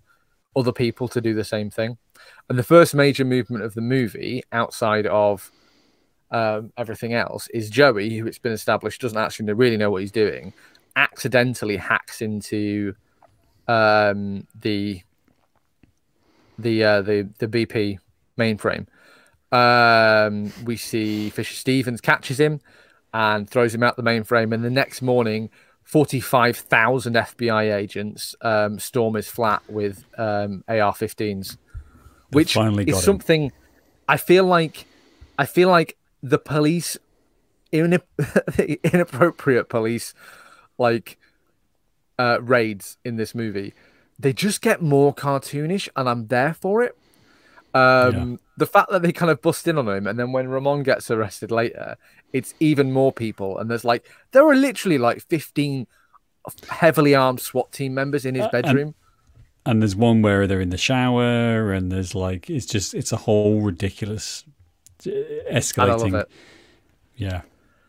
other 0.55 0.73
people 0.73 1.09
to 1.09 1.21
do 1.21 1.35
the 1.35 1.45
same 1.45 1.71
thing. 1.71 1.97
And 2.49 2.59
the 2.59 2.63
first 2.63 2.95
major 2.95 3.25
movement 3.25 3.65
of 3.65 3.75
the 3.75 3.81
movie, 3.81 4.43
outside 4.53 5.07
of 5.07 5.51
um, 6.31 6.73
everything 6.77 7.15
else, 7.15 7.49
is 7.49 7.71
Joey, 7.71 8.17
who 8.19 8.27
it's 8.27 8.39
been 8.39 8.53
established 8.53 9.01
doesn't 9.01 9.19
actually 9.19 9.53
really 9.53 9.77
know 9.77 9.91
what 9.91 10.03
he's 10.03 10.13
doing, 10.13 10.53
accidentally 10.97 11.77
hacks 11.77 12.21
into 12.21 12.95
um, 13.69 14.47
the 14.61 15.03
the 16.59 16.85
uh, 16.85 17.03
the 17.03 17.29
the 17.39 17.49
BP 17.49 17.99
mainframe. 18.39 18.87
Um, 19.53 20.53
we 20.65 20.77
see 20.77 21.31
Fisher 21.31 21.55
Stevens 21.55 22.01
catches 22.01 22.41
him 22.41 22.61
and 23.13 23.49
throws 23.49 23.75
him 23.75 23.83
out 23.83 23.97
the 23.97 24.03
mainframe, 24.03 24.55
and 24.55 24.65
the 24.65 24.71
next 24.71 25.03
morning, 25.03 25.51
forty-five 25.83 26.57
thousand 26.57 27.15
FBI 27.15 27.75
agents 27.75 28.35
um, 28.41 28.79
storm 28.79 29.15
his 29.15 29.29
flat 29.29 29.63
with 29.69 30.05
um, 30.19 30.65
AR-15s, 30.69 31.57
which 32.31 32.57
is 32.57 33.03
something 33.03 33.45
him. 33.45 33.53
I 34.09 34.17
feel 34.17 34.45
like 34.45 34.87
I 35.39 35.47
feel 35.47 35.69
like 35.69 35.97
the 36.23 36.39
police, 36.39 36.97
inappropriate 37.73 39.69
police, 39.69 40.15
like 40.79 41.19
uh, 42.19 42.39
raids 42.41 42.99
in 43.05 43.17
this 43.17 43.35
movie 43.35 43.75
they 44.23 44.33
just 44.33 44.61
get 44.63 44.81
more 44.81 45.15
cartoonish, 45.15 45.89
and 45.97 46.09
I'm 46.09 46.29
there 46.29 46.55
for 46.55 46.83
it. 46.83 46.97
Um, 47.75 48.33
yeah. 48.33 48.37
The 48.59 48.67
fact 48.67 48.91
that 48.91 49.03
they 49.03 49.13
kind 49.13 49.31
of 49.31 49.41
bust 49.41 49.67
in 49.67 49.79
on 49.79 49.89
him, 49.89 50.07
and 50.07 50.19
then 50.19 50.33
when 50.33 50.49
Ramon 50.49 50.83
gets 50.83 51.11
arrested 51.11 51.51
later, 51.51 51.97
it's 52.33 52.55
even 52.61 52.93
more 52.93 53.13
people. 53.13 53.59
And 53.59 53.71
there's 53.71 53.85
like, 53.85 54.07
there 54.33 54.47
are 54.47 54.55
literally 54.55 54.99
like 54.99 55.23
15 55.23 55.87
heavily 56.69 57.15
armed 57.15 57.41
SWAT 57.41 57.73
team 57.73 57.95
members 57.95 58.27
in 58.27 58.35
his 58.35 58.45
uh, 58.45 58.51
bedroom. 58.51 58.95
And, 59.65 59.73
and 59.73 59.83
there's 59.83 59.97
one 59.97 60.23
where 60.23 60.47
they're 60.47 60.61
in 60.61 60.71
the 60.71 60.79
shower, 60.79 61.73
and 61.73 61.91
there's 61.91 62.15
like, 62.15 62.51
it's 62.51 62.67
just, 62.67 62.95
it's 62.95 63.13
a 63.13 63.17
whole 63.17 63.61
ridiculous 63.61 64.45
uh, 65.07 65.11
escalating. 65.51 66.25
Yeah. 67.17 67.43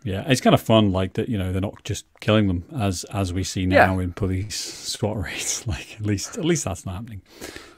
Yeah, 0.05 0.25
it's 0.27 0.41
kind 0.41 0.53
of 0.53 0.61
fun, 0.61 0.91
like 0.91 1.13
that. 1.13 1.29
You 1.29 1.37
know, 1.37 1.53
they're 1.53 1.61
not 1.61 1.81
just 1.85 2.05
killing 2.19 2.47
them 2.47 2.65
as 2.77 3.05
as 3.05 3.31
we 3.31 3.45
see 3.45 3.65
now 3.65 3.97
yeah. 3.97 4.03
in 4.03 4.11
police 4.11 4.59
SWAT 4.59 5.17
raids. 5.17 5.65
Like 5.65 5.95
at 5.95 6.05
least 6.05 6.37
at 6.37 6.43
least 6.43 6.65
that's 6.65 6.85
not 6.85 6.95
happening. 6.95 7.21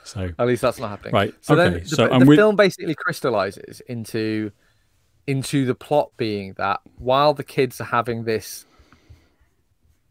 So 0.05 0.29
at 0.37 0.47
least 0.47 0.61
that's 0.61 0.79
not 0.79 0.89
happening. 0.89 1.13
Right. 1.13 1.33
So 1.41 1.53
okay. 1.55 1.63
then 1.63 1.83
the, 1.83 1.89
so 1.89 2.07
the, 2.07 2.19
the 2.19 2.35
film 2.35 2.55
basically 2.55 2.95
crystallizes 2.95 3.81
into 3.81 4.51
into 5.27 5.65
the 5.65 5.75
plot 5.75 6.11
being 6.17 6.53
that 6.53 6.81
while 6.97 7.33
the 7.33 7.43
kids 7.43 7.81
are 7.81 7.85
having 7.85 8.23
this 8.23 8.65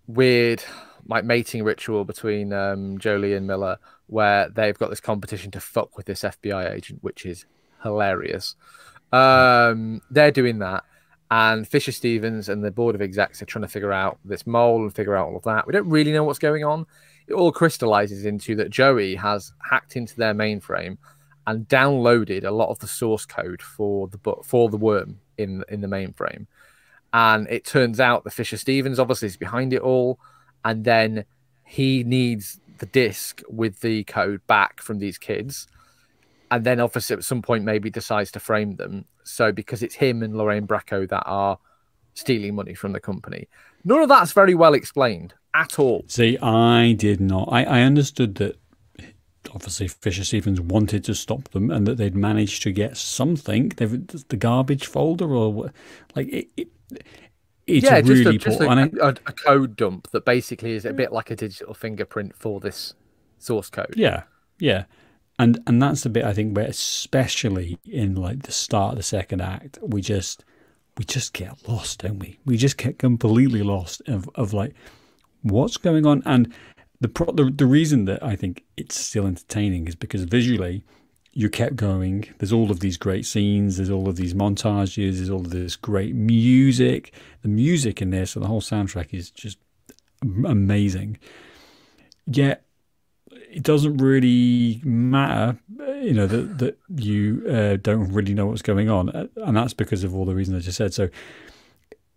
weird 0.07 0.63
like 1.07 1.25
mating 1.25 1.63
ritual 1.63 2.05
between 2.05 2.53
um, 2.53 2.99
Jolie 2.99 3.35
and 3.35 3.47
Miller, 3.47 3.79
where 4.07 4.49
they've 4.49 4.79
got 4.79 4.91
this 4.91 5.01
competition 5.01 5.51
to 5.53 5.61
fuck 5.61 5.97
with 5.97 6.07
this 6.07 6.23
FBI 6.23 6.73
agent, 6.73 7.03
which 7.03 7.25
is 7.27 7.47
hilarious. 7.83 8.57
Um, 9.13 10.01
they're 10.11 10.33
doing 10.33 10.59
that 10.59 10.85
and 11.31 11.67
Fisher 11.67 11.93
Stevens 11.93 12.49
and 12.49 12.63
the 12.63 12.71
board 12.71 12.95
of 12.95 13.03
execs 13.03 13.41
are 13.43 13.47
trying 13.47 13.63
to 13.63 13.69
figure 13.69 13.93
out 13.93 14.19
this 14.25 14.47
mole 14.47 14.83
and 14.83 14.95
figure 14.95 15.17
out 15.17 15.27
all 15.27 15.37
of 15.37 15.43
that. 15.43 15.67
We 15.67 15.73
don't 15.73 15.89
really 15.89 16.13
know 16.13 16.23
what's 16.23 16.39
going 16.39 16.65
on. 16.65 16.87
It 17.27 17.35
all 17.35 17.53
crystallizes 17.53 18.25
into 18.25 18.55
that 18.57 18.71
Joey 18.71 19.15
has 19.17 19.53
hacked 19.71 19.97
into 19.97 20.17
their 20.17 20.35
mainframe 20.35 20.99
and 21.47 21.69
downloaded 21.69 22.45
a 22.45 22.51
lot 22.51 22.71
of 22.71 22.79
the 22.79 22.87
source 22.87 23.27
code 23.27 23.63
for 23.63 24.09
the 24.09 24.19
for 24.43 24.69
the 24.69 24.77
worm 24.77 25.21
in 25.39 25.65
in 25.69 25.81
the 25.81 25.89
mainframe. 25.89 26.47
And 27.13 27.47
it 27.49 27.65
turns 27.65 28.01
out 28.01 28.25
the 28.25 28.31
Fisher 28.31 28.57
Stevens 28.57 28.99
obviously 28.99 29.27
is 29.27 29.37
behind 29.37 29.73
it 29.73 29.81
all, 29.81 30.19
and 30.65 30.85
then 30.85 31.25
he 31.65 32.03
needs 32.05 32.61
the 32.79 32.87
disk 32.87 33.43
with 33.49 33.81
the 33.81 34.05
code 34.05 34.45
back 34.47 34.83
from 34.83 34.99
these 34.99 35.17
kids 35.17 35.69
and 36.55 36.65
then 36.65 36.79
obviously 36.79 37.17
at 37.17 37.25
some 37.25 37.43
point 37.43 37.65
maybe 37.65 37.91
decides 37.91 38.31
to 38.31 38.39
frame 38.39 38.77
them. 38.77 39.05
So 39.25 39.51
because 39.51 39.83
it's 39.83 39.97
him 39.97 40.23
and 40.23 40.37
Lorraine 40.37 40.69
Bracco 40.69 41.09
that 41.09 41.25
are 41.27 41.59
stealing 42.15 42.55
money 42.55 42.75
from 42.75 42.93
the 42.93 43.01
company. 43.01 43.49
None 43.85 44.03
of 44.03 44.09
that's 44.09 44.31
very 44.31 44.55
well 44.55 44.75
explained 44.75 45.35
at 45.55 45.79
all. 45.79 46.05
See, 46.09 46.39
I 46.39 46.93
did 46.93 47.21
not. 47.21 47.49
I, 47.51 47.65
I 47.65 47.81
understood 47.83 48.37
that 48.37 48.59
obviously 49.55 49.89
Fisher 49.89 50.25
Stevens 50.25 50.61
wanted 50.61 51.05
to 51.05 51.15
stop 51.15 51.49
them 51.51 51.71
and 51.71 51.87
that 51.87 51.97
they'd 51.97 52.17
managed 52.17 52.63
to 52.65 52.73
get 52.73 52.97
something. 52.97 53.71
They've 53.71 54.07
the 54.29 54.37
garbage 54.37 54.87
folder 54.87 55.33
or 55.33 55.71
like 56.15 56.29
it. 56.29 56.49
it 56.57 56.69
it's 57.67 57.85
yeah, 57.85 57.95
really 57.95 58.37
just, 58.37 58.61
a, 58.61 58.61
just 58.61 58.61
a, 58.61 59.03
a, 59.03 59.09
a, 59.09 59.33
code 59.33 59.75
dump 59.75 60.11
that 60.11 60.27
basically 60.27 60.73
is 60.73 60.85
a 60.85 60.93
bit 60.93 61.13
like 61.13 61.31
a 61.31 61.35
digital 61.35 61.73
fingerprint 61.73 62.37
for 62.37 62.61
this 62.61 62.93
source 63.39 63.71
code. 63.71 63.95
Yeah, 63.97 64.25
yeah 64.59 64.85
and 65.39 65.61
and 65.67 65.83
that's 65.83 66.03
the 66.03 66.09
bit 66.09 66.25
I 66.25 66.33
think 66.33 66.57
where 66.57 66.67
especially 66.67 67.79
in 67.85 68.15
like 68.15 68.43
the 68.43 68.53
start 68.53 68.93
of 68.93 68.97
the 68.97 69.03
second 69.03 69.41
act 69.41 69.79
we 69.83 70.01
just 70.01 70.45
we 70.97 71.05
just 71.05 71.33
get 71.33 71.69
lost 71.69 72.03
don't 72.03 72.19
we 72.19 72.39
we 72.45 72.57
just 72.57 72.77
get 72.77 72.99
completely 72.99 73.63
lost 73.63 74.03
of, 74.07 74.29
of 74.35 74.53
like 74.53 74.75
what's 75.45 75.77
going 75.77 76.07
on 76.07 76.23
and 76.27 76.53
the, 77.01 77.09
pro- 77.09 77.33
the 77.33 77.51
the 77.51 77.67
reason 77.67 78.07
that 78.07 78.23
I 78.23 78.35
think 78.35 78.65
it's 78.77 78.99
still 78.99 79.27
entertaining 79.27 79.87
is 79.87 79.95
because 79.95 80.25
visually 80.25 80.85
you 81.37 81.51
kept 81.51 81.75
going. 81.77 82.25
There's 82.39 82.53
all 82.53 82.71
of 82.71 82.81
these 82.81 82.97
great 82.97 83.27
scenes 83.27 83.77
there's 83.77 83.91
all 83.91 84.09
of 84.09 84.17
these 84.17 84.35
montages 84.35 85.17
there's 85.17 85.31
all 85.31 85.41
of 85.41 85.51
this 85.51 85.77
great 85.77 86.15
music. 86.15 87.13
The 87.43 87.49
music 87.49 88.01
in 88.01 88.11
this 88.11 88.33
so 88.33 88.41
the 88.41 88.47
whole 88.47 88.63
soundtrack 88.63 89.13
is 89.13 89.31
just 89.31 89.59
amazing. 90.23 91.19
Yet 92.27 92.65
it 93.55 93.63
doesn't 93.63 93.99
really 93.99 94.81
matter, 94.83 95.59
you 95.79 96.13
know, 96.13 96.27
that 96.27 96.59
that 96.59 96.79
you 96.97 97.45
uh, 97.49 97.77
don't 97.77 98.13
really 98.13 98.35
know 98.35 98.47
what's 98.47 98.63
going 98.63 98.89
on, 98.91 99.11
uh, 99.11 99.27
and 99.37 99.57
that's 99.57 99.75
because 99.75 100.03
of 100.05 100.15
all 100.15 100.25
the 100.25 100.35
reasons 100.35 100.57
I 100.57 100.61
just 100.65 100.79
said. 100.79 100.95
So 100.95 101.09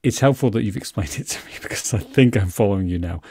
it's 0.04 0.20
helpful 0.20 0.50
that 0.52 0.64
you've 0.64 0.78
explained 0.78 1.18
it 1.20 1.28
to 1.28 1.46
me 1.46 1.54
because 1.62 1.94
I 1.94 2.00
think 2.00 2.36
I'm 2.36 2.50
following 2.50 2.88
you 2.88 3.00
now. 3.00 3.22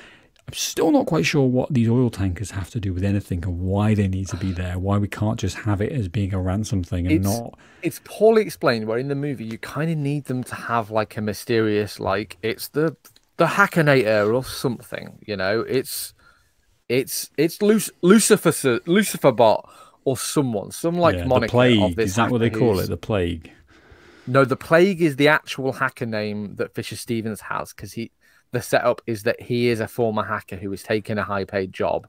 I'm 0.49 0.55
still 0.55 0.93
not 0.93 1.07
quite 1.07 1.27
sure 1.27 1.45
what 1.45 1.75
these 1.75 1.89
oil 1.89 2.09
tankers 2.09 2.53
have 2.53 2.71
to 2.71 2.79
do 2.79 2.95
with 2.95 3.03
anything 3.03 3.45
and 3.45 3.59
why 3.59 3.95
they 3.95 4.07
need 4.07 4.29
to 4.29 4.37
be 4.37 4.53
there. 4.53 4.79
Why 4.79 4.97
we 4.97 5.09
can't 5.09 5.41
just 5.41 5.57
have 5.59 5.81
it 5.81 5.91
as 5.91 6.07
being 6.07 6.33
a 6.33 6.41
ransom 6.41 6.85
thing 6.85 7.07
and 7.07 7.17
it's, 7.17 7.25
not. 7.25 7.59
It's 7.83 8.01
poorly 8.05 8.43
explained. 8.43 8.87
Where 8.87 8.99
in 8.99 9.09
the 9.09 9.17
movie 9.17 9.45
you 9.45 9.59
kind 9.59 9.91
of 9.91 9.99
need 9.99 10.27
them 10.27 10.45
to 10.45 10.55
have 10.55 10.93
like 10.93 11.17
a 11.17 11.21
mysterious, 11.21 11.99
like 11.99 12.37
it's 12.43 12.69
the 12.69 12.97
the 13.39 13.47
Hackinator 13.47 14.33
or 14.33 14.45
something. 14.45 15.19
You 15.27 15.37
know, 15.37 15.63
it's 15.63 16.15
it's 16.89 17.31
it's 17.37 17.61
Luc- 17.61 17.95
Lucifer 18.03 18.81
Lucifer 18.87 19.33
bot 19.33 19.69
or 20.05 20.17
someone, 20.17 20.71
some 20.71 20.97
like 20.97 21.17
yeah, 21.17 21.25
moniker 21.25 21.51
plague. 21.51 21.83
of 21.83 21.97
this. 21.97 22.11
Is 22.11 22.17
that 22.17 22.31
what 22.31 22.39
they 22.39 22.51
call 22.51 22.79
it? 22.79 22.89
The 22.89 22.97
plague. 22.97 23.51
No, 24.27 24.45
the 24.45 24.57
plague 24.57 25.03
is 25.03 25.17
the 25.17 25.29
actual 25.29 25.73
hacker 25.73 26.07
name 26.07 26.57
that 26.57 26.75
Fisher 26.75 26.97
Stevens 26.97 27.41
has 27.43 27.73
because 27.73 27.93
he 27.93 28.11
the 28.53 28.63
setup 28.63 29.03
is 29.07 29.25
that 29.25 29.41
he 29.41 29.69
is 29.69 29.81
a 29.81 29.89
former 29.89 30.23
hacker 30.23 30.57
who 30.57 30.73
is 30.73 30.83
taking 30.83 31.19
a 31.19 31.23
high 31.23 31.45
paid 31.45 31.73
job 31.73 32.07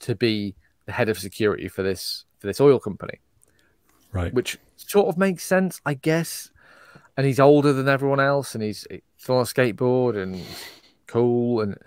to 0.00 0.14
be 0.14 0.54
the 0.86 0.92
head 0.92 1.08
of 1.08 1.18
security 1.18 1.68
for 1.68 1.82
this 1.82 2.24
for 2.38 2.46
this 2.46 2.60
oil 2.60 2.78
company, 2.78 3.20
Right. 4.12 4.32
which 4.32 4.58
sort 4.76 5.08
of 5.08 5.18
makes 5.18 5.44
sense, 5.44 5.80
I 5.84 5.94
guess. 5.94 6.50
And 7.16 7.26
he's 7.26 7.40
older 7.40 7.72
than 7.72 7.88
everyone 7.88 8.20
else, 8.20 8.54
and 8.54 8.62
he's, 8.62 8.86
he's 8.90 9.28
on 9.30 9.38
a 9.40 9.44
skateboard 9.44 10.22
and 10.22 10.42
cool. 11.06 11.62
And 11.62 11.78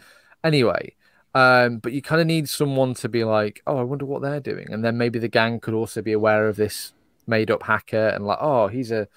anyway, 0.44 0.96
um, 1.36 1.78
but 1.78 1.94
you 1.94 2.02
kind 2.02 2.20
of 2.20 2.26
need 2.26 2.50
someone 2.50 2.96
to 2.96 3.10
be 3.10 3.24
like, 3.24 3.62
oh, 3.68 3.78
I 3.78 3.84
wonder 3.84 4.06
what 4.06 4.24
they're 4.24 4.40
doing, 4.40 4.74
and 4.74 4.84
then 4.84 4.98
maybe 4.98 5.20
the 5.20 5.28
gang 5.28 5.60
could 5.60 5.76
also 5.76 6.02
be 6.02 6.14
aware 6.14 6.48
of 6.48 6.56
this 6.56 6.94
made 7.28 7.52
up 7.52 7.62
hacker 7.64 8.08
and 8.08 8.26
like, 8.26 8.40
oh, 8.42 8.68
he's 8.68 8.92
a 8.92 9.08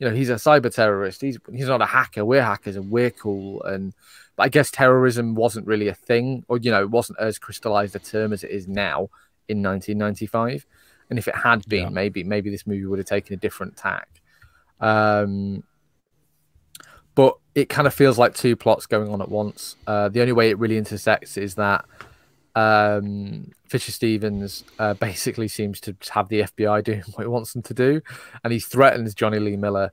you 0.00 0.08
know, 0.08 0.14
he's 0.16 0.30
a 0.30 0.34
cyber 0.36 0.74
terrorist. 0.74 1.20
He's 1.20 1.38
he's 1.52 1.66
not 1.68 1.82
a 1.82 1.86
hacker. 1.86 2.24
We're 2.24 2.42
hackers 2.42 2.74
and 2.74 2.90
we're 2.90 3.10
cool. 3.10 3.62
And 3.64 3.92
but 4.34 4.44
I 4.44 4.48
guess 4.48 4.70
terrorism 4.70 5.34
wasn't 5.34 5.66
really 5.66 5.88
a 5.88 5.94
thing, 5.94 6.44
or 6.48 6.56
you 6.58 6.70
know, 6.70 6.80
it 6.80 6.90
wasn't 6.90 7.20
as 7.20 7.38
crystallized 7.38 7.94
a 7.94 7.98
term 7.98 8.32
as 8.32 8.42
it 8.42 8.50
is 8.50 8.66
now 8.66 9.10
in 9.46 9.62
1995. 9.62 10.66
And 11.10 11.18
if 11.18 11.28
it 11.28 11.36
had 11.36 11.68
been, 11.68 11.82
Yeah. 11.84 11.88
maybe 11.90 12.24
maybe 12.24 12.48
this 12.50 12.66
movie 12.66 12.86
would 12.86 12.98
have 12.98 13.06
taken 13.06 13.34
a 13.34 13.36
different 13.36 13.76
tack. 13.76 14.08
Um, 14.80 15.64
but 17.14 17.36
it 17.54 17.68
kind 17.68 17.86
of 17.86 17.92
feels 17.92 18.16
like 18.16 18.34
two 18.34 18.56
plots 18.56 18.86
going 18.86 19.10
on 19.12 19.20
at 19.20 19.28
once. 19.28 19.76
Uh, 19.86 20.08
the 20.08 20.20
only 20.22 20.32
way 20.32 20.48
it 20.48 20.58
really 20.58 20.78
intersects 20.78 21.36
is 21.36 21.56
that 21.56 21.84
um, 22.54 23.50
Fisher 23.70 23.92
Stevens 23.92 24.64
uh, 24.80 24.94
basically 24.94 25.46
seems 25.46 25.78
to 25.80 25.94
have 26.10 26.28
the 26.28 26.40
FBI 26.40 26.82
doing 26.90 27.02
what 27.14 27.22
he 27.22 27.28
wants 27.28 27.52
them 27.52 27.62
to 27.62 27.72
do, 27.72 28.02
and 28.42 28.52
he 28.52 28.58
threatens 28.58 29.14
Jonny 29.14 29.38
Lee 29.38 29.56
Miller, 29.56 29.92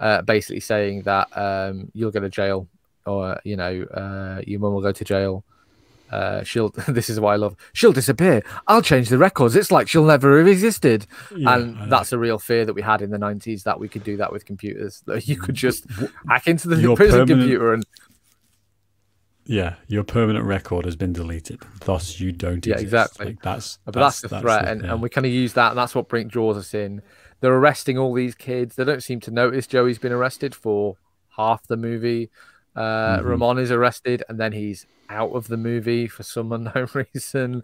uh, 0.00 0.22
basically 0.22 0.60
saying 0.60 1.02
that 1.02 1.28
um, 1.36 1.90
you'll 1.92 2.10
go 2.10 2.20
to 2.20 2.30
jail, 2.30 2.66
or 3.04 3.38
you 3.44 3.54
know, 3.56 3.82
uh, 3.82 4.40
your 4.46 4.60
mum 4.60 4.72
will 4.72 4.80
go 4.80 4.92
to 4.92 5.04
jail. 5.04 5.44
Uh, 6.10 6.42
she'll. 6.42 6.70
This 6.88 7.10
is 7.10 7.20
what 7.20 7.32
I 7.32 7.36
love. 7.36 7.54
She'll 7.74 7.92
disappear. 7.92 8.42
I'll 8.66 8.80
change 8.80 9.10
the 9.10 9.18
records. 9.18 9.54
It's 9.54 9.70
like 9.70 9.88
she'll 9.88 10.06
never 10.06 10.38
have 10.38 10.48
existed. 10.48 11.06
Yeah, 11.36 11.54
and 11.54 11.92
that's 11.92 12.14
a 12.14 12.18
real 12.18 12.38
fear 12.38 12.64
that 12.64 12.72
we 12.72 12.80
had 12.80 13.02
in 13.02 13.10
the 13.10 13.18
'90s 13.18 13.64
that 13.64 13.78
we 13.78 13.88
could 13.88 14.04
do 14.04 14.16
that 14.16 14.32
with 14.32 14.46
computers. 14.46 15.02
That 15.06 15.28
you 15.28 15.36
could 15.36 15.54
just 15.54 15.84
hack 16.26 16.46
into 16.46 16.66
the 16.68 16.76
Your 16.76 16.96
prison 16.96 17.26
computer 17.26 17.74
and 17.74 17.84
Yeah, 19.50 19.76
your 19.86 20.04
permanent 20.04 20.44
record 20.44 20.84
has 20.84 20.94
been 20.94 21.14
deleted. 21.14 21.62
Thus, 21.84 22.20
you 22.20 22.32
don't. 22.32 22.64
Yeah, 22.66 22.74
exist. 22.74 22.84
exactly. 22.84 23.26
Like, 23.26 23.42
that's, 23.42 23.78
But 23.86 23.94
that's, 23.94 24.20
the 24.20 24.28
threat, 24.40 24.68
and, 24.68 24.82
yeah. 24.84 24.92
and 24.92 25.00
we 25.02 25.08
kind 25.08 25.24
of 25.26 25.32
use 25.32 25.54
that, 25.54 25.70
and 25.70 25.78
that's 25.78 25.94
what 25.94 26.06
Brink 26.08 26.30
draws 26.30 26.58
us 26.58 26.74
in. 26.74 27.00
They're 27.40 27.54
arresting 27.54 27.96
all 27.96 28.12
these 28.12 28.34
kids. 28.34 28.76
They 28.76 28.84
don't 28.84 29.02
seem 29.02 29.20
to 29.20 29.30
notice 29.30 29.66
Joey's 29.66 29.98
been 29.98 30.12
arrested 30.12 30.54
for 30.54 30.96
half 31.36 31.66
the 31.66 31.78
movie. 31.78 32.30
Uh, 32.76 33.18
Mhm. 33.20 33.24
Ramon 33.24 33.58
is 33.58 33.70
arrested, 33.70 34.22
and 34.28 34.38
then 34.38 34.52
he's 34.52 34.84
out 35.08 35.30
of 35.30 35.48
the 35.48 35.56
movie 35.56 36.08
for 36.08 36.22
some 36.24 36.52
unknown 36.52 36.88
reason. 36.92 37.62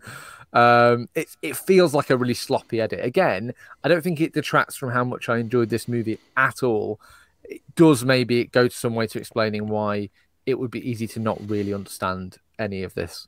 Um, 0.55 1.11
it 1.15 1.29
it 1.43 1.55
feels 1.57 1.93
like 1.93 2.09
a 2.09 2.17
really 2.17 2.33
sloppy 2.35 2.81
edit. 2.81 3.05
Again, 3.05 3.53
I 3.83 3.89
don't 3.89 4.03
think 4.03 4.23
it 4.23 4.33
detracts 4.33 4.75
from 4.77 4.91
how 4.93 5.05
much 5.05 5.29
I 5.29 5.37
enjoyed 5.37 5.69
this 5.69 5.87
movie 5.87 6.19
at 6.37 6.63
all. 6.63 6.99
It 7.45 7.61
does 7.77 8.05
maybe 8.07 8.47
go 8.47 8.69
to 8.69 8.75
some 8.75 8.95
way 8.95 9.07
to 9.09 9.19
explaining 9.19 9.69
why 9.69 10.09
it 10.47 10.59
would 10.59 10.71
be 10.71 10.89
easy 10.89 11.07
to 11.09 11.21
not 11.21 11.39
really 11.49 11.73
understand 11.73 12.39
any 12.59 12.83
of 12.83 12.95
this. 12.95 13.27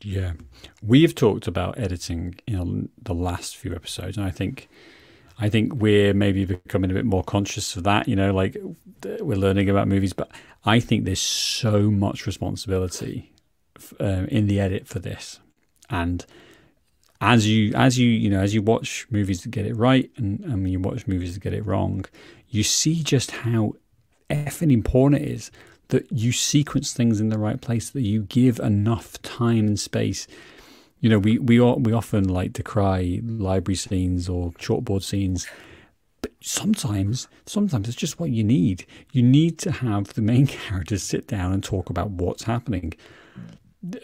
Yeah, 0.00 0.34
we've 0.82 1.14
talked 1.14 1.48
about 1.48 1.78
editing 1.78 2.36
in 2.46 2.88
the 3.02 3.14
last 3.14 3.56
few 3.56 3.74
episodes, 3.74 4.16
and 4.16 4.24
I 4.24 4.30
think, 4.30 4.68
I 5.38 5.48
think 5.48 5.74
we're 5.74 6.14
maybe 6.14 6.44
becoming 6.44 6.90
a 6.90 6.94
bit 6.94 7.04
more 7.04 7.24
conscious 7.24 7.74
of 7.74 7.82
that. 7.84 8.06
You 8.06 8.14
know, 8.14 8.32
like 8.32 8.56
we're 9.02 9.38
learning 9.38 9.68
about 9.68 9.88
movies, 9.88 10.12
but 10.12 10.30
I 10.64 10.78
think 10.78 11.04
there's 11.04 11.22
so 11.22 11.90
much 11.90 12.26
responsibility 12.26 13.32
uh, 13.98 14.26
in 14.28 14.46
the 14.46 14.60
edit 14.60 14.86
for 14.86 15.00
this, 15.00 15.40
and 15.90 16.24
as 17.20 17.48
you 17.48 17.74
as 17.74 17.98
you 17.98 18.08
you 18.08 18.30
know 18.30 18.40
as 18.40 18.54
you 18.54 18.62
watch 18.62 19.06
movies 19.10 19.40
to 19.42 19.48
get 19.48 19.66
it 19.66 19.74
right, 19.74 20.10
and 20.16 20.44
and 20.44 20.70
you 20.70 20.78
watch 20.78 21.08
movies 21.08 21.34
to 21.34 21.40
get 21.40 21.54
it 21.54 21.66
wrong, 21.66 22.04
you 22.48 22.62
see 22.62 23.02
just 23.02 23.32
how 23.32 23.72
effing 24.30 24.70
important 24.70 25.22
it 25.22 25.28
is 25.28 25.50
that 25.88 26.10
you 26.12 26.32
sequence 26.32 26.92
things 26.92 27.20
in 27.20 27.30
the 27.30 27.38
right 27.38 27.60
place, 27.60 27.90
that 27.90 28.02
you 28.02 28.22
give 28.22 28.58
enough 28.58 29.20
time 29.22 29.66
and 29.66 29.80
space. 29.80 30.26
You 31.00 31.08
know, 31.10 31.18
we 31.18 31.38
we 31.38 31.60
we 31.60 31.92
often 31.92 32.28
like 32.28 32.52
to 32.54 32.62
cry 32.62 33.20
library 33.24 33.76
scenes 33.76 34.28
or 34.28 34.52
chalkboard 34.52 35.02
scenes, 35.02 35.46
but 36.20 36.32
sometimes 36.40 37.28
sometimes 37.46 37.88
it's 37.88 37.96
just 37.96 38.20
what 38.20 38.30
you 38.30 38.44
need. 38.44 38.84
You 39.12 39.22
need 39.22 39.58
to 39.60 39.70
have 39.70 40.14
the 40.14 40.22
main 40.22 40.46
characters 40.58 41.02
sit 41.02 41.26
down 41.26 41.52
and 41.52 41.62
talk 41.62 41.88
about 41.90 42.10
what's 42.10 42.44
happening. 42.44 42.94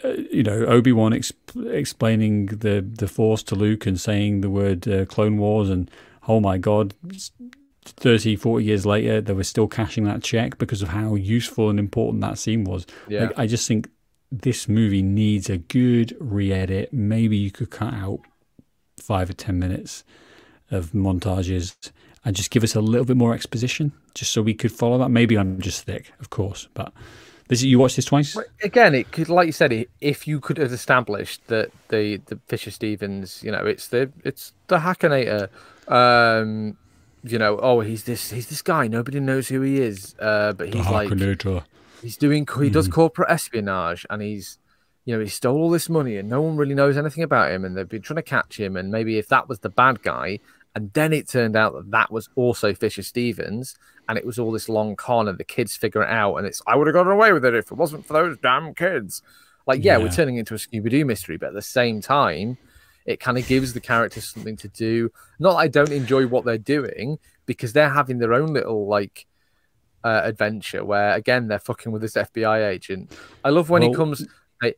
Uh, 0.03 0.13
you 0.31 0.41
know, 0.41 0.65
Obi 0.65 0.93
Wan 0.93 1.11
exp- 1.11 1.71
explaining 1.71 2.47
the 2.47 2.81
the 2.81 3.07
Force 3.07 3.43
to 3.43 3.55
Luke 3.55 3.85
and 3.85 3.99
saying 3.99 4.41
the 4.41 4.49
word 4.49 4.87
uh, 4.87 5.05
Clone 5.05 5.37
Wars, 5.37 5.69
and 5.69 5.91
oh 6.27 6.39
my 6.39 6.57
God, 6.57 6.93
30, 7.85 8.35
40 8.35 8.65
years 8.65 8.85
later, 8.85 9.21
they 9.21 9.33
were 9.33 9.43
still 9.43 9.67
cashing 9.67 10.03
that 10.05 10.23
check 10.23 10.57
because 10.57 10.81
of 10.81 10.89
how 10.89 11.15
useful 11.15 11.69
and 11.69 11.79
important 11.79 12.21
that 12.21 12.37
scene 12.37 12.63
was. 12.63 12.85
Yeah. 13.07 13.25
Like, 13.25 13.39
I 13.39 13.47
just 13.47 13.67
think 13.67 13.89
this 14.31 14.67
movie 14.67 15.01
needs 15.01 15.49
a 15.49 15.57
good 15.57 16.15
re 16.19 16.51
edit. 16.51 16.91
Maybe 16.91 17.37
you 17.37 17.51
could 17.51 17.69
cut 17.69 17.93
out 17.93 18.19
five 18.99 19.29
or 19.29 19.33
10 19.33 19.57
minutes 19.59 20.03
of 20.71 20.91
montages 20.91 21.91
and 22.23 22.35
just 22.35 22.49
give 22.49 22.63
us 22.63 22.75
a 22.75 22.81
little 22.81 23.05
bit 23.05 23.17
more 23.17 23.33
exposition 23.33 23.91
just 24.15 24.33
so 24.33 24.41
we 24.41 24.53
could 24.53 24.71
follow 24.71 24.97
that. 24.97 25.09
Maybe 25.09 25.37
I'm 25.37 25.61
just 25.61 25.83
thick, 25.83 26.11
of 26.19 26.31
course, 26.31 26.67
but 26.73 26.91
this 27.47 27.61
you 27.61 27.77
watched 27.77 27.95
this 27.95 28.05
twice? 28.05 28.35
Again, 28.63 28.95
it 28.95 29.11
could, 29.11 29.29
like 29.29 29.45
you 29.45 29.51
said, 29.51 29.85
if 30.01 30.27
you 30.27 30.39
could 30.39 30.57
have 30.57 30.73
established 30.73 31.45
that 31.47 31.71
the 31.89 32.17
the 32.25 32.39
Fisher 32.47 32.71
Stevens, 32.71 33.43
you 33.43 33.51
know, 33.51 33.63
it's 33.65 33.89
the 33.89 34.11
it's 34.23 34.53
the 34.67 34.79
Hackinator, 34.79 35.49
um, 35.87 36.75
you 37.25 37.39
know, 37.39 37.57
oh, 37.61 37.79
he's 37.81 38.03
this 38.03 38.31
he's 38.31 38.47
this 38.47 38.61
guy, 38.61 38.87
nobody 38.87 39.19
knows 39.19 39.47
who 39.47 39.61
he 39.61 39.81
is, 39.81 40.15
uh, 40.19 40.53
but 40.53 40.73
he's 40.73 40.85
like 40.91 41.09
he's 42.01 42.17
doing 42.17 42.47
he 42.61 42.69
does 42.69 42.87
corporate 42.87 43.29
espionage 43.29 44.05
and 44.09 44.21
he's 44.21 44.59
you 45.05 45.15
know 45.15 45.21
he 45.21 45.27
stole 45.27 45.57
all 45.57 45.69
this 45.69 45.89
money 45.89 46.17
and 46.17 46.29
no 46.29 46.41
one 46.41 46.55
really 46.55 46.75
knows 46.75 46.97
anything 46.97 47.23
about 47.23 47.51
him 47.51 47.65
and 47.65 47.75
they've 47.75 47.89
been 47.89 48.01
trying 48.01 48.15
to 48.15 48.21
catch 48.21 48.59
him 48.59 48.75
and 48.75 48.91
maybe 48.91 49.17
if 49.17 49.27
that 49.27 49.49
was 49.49 49.59
the 49.59 49.69
bad 49.69 50.01
guy 50.03 50.39
and 50.75 50.91
then 50.93 51.13
it 51.13 51.27
turned 51.27 51.55
out 51.55 51.73
that 51.73 51.91
that 51.91 52.11
was 52.11 52.29
also 52.35 52.73
Fisher 52.73 53.01
Stevens 53.01 53.75
and 54.07 54.17
it 54.17 54.25
was 54.25 54.37
all 54.37 54.51
this 54.51 54.69
long 54.69 54.95
con 54.95 55.27
and 55.27 55.37
the 55.37 55.43
kids 55.43 55.75
figure 55.75 56.03
it 56.03 56.09
out 56.09 56.35
and 56.35 56.45
it's 56.45 56.61
I 56.67 56.75
would 56.75 56.87
have 56.87 56.93
gotten 56.93 57.11
away 57.11 57.33
with 57.33 57.45
it 57.45 57.55
if 57.55 57.71
it 57.71 57.77
wasn't 57.77 58.05
for 58.05 58.13
those 58.13 58.37
damn 58.37 58.73
kids. 58.73 59.21
Like 59.65 59.83
yeah, 59.83 59.97
we're 59.97 60.11
turning 60.11 60.37
into 60.37 60.53
a 60.53 60.57
Scooby-Doo 60.57 61.05
mystery 61.05 61.37
but 61.37 61.47
at 61.47 61.53
the 61.53 61.61
same 61.61 62.01
time 62.01 62.57
it 63.05 63.19
kind 63.19 63.37
of 63.37 63.47
gives 63.47 63.73
the 63.73 63.79
characters 63.79 64.27
something 64.29 64.55
to 64.57 64.67
do 64.69 65.11
not 65.39 65.51
that 65.53 65.57
I 65.57 65.67
don't 65.67 65.91
enjoy 65.91 66.25
what 66.27 66.43
they're 66.45 66.57
doing 66.57 67.17
because 67.45 67.73
they're 67.73 67.89
having 67.89 68.17
their 68.17 68.33
own 68.33 68.53
little 68.53 68.87
like 68.87 69.27
uh, 70.03 70.21
adventure 70.23 70.83
where 70.85 71.13
again 71.13 71.47
they're 71.47 71.59
fucking 71.59 71.91
with 71.91 72.01
this 72.01 72.13
FBI 72.13 72.67
agent. 72.67 73.11
I 73.43 73.49
love 73.49 73.69
when 73.69 73.81
he 73.81 73.93
comes. 73.93 74.25
They, 74.61 74.73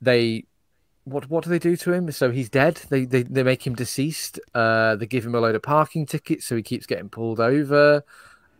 they, 0.00 0.44
what 1.04 1.28
what 1.30 1.44
do 1.44 1.50
they 1.50 1.58
do 1.58 1.76
to 1.76 1.92
him? 1.92 2.10
So 2.12 2.30
he's 2.30 2.48
dead. 2.48 2.76
They 2.88 3.04
they, 3.04 3.22
they 3.22 3.42
make 3.42 3.66
him 3.66 3.74
deceased. 3.74 4.40
Uh, 4.54 4.96
they 4.96 5.06
give 5.06 5.24
him 5.26 5.34
a 5.34 5.40
load 5.40 5.54
of 5.54 5.62
parking 5.62 6.06
tickets, 6.06 6.46
so 6.46 6.56
he 6.56 6.62
keeps 6.62 6.86
getting 6.86 7.08
pulled 7.10 7.40
over. 7.40 8.02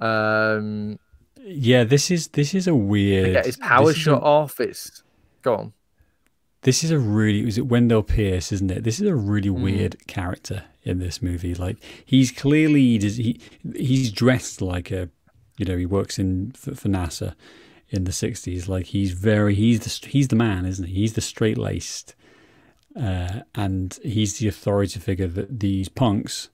Um, 0.00 0.98
Yeah, 1.42 1.84
this 1.84 2.10
is 2.10 2.28
this 2.28 2.54
is 2.54 2.66
a 2.68 2.74
weird. 2.74 3.32
get 3.32 3.46
his 3.46 3.56
power 3.56 3.90
is 3.90 3.96
a- 3.96 4.00
shut 4.00 4.22
off. 4.22 4.60
It's 4.60 5.02
go 5.42 5.54
on. 5.56 5.72
This 6.62 6.84
is 6.84 6.90
a 6.90 6.98
really 6.98 7.46
is 7.46 7.56
it 7.58 7.66
Wendell 7.68 8.02
Pierce, 8.02 8.52
isn't 8.52 8.70
it? 8.70 8.84
This 8.84 9.00
is 9.00 9.08
a 9.08 9.14
really 9.14 9.48
Mm. 9.48 9.62
weird 9.62 10.06
character 10.06 10.64
in 10.82 10.98
this 10.98 11.22
movie. 11.22 11.54
Like 11.54 11.78
he's 12.04 12.30
clearly 12.30 12.98
he 12.98 13.40
he's 13.74 14.12
dressed 14.12 14.60
like 14.60 14.90
a 14.90 15.08
you 15.56 15.64
know 15.64 15.76
he 15.76 15.86
works 15.86 16.18
in 16.18 16.52
for, 16.52 16.74
for 16.74 16.88
NASA 16.88 17.34
in 17.88 18.04
the 18.04 18.12
sixties. 18.12 18.68
Like 18.68 18.86
he's 18.86 19.12
very 19.12 19.54
he's 19.54 19.80
the 19.80 20.08
he's 20.08 20.28
the 20.28 20.36
man, 20.36 20.66
isn't 20.66 20.84
he? 20.86 20.94
He's 20.94 21.14
the 21.14 21.20
straight 21.22 21.56
laced, 21.58 22.14
uh, 22.94 23.40
and 23.54 23.98
he's 24.02 24.38
the 24.38 24.48
authority 24.48 25.00
figure 25.00 25.28
that 25.28 25.60
these 25.60 25.88
punks, 25.88 26.50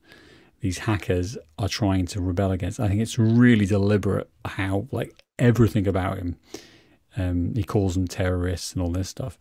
these 0.60 0.78
hackers, 0.78 1.36
are 1.58 1.68
trying 1.68 2.06
to 2.06 2.20
rebel 2.20 2.52
against. 2.52 2.78
I 2.78 2.88
think 2.88 3.00
it's 3.00 3.18
really 3.18 3.66
deliberate 3.66 4.30
how 4.44 4.86
like 4.92 5.12
everything 5.38 5.88
about 5.88 6.18
him. 6.18 6.36
Um, 7.16 7.54
he 7.54 7.64
calls 7.64 7.94
them 7.94 8.06
terrorists 8.06 8.72
and 8.72 8.82
all 8.82 8.90
this 8.90 9.08
stuff. 9.08 9.38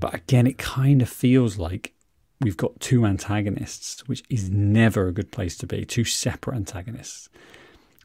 But 0.00 0.14
again, 0.14 0.46
it 0.46 0.58
kind 0.58 1.02
of 1.02 1.08
feels 1.08 1.58
like 1.58 1.94
we've 2.40 2.56
got 2.56 2.80
two 2.80 3.04
antagonists, 3.04 4.06
which 4.08 4.22
is 4.30 4.50
never 4.50 5.06
a 5.06 5.12
good 5.12 5.30
place 5.30 5.56
to 5.58 5.66
be. 5.66 5.84
Two 5.84 6.04
separate 6.04 6.56
antagonists. 6.56 7.28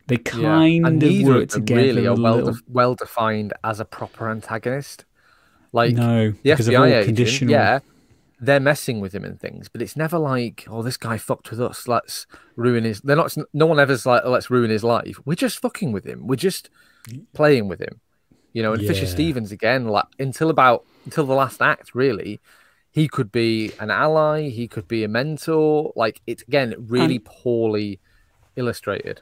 They 0.07 0.17
kind 0.17 0.85
and 0.85 1.01
of 1.01 1.21
work 1.23 1.49
together. 1.49 1.81
really 1.81 2.05
are 2.05 2.15
well 2.15 2.35
little. 2.35 2.59
well 2.67 2.95
defined 2.95 3.53
as 3.63 3.79
a 3.79 3.85
proper 3.85 4.29
antagonist. 4.29 5.05
Like 5.71 5.95
no, 5.95 6.31
the 6.31 6.37
because 6.43 6.67
they're 6.67 6.77
all 6.77 6.85
FBI 6.85 6.91
agent, 6.91 7.05
conditional. 7.05 7.51
yeah, 7.51 7.79
they're 8.39 8.59
messing 8.59 8.99
with 8.99 9.13
him 9.15 9.25
and 9.25 9.39
things, 9.39 9.67
but 9.67 9.81
it's 9.81 9.95
never 9.95 10.19
like, 10.19 10.65
oh, 10.69 10.83
this 10.83 10.97
guy 10.97 11.17
fucked 11.17 11.49
with 11.49 11.59
us. 11.59 11.87
Let's 11.87 12.27
ruin 12.55 12.83
his. 12.83 13.01
They're 13.01 13.15
not. 13.15 13.35
No 13.53 13.65
one 13.65 13.79
ever's 13.79 14.05
like, 14.05 14.21
oh, 14.23 14.31
let's 14.31 14.49
ruin 14.49 14.69
his 14.69 14.83
life. 14.83 15.19
We're 15.25 15.35
just 15.35 15.59
fucking 15.59 15.91
with 15.91 16.05
him. 16.05 16.27
We're 16.27 16.35
just 16.35 16.69
playing 17.33 17.67
with 17.67 17.81
him. 17.81 17.99
You 18.55 18.63
know, 18.63 18.71
and 18.71 18.81
yeah. 18.81 18.87
Fisher 18.87 19.05
Stevens 19.05 19.51
again, 19.51 19.89
like 19.89 20.05
until 20.17 20.49
about 20.49 20.85
until 21.03 21.25
the 21.25 21.33
last 21.33 21.61
act, 21.61 21.93
really, 21.93 22.39
he 22.89 23.09
could 23.09 23.29
be 23.29 23.73
an 23.81 23.91
ally. 23.91 24.47
He 24.47 24.69
could 24.69 24.87
be 24.87 25.03
a 25.03 25.09
mentor. 25.09 25.91
Like 25.93 26.21
it's 26.25 26.41
again 26.43 26.73
really 26.79 27.17
and, 27.17 27.25
poorly 27.25 27.99
illustrated. 28.55 29.19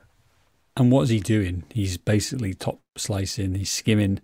And 0.78 0.92
what's 0.92 1.10
he 1.10 1.20
doing? 1.20 1.64
He's 1.74 1.98
basically 1.98 2.54
top 2.54 2.80
slicing. 2.96 3.56
He's 3.56 3.72
skimming 3.72 4.22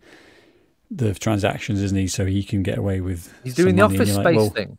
the 0.91 1.15
transactions, 1.15 1.81
isn't 1.81 1.97
he? 1.97 2.07
So 2.07 2.27
he 2.27 2.43
can 2.43 2.61
get 2.61 2.77
away 2.77 3.01
with. 3.01 3.33
He's 3.43 3.55
doing 3.55 3.77
the 3.77 3.81
office 3.81 4.13
space 4.13 4.25
like, 4.25 4.35
well, 4.35 4.51
thing. 4.51 4.77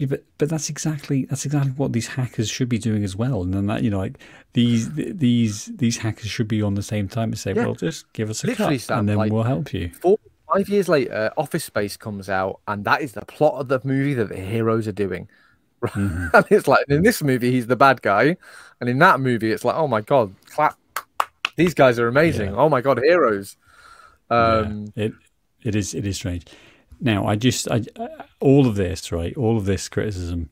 Yeah, 0.00 0.06
but 0.06 0.24
but 0.38 0.48
that's 0.48 0.70
exactly 0.70 1.26
that's 1.26 1.44
exactly 1.44 1.72
what 1.72 1.92
these 1.92 2.06
hackers 2.06 2.48
should 2.48 2.70
be 2.70 2.78
doing 2.78 3.04
as 3.04 3.16
well. 3.16 3.42
And 3.42 3.52
then 3.52 3.66
that 3.66 3.82
you 3.82 3.90
know 3.90 3.98
like 3.98 4.18
these 4.54 4.90
these 4.94 5.66
these 5.66 5.98
hackers 5.98 6.30
should 6.30 6.48
be 6.48 6.62
on 6.62 6.72
the 6.72 6.82
same 6.82 7.06
time 7.06 7.28
and 7.28 7.38
say, 7.38 7.52
yeah. 7.52 7.66
well, 7.66 7.74
just 7.74 8.10
give 8.14 8.30
us 8.30 8.42
a 8.42 8.46
Literally, 8.46 8.78
cut, 8.78 8.84
Sam, 8.84 8.98
and 9.00 9.08
then 9.10 9.18
like, 9.18 9.30
we'll 9.30 9.42
help 9.42 9.74
you. 9.74 9.90
Four 9.90 10.18
five 10.50 10.70
years 10.70 10.88
later, 10.88 11.30
Office 11.36 11.64
Space 11.64 11.98
comes 11.98 12.30
out, 12.30 12.60
and 12.66 12.82
that 12.86 13.02
is 13.02 13.12
the 13.12 13.26
plot 13.26 13.60
of 13.60 13.68
the 13.68 13.78
movie 13.84 14.14
that 14.14 14.30
the 14.30 14.38
heroes 14.40 14.88
are 14.88 14.92
doing. 14.92 15.28
Mm-hmm. 15.82 16.36
and 16.36 16.44
it's 16.50 16.68
like 16.68 16.84
in 16.90 17.02
this 17.02 17.22
movie, 17.22 17.50
he's 17.50 17.66
the 17.66 17.76
bad 17.76 18.02
guy, 18.02 18.36
and 18.80 18.90
in 18.90 18.98
that 18.98 19.18
movie, 19.18 19.50
it's 19.50 19.64
like, 19.64 19.76
oh 19.76 19.88
my 19.88 20.02
god, 20.02 20.34
clap! 20.46 20.78
These 21.56 21.72
guys 21.72 21.98
are 21.98 22.06
amazing. 22.06 22.50
Yeah. 22.50 22.56
Oh 22.56 22.68
my 22.68 22.82
god, 22.82 22.98
heroes. 23.02 23.56
Um, 24.28 24.92
it 24.94 25.12
it 25.62 25.74
is 25.74 25.94
it 25.94 26.06
is 26.06 26.16
strange. 26.16 26.44
Now, 27.00 27.26
I 27.26 27.36
just 27.36 27.70
I, 27.70 27.82
all 28.40 28.66
of 28.66 28.76
this 28.76 29.10
right, 29.10 29.36
all 29.36 29.56
of 29.56 29.64
this 29.64 29.88
criticism 29.88 30.50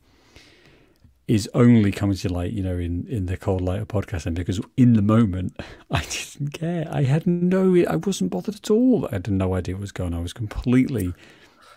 is 1.28 1.48
only 1.52 1.92
coming 1.92 2.16
to 2.16 2.32
light, 2.32 2.52
you 2.52 2.62
know, 2.62 2.78
in 2.78 3.06
in 3.06 3.26
the 3.26 3.36
cold 3.36 3.60
light 3.60 3.80
of 3.80 3.88
podcasting 3.88 4.34
because 4.34 4.60
in 4.76 4.94
the 4.94 5.02
moment 5.02 5.54
I 5.90 6.00
didn't 6.00 6.52
care. 6.54 6.88
I 6.90 7.02
had 7.02 7.26
no, 7.26 7.76
I 7.88 7.96
wasn't 7.96 8.30
bothered 8.30 8.56
at 8.56 8.70
all. 8.70 9.06
I 9.06 9.16
had 9.16 9.30
no 9.30 9.54
idea 9.54 9.74
what 9.74 9.82
was 9.82 9.92
going 9.92 10.14
on. 10.14 10.20
I 10.20 10.22
was 10.22 10.32
completely. 10.32 11.04
Immersed. 11.04 11.18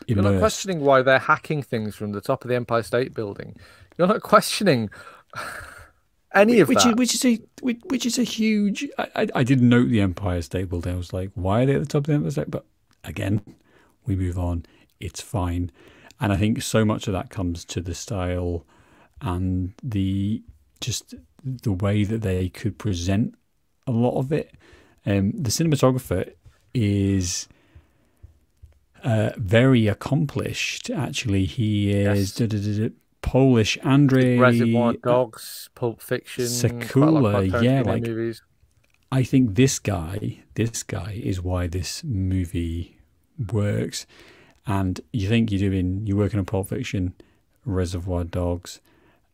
You're 0.08 0.24
not 0.24 0.40
questioning 0.40 0.80
why 0.80 1.04
they're 1.04 1.20
hacking 1.20 1.62
things 1.62 1.96
from 1.96 2.14
the 2.14 2.22
top 2.22 2.44
of 2.44 2.50
the 2.50 2.56
Empire 2.56 2.82
State 2.82 3.14
Building. 3.14 3.56
You're 3.98 4.08
not 4.08 4.24
questioning 4.24 4.90
any 6.34 6.60
of 6.60 6.70
which 6.70 6.84
that. 6.84 6.90
Is, 6.90 6.96
which 6.96 7.14
is 7.14 7.26
a 7.26 7.40
which, 7.62 7.80
which 7.86 8.06
is 8.06 8.18
a 8.18 8.24
huge. 8.24 8.88
I, 8.98 9.08
I, 9.16 9.28
I 9.36 9.44
didn't 9.44 9.70
note 9.70 9.90
the 9.90 10.02
Empire 10.02 10.42
State 10.42 10.70
Building. 10.70 10.94
I 10.94 10.98
was 10.98 11.14
like, 11.14 11.30
why 11.36 11.64
are 11.64 11.66
they 11.66 11.76
at 11.76 11.82
the 11.82 11.86
top 11.86 12.00
of 12.00 12.06
the 12.08 12.14
Empire 12.14 12.32
State? 12.32 12.50
But 12.50 12.66
again, 13.04 13.42
we 14.06 14.16
move 14.16 14.38
on. 14.38 14.66
It's 15.00 15.22
fine. 15.22 15.72
And 16.20 16.32
I 16.32 16.38
think 16.38 16.62
so 16.62 16.86
much 16.86 17.08
of 17.08 17.14
that 17.14 17.30
comes 17.30 17.66
to 17.66 17.82
the 17.82 17.96
style 17.96 18.66
and 19.22 19.74
the 19.84 20.44
just 20.80 21.16
the 21.44 21.72
way 21.72 22.04
that 22.04 22.22
they 22.22 22.50
could 22.50 22.78
present 22.78 23.36
a 23.88 23.92
lot 23.92 24.18
of 24.18 24.32
it. 24.32 24.54
Um, 25.06 25.32
the 25.32 25.50
cinematographer 25.50 26.32
is 26.74 27.48
uh, 29.04 29.32
very 29.38 29.88
accomplished. 29.88 30.90
Actually, 30.90 31.46
he 31.46 31.92
is 31.92 32.40
yes. 32.40 32.90
Polish. 33.22 33.78
Andre 33.84 34.38
Reservoir 34.38 34.94
Dogs, 34.94 35.70
Pulp 35.76 36.02
Fiction, 36.02 36.46
Sekula. 36.46 37.62
Yeah, 37.64 37.82
like 37.82 38.04
movies. 38.04 38.42
I 39.12 39.24
think 39.24 39.56
this 39.56 39.80
guy, 39.80 40.44
this 40.56 40.84
guy 40.84 41.20
is 41.22 41.42
why 41.42 41.68
this 41.68 42.04
movie 42.04 42.98
works. 43.52 44.06
And 44.68 45.02
you 45.12 45.28
think 45.28 45.52
you're 45.52 45.70
doing, 45.70 46.06
you're 46.06 46.18
working 46.18 46.40
on 46.40 46.46
Pulp 46.46 46.70
Fiction, 46.70 47.14
Reservoir 47.66 48.24
Dogs. 48.24 48.80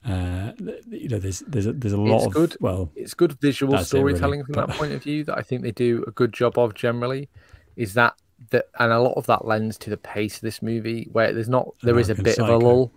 Uh, 0.05 0.53
you 0.89 1.09
know, 1.09 1.19
there's 1.19 1.39
there's 1.39 1.65
a, 1.65 1.73
there's 1.73 1.93
a 1.93 1.99
lot 1.99 2.17
it's 2.17 2.25
of 2.27 2.33
good. 2.33 2.57
well, 2.61 2.89
it's 2.95 3.13
good 3.13 3.33
visual 3.41 3.77
storytelling 3.79 4.39
really, 4.39 4.45
from 4.45 4.53
but... 4.53 4.67
that 4.67 4.77
point 4.77 4.93
of 4.93 5.03
view 5.03 5.25
that 5.25 5.37
I 5.37 5.41
think 5.41 5.63
they 5.63 5.71
do 5.71 6.03
a 6.07 6.11
good 6.11 6.31
job 6.31 6.57
of 6.57 6.73
generally. 6.75 7.27
Is 7.75 7.93
that 7.95 8.15
that 8.51 8.67
and 8.79 8.93
a 8.93 8.99
lot 8.99 9.13
of 9.13 9.25
that 9.25 9.45
lends 9.45 9.77
to 9.79 9.89
the 9.89 9.97
pace 9.97 10.35
of 10.35 10.41
this 10.41 10.61
movie, 10.61 11.09
where 11.11 11.33
there's 11.33 11.49
not 11.49 11.73
there 11.81 11.91
American 11.93 12.11
is 12.13 12.19
a 12.19 12.23
bit 12.23 12.35
Psycho. 12.35 12.55
of 12.55 12.61
a 12.61 12.65
lull. 12.65 12.91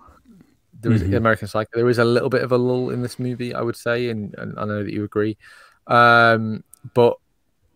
There 0.82 0.92
is 0.92 1.02
mm-hmm. 1.02 1.14
American 1.14 1.48
Psycho. 1.48 1.70
There 1.74 1.88
is 1.88 1.98
a 1.98 2.04
little 2.04 2.30
bit 2.30 2.42
of 2.42 2.52
a 2.52 2.58
lull 2.58 2.90
in 2.90 3.02
this 3.02 3.18
movie, 3.18 3.54
I 3.54 3.61
would 3.61 3.76
say, 3.76 4.08
and, 4.08 4.34
and 4.38 4.58
I 4.58 4.64
know 4.64 4.82
that 4.82 4.92
you 4.92 5.04
agree. 5.04 5.36
Um, 5.88 6.64
but 6.94 7.16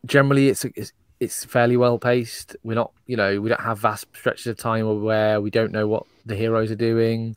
generally, 0.06 0.48
it's, 0.48 0.64
it's 0.64 0.92
it's 1.20 1.44
fairly 1.44 1.76
well 1.76 1.98
paced. 1.98 2.56
We're 2.62 2.74
not, 2.74 2.92
you 3.06 3.16
know, 3.16 3.40
we 3.40 3.48
don't 3.48 3.60
have 3.60 3.78
vast 3.78 4.06
stretches 4.14 4.46
of 4.46 4.56
time 4.56 5.02
where 5.02 5.40
we 5.40 5.50
don't 5.50 5.72
know 5.72 5.86
what 5.86 6.06
the 6.26 6.36
heroes 6.36 6.70
are 6.70 6.76
doing. 6.76 7.36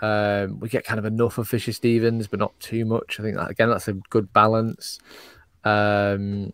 Um, 0.00 0.60
we 0.60 0.68
get 0.68 0.84
kind 0.84 0.98
of 0.98 1.04
enough 1.04 1.38
of 1.38 1.48
Fisher 1.48 1.72
Stevens, 1.72 2.26
but 2.26 2.40
not 2.40 2.58
too 2.60 2.84
much. 2.84 3.18
I 3.18 3.22
think 3.22 3.36
that 3.36 3.50
again, 3.50 3.70
that's 3.70 3.88
a 3.88 3.92
good 3.92 4.32
balance. 4.32 4.98
Um, 5.64 6.52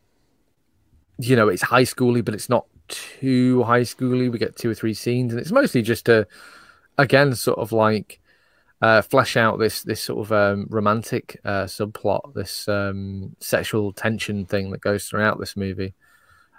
you 1.18 1.34
know, 1.36 1.48
it's 1.48 1.62
high 1.62 1.82
schooly, 1.82 2.24
but 2.24 2.34
it's 2.34 2.48
not 2.48 2.66
too 2.88 3.62
high 3.64 3.82
schooly. 3.82 4.30
We 4.30 4.38
get 4.38 4.56
two 4.56 4.70
or 4.70 4.74
three 4.74 4.94
scenes, 4.94 5.32
and 5.32 5.40
it's 5.40 5.52
mostly 5.52 5.82
just 5.82 6.06
to, 6.06 6.26
again, 6.98 7.34
sort 7.34 7.58
of 7.58 7.72
like 7.72 8.20
uh, 8.82 9.02
flesh 9.02 9.36
out 9.36 9.58
this 9.58 9.82
this 9.82 10.02
sort 10.02 10.26
of 10.26 10.32
um, 10.32 10.66
romantic 10.70 11.40
uh, 11.44 11.64
subplot, 11.64 12.34
this 12.34 12.68
um, 12.68 13.34
sexual 13.40 13.92
tension 13.92 14.44
thing 14.44 14.70
that 14.70 14.80
goes 14.80 15.06
throughout 15.06 15.38
this 15.38 15.56
movie 15.56 15.94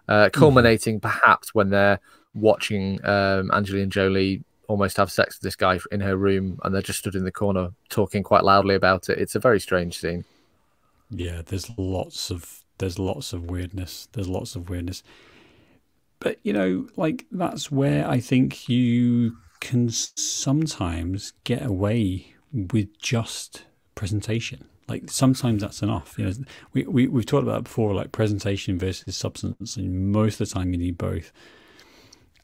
uh, 0.10 0.26
hmm. 0.26 0.32
culminating 0.32 1.00
perhaps 1.00 1.56
when 1.56 1.70
they're 1.70 2.00
watching 2.34 3.04
um, 3.06 3.50
Angelina 3.52 3.88
Jolie 3.88 4.44
almost 4.68 4.98
have 4.98 5.12
sex 5.12 5.38
with 5.38 5.42
this 5.42 5.56
guy 5.56 5.80
in 5.92 6.02
her 6.02 6.18
room 6.18 6.60
and 6.64 6.76
they're 6.76 6.82
just 6.82 7.00
stood 7.00 7.16
in 7.16 7.24
the 7.24 7.32
corner 7.32 7.70
talking 7.90 8.22
quite 8.22 8.44
loudly 8.44 8.76
about 8.76 9.10
it. 9.10 9.18
It's 9.18 9.36
a 9.36 9.40
very 9.40 9.60
strange 9.60 9.98
scene. 9.98 10.26
Yeah, 11.10 11.42
there's 11.46 11.72
lots 11.78 12.30
of 12.30 12.64
there's 12.78 13.00
lots 13.00 13.34
of 13.34 13.50
weirdness. 13.50 14.08
There's 14.12 14.28
lots 14.28 14.56
of 14.56 14.70
weirdness. 14.70 15.04
But 16.20 16.38
you 16.44 16.54
know, 16.54 16.88
like 16.96 17.26
that's 17.32 17.72
where 17.72 18.08
I 18.08 18.20
think 18.20 18.70
you 18.70 19.38
can 19.60 19.90
sometimes 19.90 21.34
get 21.44 21.66
away 21.66 22.36
with 22.52 22.98
just 23.00 23.64
presentation. 23.96 24.66
Like 24.90 25.10
sometimes 25.10 25.62
that's 25.62 25.82
enough. 25.82 26.16
You 26.18 26.26
know, 26.26 26.34
we, 26.74 26.84
we 26.84 27.08
we've 27.08 27.26
talked 27.26 27.44
about 27.44 27.56
that 27.56 27.64
before, 27.66 27.94
like 27.94 28.12
presentation 28.12 28.80
versus 28.80 29.16
substance, 29.16 29.78
and 29.78 30.12
most 30.12 30.42
of 30.42 30.50
the 30.50 30.54
time 30.54 30.74
you 30.74 30.80
need 30.80 30.98
both. 30.98 31.32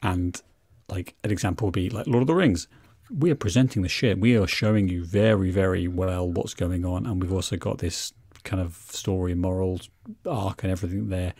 And 0.02 0.40
like 0.88 1.14
an 1.24 1.30
example 1.30 1.66
would 1.66 1.74
be 1.74 1.90
like 1.90 2.06
Lord 2.06 2.22
of 2.22 2.28
the 2.28 2.34
Rings. 2.34 2.68
We 3.10 3.30
are 3.30 3.36
presenting 3.36 3.82
the 3.82 3.88
shit. 3.88 4.18
We 4.18 4.36
are 4.36 4.46
showing 4.46 4.88
you 4.88 5.04
very, 5.04 5.50
very 5.50 5.86
well 5.88 6.30
what's 6.30 6.54
going 6.54 6.84
on, 6.84 7.06
and 7.06 7.20
we've 7.20 7.32
also 7.32 7.56
got 7.56 7.78
this 7.78 8.12
kind 8.44 8.62
of 8.62 8.76
story, 8.90 9.34
morals, 9.34 9.90
arc, 10.24 10.62
and 10.62 10.72
everything 10.72 11.08
there. 11.08 11.34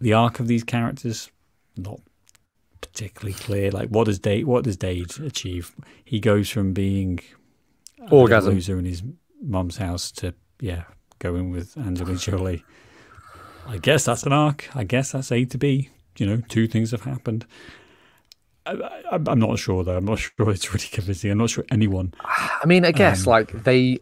The 0.00 0.12
arc 0.12 0.40
of 0.40 0.48
these 0.48 0.64
characters, 0.64 1.30
not 1.76 2.00
particularly 2.80 3.34
clear. 3.34 3.70
Like, 3.70 3.88
what 3.88 4.04
does 4.04 4.18
Dave? 4.18 4.46
What 4.46 4.64
does 4.64 4.76
Dave 4.76 5.18
achieve? 5.20 5.74
He 6.04 6.20
goes 6.20 6.50
from 6.50 6.72
being 6.72 7.20
orgasm 8.10 8.54
loser 8.54 8.78
in 8.78 8.84
his 8.84 9.02
mum's 9.42 9.76
house 9.76 10.10
to 10.12 10.34
yeah 10.60 10.84
go 11.18 11.36
in 11.36 11.50
with 11.50 11.76
Angelina 11.76 12.18
Jolie. 12.18 12.64
I 13.66 13.78
guess 13.78 14.04
that's 14.04 14.24
an 14.24 14.32
arc. 14.32 14.68
I 14.74 14.84
guess 14.84 15.12
that's 15.12 15.30
A 15.30 15.44
to 15.44 15.58
B. 15.58 15.90
You 16.18 16.26
know, 16.26 16.42
two 16.48 16.66
things 16.66 16.90
have 16.90 17.04
happened. 17.04 17.46
I, 18.66 19.00
am 19.12 19.38
not 19.38 19.58
sure 19.58 19.82
though. 19.84 19.96
I'm 19.96 20.04
not 20.04 20.18
sure 20.18 20.50
it's 20.50 20.72
really 20.72 20.88
convincing. 20.90 21.30
I'm 21.30 21.38
not 21.38 21.50
sure 21.50 21.64
anyone. 21.70 22.14
I 22.24 22.64
mean, 22.66 22.84
I 22.84 22.92
guess 22.92 23.26
um, 23.26 23.30
like 23.30 23.64
they 23.64 23.98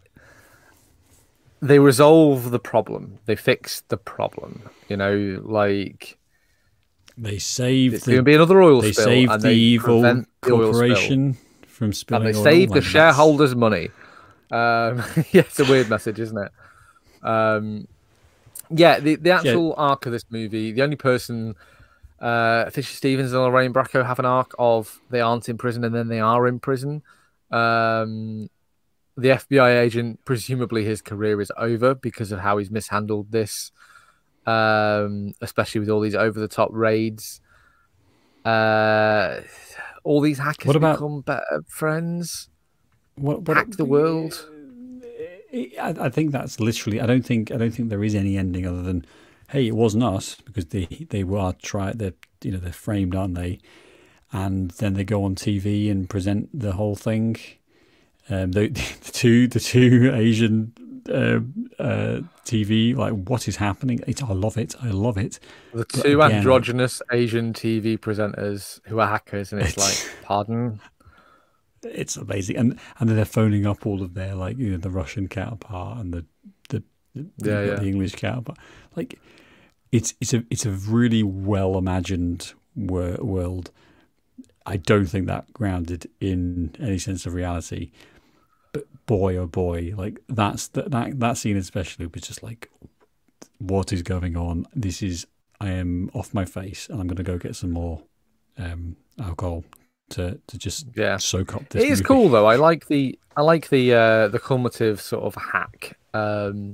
they 1.61 1.79
resolve 1.79 2.51
the 2.51 2.59
problem. 2.59 3.19
They 3.25 3.35
fix 3.35 3.81
the 3.81 3.97
problem. 3.97 4.69
You 4.89 4.97
know, 4.97 5.41
like 5.43 6.17
they 7.17 7.37
save. 7.39 7.93
It's 7.93 8.05
the, 8.05 8.11
going 8.11 8.19
to 8.19 8.23
be 8.23 8.35
another 8.35 8.61
oil 8.61 8.81
they 8.81 8.91
spill. 8.91 9.05
Save 9.05 9.41
the 9.41 9.51
evil 9.51 10.25
corporation 10.41 11.37
from 11.67 11.93
spilling. 11.93 12.27
And 12.27 12.35
they 12.35 12.43
save 12.43 12.71
the 12.71 12.81
shareholders' 12.81 13.55
money. 13.55 13.89
Um, 14.51 15.03
yeah, 15.31 15.41
it's 15.41 15.59
a 15.59 15.65
weird 15.65 15.89
message, 15.89 16.19
isn't 16.19 16.37
it? 16.37 16.51
Um, 17.23 17.87
yeah, 18.69 18.99
the, 18.99 19.15
the 19.15 19.31
actual 19.31 19.69
yeah. 19.69 19.83
arc 19.83 20.05
of 20.05 20.11
this 20.11 20.25
movie, 20.29 20.71
the 20.71 20.81
only 20.81 20.95
person, 20.95 21.55
uh, 22.19 22.69
Fisher 22.69 22.95
Stevens 22.95 23.31
and 23.31 23.41
Lorraine 23.41 23.73
Bracco 23.73 24.05
have 24.05 24.19
an 24.19 24.25
arc 24.25 24.53
of 24.59 24.99
they 25.09 25.21
aren't 25.21 25.49
in 25.49 25.57
prison 25.57 25.83
and 25.83 25.95
then 25.95 26.07
they 26.07 26.19
are 26.19 26.47
in 26.47 26.59
prison. 26.59 27.01
Um, 27.49 28.49
the 29.17 29.29
FBI 29.29 29.81
agent, 29.81 30.19
presumably 30.25 30.85
his 30.85 31.01
career 31.01 31.41
is 31.41 31.51
over 31.57 31.95
because 31.95 32.31
of 32.31 32.39
how 32.39 32.57
he's 32.57 32.71
mishandled 32.71 33.31
this, 33.31 33.71
um, 34.45 35.33
especially 35.41 35.79
with 35.79 35.89
all 35.89 35.99
these 35.99 36.15
over 36.15 36.39
the 36.39 36.47
top 36.47 36.69
raids. 36.71 37.41
Uh, 38.45 39.41
all 40.03 40.21
these 40.21 40.39
hackers 40.39 40.65
what 40.65 40.75
about, 40.75 40.95
become 40.95 41.21
better 41.21 41.63
friends 41.67 42.49
what, 43.21 43.43
what 43.43 43.57
hack 43.57 43.71
the 43.71 43.85
world. 43.85 44.47
I, 45.53 45.95
I 45.99 46.09
think 46.09 46.31
that's 46.31 46.59
literally. 46.59 47.01
I 47.01 47.05
don't 47.05 47.25
think. 47.25 47.51
I 47.51 47.57
don't 47.57 47.71
think 47.71 47.89
there 47.89 48.03
is 48.03 48.15
any 48.15 48.37
ending 48.37 48.65
other 48.65 48.81
than, 48.81 49.05
hey, 49.49 49.67
it 49.67 49.75
wasn't 49.75 50.03
us 50.03 50.35
because 50.45 50.67
they 50.67 50.85
they 51.09 51.23
were 51.23 51.53
tried. 51.61 51.99
They're 51.99 52.13
you 52.41 52.51
know 52.51 52.59
they're 52.59 52.71
framed, 52.71 53.15
aren't 53.15 53.35
they? 53.35 53.59
and 54.33 54.71
then 54.71 54.93
they 54.93 55.03
go 55.03 55.23
on 55.23 55.35
TV 55.35 55.91
and 55.91 56.09
present 56.09 56.49
the 56.57 56.73
whole 56.73 56.95
thing. 56.95 57.37
Um, 58.29 58.51
the, 58.51 58.67
the 59.03 59.11
two 59.11 59.47
the 59.47 59.59
two 59.59 60.11
Asian 60.13 60.73
uh, 61.09 61.39
uh, 61.81 62.21
TV, 62.45 62.95
like 62.95 63.13
what 63.13 63.47
is 63.47 63.57
happening? 63.57 63.99
It's, 64.07 64.23
I 64.23 64.33
love 64.33 64.57
it. 64.57 64.75
I 64.81 64.89
love 64.89 65.17
it. 65.17 65.39
The 65.73 65.85
two 65.85 66.21
again, 66.21 66.37
androgynous 66.37 67.01
Asian 67.11 67.53
TV 67.53 67.97
presenters 67.97 68.79
who 68.85 68.99
are 68.99 69.07
hackers, 69.07 69.51
and 69.51 69.61
it's, 69.61 69.73
it's 69.73 69.77
like, 69.77 70.25
pardon. 70.25 70.79
It's 71.83 72.15
amazing, 72.15 72.57
and 72.57 72.79
and 72.99 73.09
then 73.09 73.15
they're 73.15 73.25
phoning 73.25 73.65
up 73.65 73.85
all 73.85 74.01
of 74.01 74.13
their 74.13 74.35
like 74.35 74.57
you 74.57 74.71
know 74.71 74.77
the 74.77 74.89
Russian 74.89 75.27
counterpart 75.27 75.99
and 75.99 76.13
the 76.13 76.25
the 76.69 76.83
the, 77.15 77.29
yeah, 77.49 77.63
yeah. 77.63 77.75
the 77.75 77.87
English 77.87 78.15
counterpart. 78.15 78.57
Like 78.95 79.19
it's 79.91 80.13
it's 80.21 80.33
a 80.33 80.43
it's 80.49 80.65
a 80.65 80.71
really 80.71 81.23
well 81.23 81.77
imagined 81.77 82.53
wor- 82.75 83.17
world. 83.17 83.71
I 84.65 84.77
don't 84.77 85.07
think 85.07 85.27
that 85.27 85.51
grounded 85.53 86.09
in 86.19 86.75
any 86.79 86.99
sense 86.99 87.25
of 87.25 87.33
reality. 87.33 87.91
But 88.73 88.85
boy, 89.05 89.35
oh 89.37 89.47
boy, 89.47 89.93
like 89.97 90.21
that's 90.29 90.67
that 90.69 90.91
that, 90.91 91.19
that 91.19 91.37
scene 91.37 91.57
especially 91.57 92.05
was 92.05 92.23
just 92.23 92.43
like, 92.43 92.69
what 93.57 93.91
is 93.91 94.03
going 94.03 94.37
on? 94.37 94.65
This 94.75 95.01
is 95.01 95.25
I 95.59 95.71
am 95.71 96.09
off 96.13 96.33
my 96.33 96.45
face, 96.45 96.87
and 96.89 97.01
I'm 97.01 97.07
going 97.07 97.17
to 97.17 97.23
go 97.23 97.37
get 97.37 97.55
some 97.55 97.71
more 97.71 98.03
um, 98.57 98.95
alcohol 99.19 99.63
to 100.11 100.39
to 100.47 100.57
just 100.57 100.87
yeah 100.95 101.17
soak 101.17 101.55
up 101.55 101.69
this. 101.69 101.83
It 101.83 101.89
is 101.89 101.99
movie. 101.99 102.07
cool 102.07 102.29
though. 102.29 102.45
I 102.45 102.55
like 102.55 102.87
the 102.87 103.17
I 103.35 103.41
like 103.41 103.69
the 103.69 103.93
uh, 103.93 104.27
the 104.27 104.39
cumulative 104.39 105.01
sort 105.01 105.23
of 105.23 105.35
hack. 105.35 105.97
Um, 106.13 106.73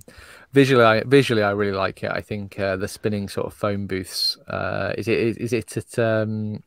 visually, 0.53 0.83
I, 0.83 1.03
visually, 1.03 1.43
I 1.43 1.51
really 1.51 1.77
like 1.77 2.03
it. 2.03 2.11
I 2.11 2.21
think 2.21 2.59
uh, 2.59 2.75
the 2.75 2.87
spinning 2.87 3.29
sort 3.29 3.47
of 3.47 3.53
phone 3.53 3.85
booths. 3.85 4.37
Uh, 4.47 4.93
is 4.97 5.07
it 5.07 5.19
is, 5.19 5.37
is 5.37 5.53
it 5.53 5.77
at 5.77 5.99
um, 5.99 6.63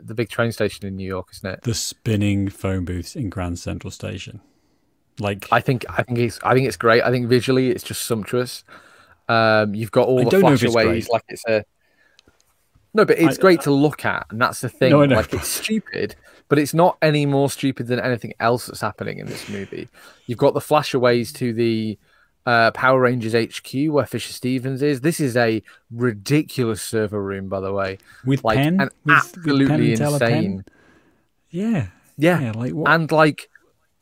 the 0.00 0.14
big 0.14 0.28
train 0.28 0.52
station 0.52 0.86
in 0.86 0.96
New 0.96 1.06
York, 1.06 1.28
isn't 1.32 1.48
it? 1.48 1.62
The 1.62 1.74
spinning 1.74 2.48
phone 2.48 2.84
booths 2.84 3.16
in 3.16 3.28
Grand 3.28 3.58
Central 3.58 3.90
Station. 3.90 4.40
Like 5.20 5.46
I 5.52 5.60
think 5.60 5.84
I 5.88 6.02
think 6.02 6.18
it's 6.18 6.40
I 6.42 6.54
think 6.54 6.66
it's 6.66 6.76
great. 6.76 7.02
I 7.02 7.10
think 7.10 7.28
visually 7.28 7.70
it's 7.70 7.84
just 7.84 8.02
sumptuous. 8.02 8.64
Um, 9.28 9.74
you've 9.74 9.92
got 9.92 10.06
all 10.08 10.20
I 10.20 10.24
the 10.24 10.36
flashaways 10.38 11.08
like 11.08 11.24
it's 11.28 11.44
a 11.48 11.64
no, 12.94 13.04
but 13.04 13.18
it's 13.18 13.38
I, 13.38 13.40
great 13.40 13.60
to 13.62 13.72
look 13.72 14.04
at, 14.04 14.26
and 14.30 14.40
that's 14.40 14.60
the 14.60 14.68
thing. 14.68 14.90
No, 14.90 15.00
like 15.00 15.34
it's 15.34 15.48
stupid, 15.48 16.14
but 16.48 16.58
it's 16.58 16.72
not 16.72 16.96
any 17.02 17.26
more 17.26 17.50
stupid 17.50 17.88
than 17.88 17.98
anything 17.98 18.32
else 18.38 18.66
that's 18.66 18.80
happening 18.80 19.18
in 19.18 19.26
this 19.26 19.48
movie. 19.48 19.88
You've 20.26 20.38
got 20.38 20.54
the 20.54 20.60
flashaways 20.60 21.34
to 21.34 21.52
the 21.52 21.98
uh, 22.46 22.70
Power 22.70 23.00
Rangers 23.00 23.34
HQ 23.34 23.92
where 23.92 24.06
Fisher 24.06 24.32
Stevens 24.32 24.80
is. 24.80 25.00
This 25.00 25.18
is 25.18 25.36
a 25.36 25.62
ridiculous 25.90 26.82
server 26.82 27.22
room, 27.22 27.48
by 27.48 27.60
the 27.60 27.72
way, 27.72 27.98
with 28.24 28.44
like 28.44 28.58
pen, 28.58 28.76
with, 28.78 28.92
absolutely 29.08 29.90
with 29.90 29.98
pen 29.98 30.10
insane. 30.10 30.64
Yeah. 31.50 31.88
yeah, 32.16 32.40
yeah, 32.40 32.52
like 32.52 32.72
what? 32.72 32.90
and 32.90 33.10
like 33.10 33.48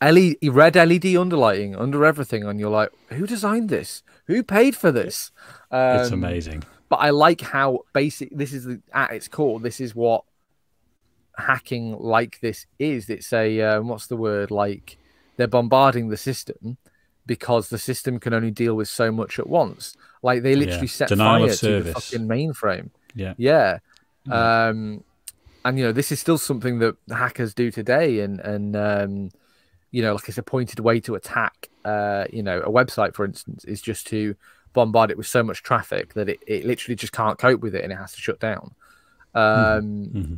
LED, 0.03 0.37
red 0.43 0.75
LED 0.75 1.15
underlighting 1.17 1.79
under 1.81 2.05
everything, 2.05 2.45
and 2.45 2.59
you're 2.61 2.71
like, 2.71 2.91
who 3.11 3.27
designed 3.27 3.69
this? 3.69 4.03
Who 4.27 4.43
paid 4.43 4.77
for 4.77 4.91
this? 4.91 5.31
Um, 5.71 6.01
it's 6.01 6.11
amazing. 6.11 6.65
But 6.93 7.01
I 7.01 7.09
like 7.09 7.41
how 7.41 7.87
basic 7.95 8.37
this 8.37 8.53
is 8.53 8.65
the, 8.67 8.83
at 8.93 9.13
its 9.13 9.27
core. 9.27 9.59
This 9.59 9.81
is 9.81 9.95
what 9.95 10.25
hacking 11.39 11.97
like 11.99 12.39
this 12.41 12.67
is. 12.79 13.09
It's 13.09 13.33
a 13.33 13.63
um, 13.63 13.89
what's 13.89 14.09
the 14.09 14.17
word? 14.19 14.51
Like 14.51 14.99
they're 15.39 15.47
bombarding 15.47 16.11
the 16.11 16.19
system 16.19 16.77
because 17.25 17.71
the 17.71 17.79
system 17.79 18.21
can 18.21 18.35
only 18.35 18.51
deal 18.51 18.75
with 18.75 18.89
so 18.89 19.11
much 19.11 19.39
at 19.39 19.47
once. 19.47 19.97
Like 20.23 20.43
they 20.43 20.55
literally 20.55 20.83
yeah. 20.83 20.93
set 20.93 21.09
Denial 21.09 21.47
fire 21.47 21.57
to 21.57 21.83
the 21.83 21.95
fucking 21.95 22.29
mainframe. 22.29 22.91
Yeah, 23.15 23.33
yeah. 23.39 23.79
yeah. 24.27 24.67
Um, 24.67 25.03
and 25.65 25.79
you 25.79 25.85
know 25.85 25.93
this 25.93 26.13
is 26.13 26.21
still 26.21 26.37
something 26.37 26.79
that 26.81 26.97
hackers 27.09 27.55
do 27.55 27.71
today, 27.71 28.21
and 28.21 28.39
and 28.41 28.77
um, 28.77 29.31
you 29.93 30.03
know, 30.03 30.13
like 30.13 30.29
it's 30.29 30.37
a 30.37 30.43
pointed 30.43 30.81
way 30.81 31.01
to 31.01 31.15
attack, 31.15 31.71
uh, 31.87 32.27
you 32.31 32.43
know, 32.43 32.61
a 32.61 32.71
website, 32.71 33.15
for 33.15 33.25
instance, 33.25 33.65
is 33.65 33.81
just 33.81 34.07
to 34.09 34.37
bombard 34.73 35.11
it 35.11 35.17
with 35.17 35.27
so 35.27 35.43
much 35.43 35.63
traffic 35.63 36.15
that 36.15 36.29
it, 36.29 36.41
it 36.47 36.65
literally 36.65 36.97
just 36.97 37.13
can't 37.13 37.39
cope 37.39 37.61
with 37.61 37.75
it 37.75 37.85
and 37.85 37.93
it 37.93 37.97
has 37.97 38.13
to 38.13 38.21
shut 38.21 38.41
down. 38.41 38.75
Mm-hmm. 39.35 39.79
Um, 39.79 40.07
mm-hmm. 40.15 40.35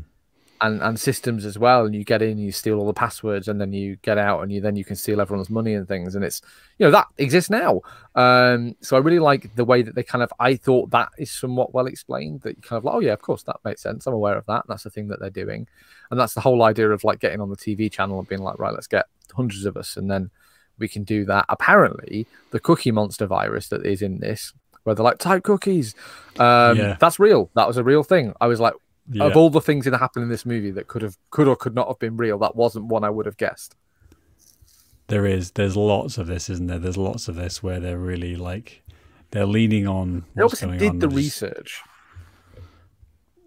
And, 0.60 0.80
and 0.80 0.98
systems 0.98 1.44
as 1.44 1.58
well, 1.58 1.84
and 1.84 1.94
you 1.94 2.04
get 2.04 2.22
in, 2.22 2.38
you 2.38 2.50
steal 2.50 2.78
all 2.78 2.86
the 2.86 2.94
passwords, 2.94 3.48
and 3.48 3.60
then 3.60 3.74
you 3.74 3.96
get 3.96 4.16
out, 4.16 4.40
and 4.40 4.50
you 4.50 4.62
then 4.62 4.76
you 4.76 4.84
can 4.84 4.96
steal 4.96 5.20
everyone's 5.20 5.50
money 5.50 5.74
and 5.74 5.86
things, 5.86 6.14
and 6.14 6.24
it's 6.24 6.40
you 6.78 6.86
know 6.86 6.92
that 6.92 7.06
exists 7.18 7.50
now. 7.50 7.82
Um, 8.14 8.74
so 8.80 8.96
I 8.96 9.00
really 9.00 9.18
like 9.18 9.54
the 9.56 9.64
way 9.64 9.82
that 9.82 9.94
they 9.94 10.04
kind 10.04 10.22
of. 10.22 10.32
I 10.38 10.56
thought 10.56 10.90
that 10.92 11.10
is 11.18 11.30
somewhat 11.30 11.74
well 11.74 11.86
explained. 11.86 12.42
That 12.42 12.56
you 12.56 12.62
kind 12.62 12.78
of 12.78 12.84
like, 12.84 12.94
oh 12.94 13.00
yeah, 13.00 13.12
of 13.12 13.20
course 13.20 13.42
that 13.42 13.56
makes 13.64 13.82
sense. 13.82 14.06
I'm 14.06 14.14
aware 14.14 14.38
of 14.38 14.46
that. 14.46 14.64
That's 14.66 14.84
the 14.84 14.90
thing 14.90 15.08
that 15.08 15.20
they're 15.20 15.28
doing, 15.28 15.66
and 16.10 16.18
that's 16.18 16.32
the 16.32 16.40
whole 16.40 16.62
idea 16.62 16.88
of 16.88 17.04
like 17.04 17.18
getting 17.18 17.42
on 17.42 17.50
the 17.50 17.56
TV 17.56 17.92
channel 17.92 18.18
and 18.18 18.28
being 18.28 18.42
like, 18.42 18.58
right, 18.58 18.72
let's 18.72 18.86
get 18.86 19.06
hundreds 19.36 19.66
of 19.66 19.76
us, 19.76 19.98
and 19.98 20.10
then 20.10 20.30
we 20.78 20.88
can 20.88 21.04
do 21.04 21.24
that. 21.26 21.46
Apparently, 21.48 22.26
the 22.50 22.60
Cookie 22.60 22.90
Monster 22.90 23.26
virus 23.26 23.68
that 23.68 23.84
is 23.84 24.02
in 24.02 24.20
this, 24.20 24.52
where 24.84 24.94
they're 24.94 25.04
like 25.04 25.18
type 25.18 25.42
cookies, 25.42 25.94
um, 26.38 26.76
yeah. 26.76 26.96
that's 27.00 27.18
real. 27.18 27.50
That 27.54 27.66
was 27.66 27.76
a 27.76 27.84
real 27.84 28.02
thing. 28.02 28.34
I 28.40 28.46
was 28.46 28.60
like, 28.60 28.74
yeah. 29.10 29.24
of 29.24 29.36
all 29.36 29.50
the 29.50 29.60
things 29.60 29.84
that 29.84 29.96
happened 29.98 30.24
in 30.24 30.28
this 30.28 30.46
movie 30.46 30.70
that 30.72 30.88
could 30.88 31.02
have, 31.02 31.16
could 31.30 31.48
or 31.48 31.56
could 31.56 31.74
not 31.74 31.88
have 31.88 31.98
been 31.98 32.16
real, 32.16 32.38
that 32.38 32.56
wasn't 32.56 32.86
one 32.86 33.04
I 33.04 33.10
would 33.10 33.26
have 33.26 33.36
guessed. 33.36 33.76
There 35.08 35.26
is. 35.26 35.50
There's 35.52 35.76
lots 35.76 36.16
of 36.16 36.26
this, 36.26 36.48
isn't 36.48 36.66
there? 36.66 36.78
There's 36.78 36.96
lots 36.96 37.28
of 37.28 37.36
this 37.36 37.62
where 37.62 37.78
they're 37.78 37.98
really 37.98 38.36
like 38.36 38.82
they're 39.30 39.46
leaning 39.46 39.86
on. 39.86 40.24
They 40.34 40.42
obviously 40.42 40.78
did 40.78 41.00
the 41.00 41.08
research. 41.08 41.82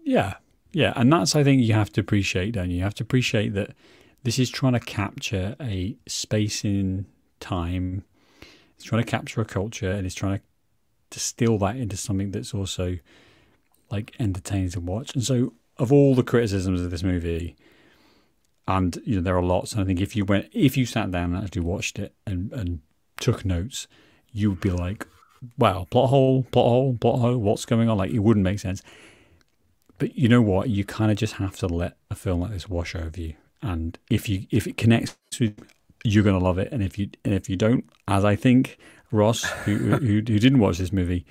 Yeah, 0.04 0.34
yeah, 0.72 0.92
and 0.96 1.12
that's 1.12 1.34
I 1.34 1.42
think 1.42 1.62
you 1.62 1.74
have 1.74 1.90
to 1.94 2.00
appreciate, 2.00 2.52
don't 2.52 2.70
you? 2.70 2.76
You 2.76 2.82
have 2.82 2.94
to 2.94 3.02
appreciate 3.02 3.54
that 3.54 3.74
this 4.22 4.38
is 4.38 4.50
trying 4.50 4.74
to 4.74 4.80
capture 4.80 5.56
a 5.60 5.96
space 6.06 6.64
in 6.64 7.06
time. 7.40 8.04
It's 8.76 8.84
trying 8.84 9.02
to 9.02 9.10
capture 9.10 9.40
a 9.40 9.44
culture 9.44 9.90
and 9.90 10.06
it's 10.06 10.14
trying 10.14 10.38
to 10.38 10.44
distill 11.10 11.58
that 11.58 11.76
into 11.76 11.96
something 11.96 12.30
that's 12.30 12.54
also 12.54 12.98
like 13.90 14.14
entertaining 14.18 14.70
to 14.70 14.80
watch. 14.80 15.14
And 15.14 15.24
so, 15.24 15.54
of 15.78 15.92
all 15.92 16.14
the 16.14 16.22
criticisms 16.22 16.80
of 16.80 16.90
this 16.90 17.02
movie, 17.02 17.56
and 18.66 18.98
you 19.04 19.16
know 19.16 19.22
there 19.22 19.36
are 19.36 19.42
lots. 19.42 19.72
And 19.72 19.80
I 19.80 19.84
think 19.84 20.00
if 20.00 20.14
you 20.14 20.24
went, 20.24 20.48
if 20.52 20.76
you 20.76 20.86
sat 20.86 21.10
down 21.10 21.34
and 21.34 21.44
actually 21.44 21.62
watched 21.62 21.98
it 21.98 22.14
and 22.26 22.52
and 22.52 22.80
took 23.18 23.44
notes, 23.44 23.86
you 24.32 24.50
would 24.50 24.60
be 24.60 24.70
like, 24.70 25.06
"Wow, 25.56 25.86
plot 25.90 26.10
hole, 26.10 26.44
plot 26.50 26.66
hole, 26.66 26.96
plot 27.00 27.20
hole. 27.20 27.38
What's 27.38 27.64
going 27.64 27.88
on?" 27.88 27.96
Like 27.96 28.10
it 28.10 28.18
wouldn't 28.18 28.44
make 28.44 28.58
sense. 28.58 28.82
But 29.98 30.16
you 30.16 30.28
know 30.28 30.42
what? 30.42 30.68
You 30.68 30.84
kind 30.84 31.10
of 31.10 31.16
just 31.16 31.34
have 31.34 31.56
to 31.58 31.66
let 31.66 31.96
a 32.10 32.14
film 32.14 32.40
like 32.40 32.52
this 32.52 32.68
wash 32.68 32.94
over 32.94 33.20
you 33.20 33.34
and 33.62 33.98
if 34.10 34.28
you 34.28 34.46
if 34.50 34.66
it 34.66 34.76
connects 34.76 35.16
with 35.40 35.56
you're 36.04 36.24
gonna 36.24 36.38
love 36.38 36.58
it 36.58 36.70
and 36.72 36.82
if 36.82 36.98
you 36.98 37.08
and 37.24 37.34
if 37.34 37.48
you 37.48 37.56
don't 37.56 37.84
as 38.06 38.24
i 38.24 38.36
think 38.36 38.78
ross 39.10 39.44
who, 39.44 39.76
who, 39.76 39.96
who 39.98 40.20
didn't 40.20 40.58
watch 40.58 40.78
this 40.78 40.92
movie 40.92 41.24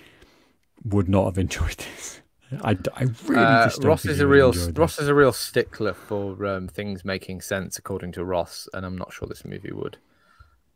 would 0.84 1.08
not 1.10 1.26
have 1.26 1.38
enjoyed 1.38 1.78
this 1.78 2.22
I, 2.62 2.78
I 2.96 3.04
really 3.26 3.44
uh, 3.44 3.66
just 3.66 3.84
Ross 3.84 4.06
is 4.06 4.20
a 4.20 4.28
real 4.28 4.54
Ross 4.74 5.00
is 5.00 5.08
a 5.08 5.14
real 5.14 5.34
stickler 5.34 5.94
for 5.94 6.46
um, 6.46 6.68
things 6.68 7.04
making 7.04 7.42
sense 7.42 7.78
according 7.78 8.14
to 8.14 8.24
Ross, 8.24 8.70
and 8.74 8.86
I'm 8.86 8.98
not 8.98 9.12
sure 9.12 9.28
this 9.28 9.44
movie 9.44 9.72
would. 9.72 9.98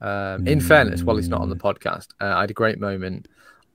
Um, 0.02 0.48
in 0.48 0.60
mm. 0.60 0.64
fairness, 0.64 1.04
while 1.04 1.16
he's 1.16 1.30
not 1.30 1.42
on 1.42 1.50
the 1.50 1.56
podcast, 1.56 2.08
uh, 2.20 2.34
I 2.36 2.42
had 2.42 2.52
a 2.52 2.56
great 2.56 2.80
moment. 2.80 3.28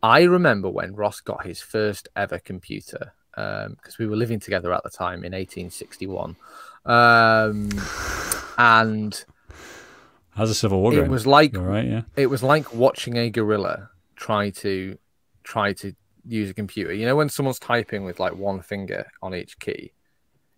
I 0.02 0.22
remember 0.22 0.68
when 0.68 0.94
Ross 0.94 1.20
got 1.20 1.46
his 1.46 1.62
first 1.62 2.08
ever 2.14 2.38
computer 2.38 3.14
because 3.34 3.66
um, 3.66 3.96
we 3.98 4.06
were 4.06 4.16
living 4.16 4.40
together 4.40 4.72
at 4.72 4.82
the 4.82 4.90
time 4.90 5.24
in 5.24 5.32
1861, 5.32 6.36
um, 6.84 7.70
and 8.58 9.24
as 10.36 10.50
a 10.50 10.54
civil 10.54 10.80
war, 10.80 10.94
it 10.94 11.08
was 11.08 11.26
like 11.26 11.56
right, 11.56 11.86
yeah. 11.86 12.02
It 12.16 12.26
was 12.26 12.42
like 12.42 12.74
watching 12.74 13.16
a 13.16 13.30
gorilla 13.30 13.90
try 14.16 14.50
to 14.50 14.98
try 15.44 15.72
to 15.74 15.94
use 16.26 16.50
a 16.50 16.54
computer. 16.54 16.92
You 16.92 17.06
know, 17.06 17.16
when 17.16 17.28
someone's 17.28 17.58
typing 17.58 18.04
with 18.04 18.20
like 18.20 18.34
one 18.34 18.60
finger 18.60 19.06
on 19.22 19.34
each 19.34 19.58
key, 19.58 19.92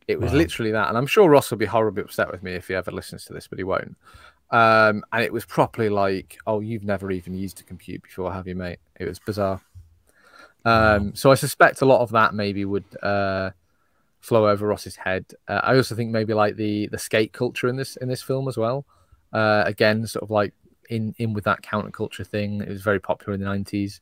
it 0.06 0.20
was 0.20 0.32
wow. 0.32 0.38
literally 0.38 0.72
that. 0.72 0.88
And 0.88 0.96
I'm 0.96 1.06
sure 1.06 1.28
Ross 1.28 1.50
will 1.50 1.58
be 1.58 1.66
horribly 1.66 2.02
upset 2.02 2.30
with 2.30 2.42
me 2.42 2.54
if 2.54 2.68
he 2.68 2.74
ever 2.74 2.90
listens 2.90 3.24
to 3.26 3.32
this, 3.32 3.46
but 3.46 3.58
he 3.58 3.64
won't. 3.64 3.96
Um, 4.50 5.04
and 5.12 5.22
it 5.22 5.32
was 5.32 5.44
properly 5.44 5.90
like, 5.90 6.38
oh, 6.46 6.60
you've 6.60 6.84
never 6.84 7.10
even 7.10 7.34
used 7.34 7.60
a 7.60 7.64
computer 7.64 8.00
before, 8.02 8.32
have 8.32 8.48
you, 8.48 8.54
mate? 8.54 8.78
It 8.98 9.06
was 9.06 9.18
bizarre. 9.18 9.60
Um, 10.64 11.06
wow. 11.06 11.10
So 11.14 11.30
I 11.30 11.34
suspect 11.34 11.82
a 11.82 11.86
lot 11.86 12.00
of 12.00 12.10
that 12.12 12.34
maybe 12.34 12.64
would 12.64 12.86
uh, 13.02 13.50
flow 14.20 14.48
over 14.48 14.66
Ross's 14.66 14.96
head. 14.96 15.26
Uh, 15.46 15.60
I 15.62 15.76
also 15.76 15.94
think 15.94 16.10
maybe 16.10 16.34
like 16.34 16.56
the 16.56 16.88
the 16.88 16.98
skate 16.98 17.32
culture 17.32 17.68
in 17.68 17.76
this 17.76 17.96
in 17.96 18.08
this 18.08 18.22
film 18.22 18.48
as 18.48 18.56
well. 18.56 18.86
Uh, 19.32 19.62
again, 19.66 20.06
sort 20.06 20.22
of 20.22 20.30
like 20.30 20.54
in 20.88 21.14
in 21.18 21.32
with 21.32 21.44
that 21.44 21.62
counterculture 21.62 22.26
thing. 22.26 22.60
It 22.60 22.68
was 22.68 22.82
very 22.82 23.00
popular 23.00 23.34
in 23.34 23.40
the 23.40 23.46
nineties. 23.46 24.00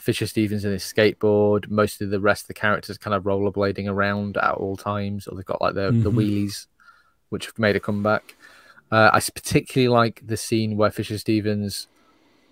Fisher 0.00 0.26
Stevens 0.26 0.64
in 0.64 0.72
his 0.72 0.82
skateboard. 0.82 1.70
Most 1.70 2.02
of 2.02 2.10
the 2.10 2.20
rest 2.20 2.44
of 2.44 2.48
the 2.48 2.54
characters 2.54 2.98
kind 2.98 3.14
of 3.14 3.24
rollerblading 3.24 3.88
around 3.88 4.36
at 4.36 4.54
all 4.54 4.76
times, 4.76 5.26
or 5.26 5.36
they've 5.36 5.44
got 5.44 5.62
like 5.62 5.74
the 5.74 5.90
mm-hmm. 5.90 6.02
the 6.02 6.10
wheelies, 6.10 6.66
which 7.30 7.46
have 7.46 7.58
made 7.58 7.76
a 7.76 7.80
comeback. 7.80 8.36
Uh, 8.90 9.10
I 9.12 9.20
particularly 9.20 9.88
like 9.88 10.22
the 10.24 10.36
scene 10.36 10.76
where 10.76 10.90
Fisher 10.90 11.18
Stevens 11.18 11.88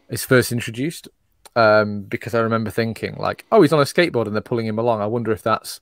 is 0.08 0.24
first 0.24 0.50
introduced 0.50 1.08
um, 1.56 2.02
because 2.02 2.34
I 2.34 2.40
remember 2.40 2.70
thinking 2.70 3.14
like, 3.16 3.44
oh, 3.52 3.62
he's 3.62 3.72
on 3.72 3.80
a 3.80 3.84
skateboard 3.84 4.26
and 4.26 4.34
they're 4.34 4.42
pulling 4.42 4.66
him 4.66 4.78
along. 4.78 5.00
I 5.00 5.06
wonder 5.06 5.30
if 5.32 5.42
that's 5.42 5.80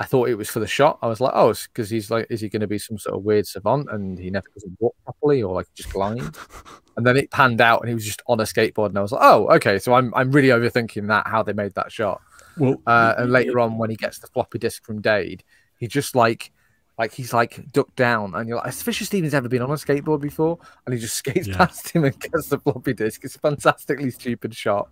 I 0.00 0.04
thought 0.04 0.28
it 0.28 0.36
was 0.36 0.48
for 0.48 0.60
the 0.60 0.66
shot. 0.66 0.98
I 1.02 1.08
was 1.08 1.20
like, 1.20 1.32
oh, 1.34 1.52
because 1.52 1.90
he's 1.90 2.08
like, 2.10 2.28
is 2.30 2.40
he 2.40 2.48
going 2.48 2.60
to 2.60 2.68
be 2.68 2.78
some 2.78 2.98
sort 2.98 3.16
of 3.16 3.24
weird 3.24 3.46
savant 3.48 3.88
and 3.90 4.16
he 4.18 4.30
never 4.30 4.46
doesn't 4.54 4.76
walk 4.80 4.94
properly 5.04 5.42
or 5.42 5.54
like 5.54 5.66
just 5.74 5.90
glide? 5.92 6.22
and 6.96 7.04
then 7.06 7.16
it 7.16 7.30
panned 7.32 7.60
out 7.60 7.80
and 7.80 7.88
he 7.88 7.94
was 7.94 8.04
just 8.04 8.22
on 8.28 8.38
a 8.38 8.44
skateboard, 8.44 8.90
and 8.90 8.98
I 8.98 9.02
was 9.02 9.10
like, 9.12 9.22
oh, 9.24 9.48
okay. 9.56 9.78
So 9.78 9.94
I'm 9.94 10.14
I'm 10.14 10.30
really 10.30 10.48
overthinking 10.48 11.08
that 11.08 11.26
how 11.26 11.42
they 11.42 11.52
made 11.52 11.74
that 11.74 11.90
shot. 11.90 12.20
Well, 12.56 12.80
Uh, 12.86 13.14
and 13.18 13.32
later 13.32 13.58
on, 13.60 13.76
when 13.78 13.90
he 13.90 13.96
gets 13.96 14.18
the 14.18 14.26
floppy 14.28 14.58
disk 14.58 14.84
from 14.84 15.00
Dade, 15.00 15.42
he 15.78 15.86
just 15.88 16.14
like, 16.16 16.50
like 16.98 17.12
he's 17.12 17.32
like 17.32 17.70
ducked 17.72 17.96
down, 17.96 18.34
and 18.34 18.48
you're 18.48 18.56
like, 18.58 18.66
has 18.66 18.82
Fisher 18.82 19.04
Stevens 19.04 19.34
ever 19.34 19.48
been 19.48 19.62
on 19.62 19.70
a 19.70 19.74
skateboard 19.74 20.20
before? 20.20 20.58
And 20.86 20.94
he 20.94 21.00
just 21.00 21.16
skates 21.22 21.46
Yeah. 21.48 21.56
past 21.56 21.90
him 21.90 22.04
and 22.04 22.18
gets 22.20 22.48
the 22.48 22.58
floppy 22.58 22.94
disk. 22.94 23.24
It's 23.24 23.34
a 23.36 23.40
fantastically 23.40 24.10
stupid 24.12 24.54
shot. 24.54 24.90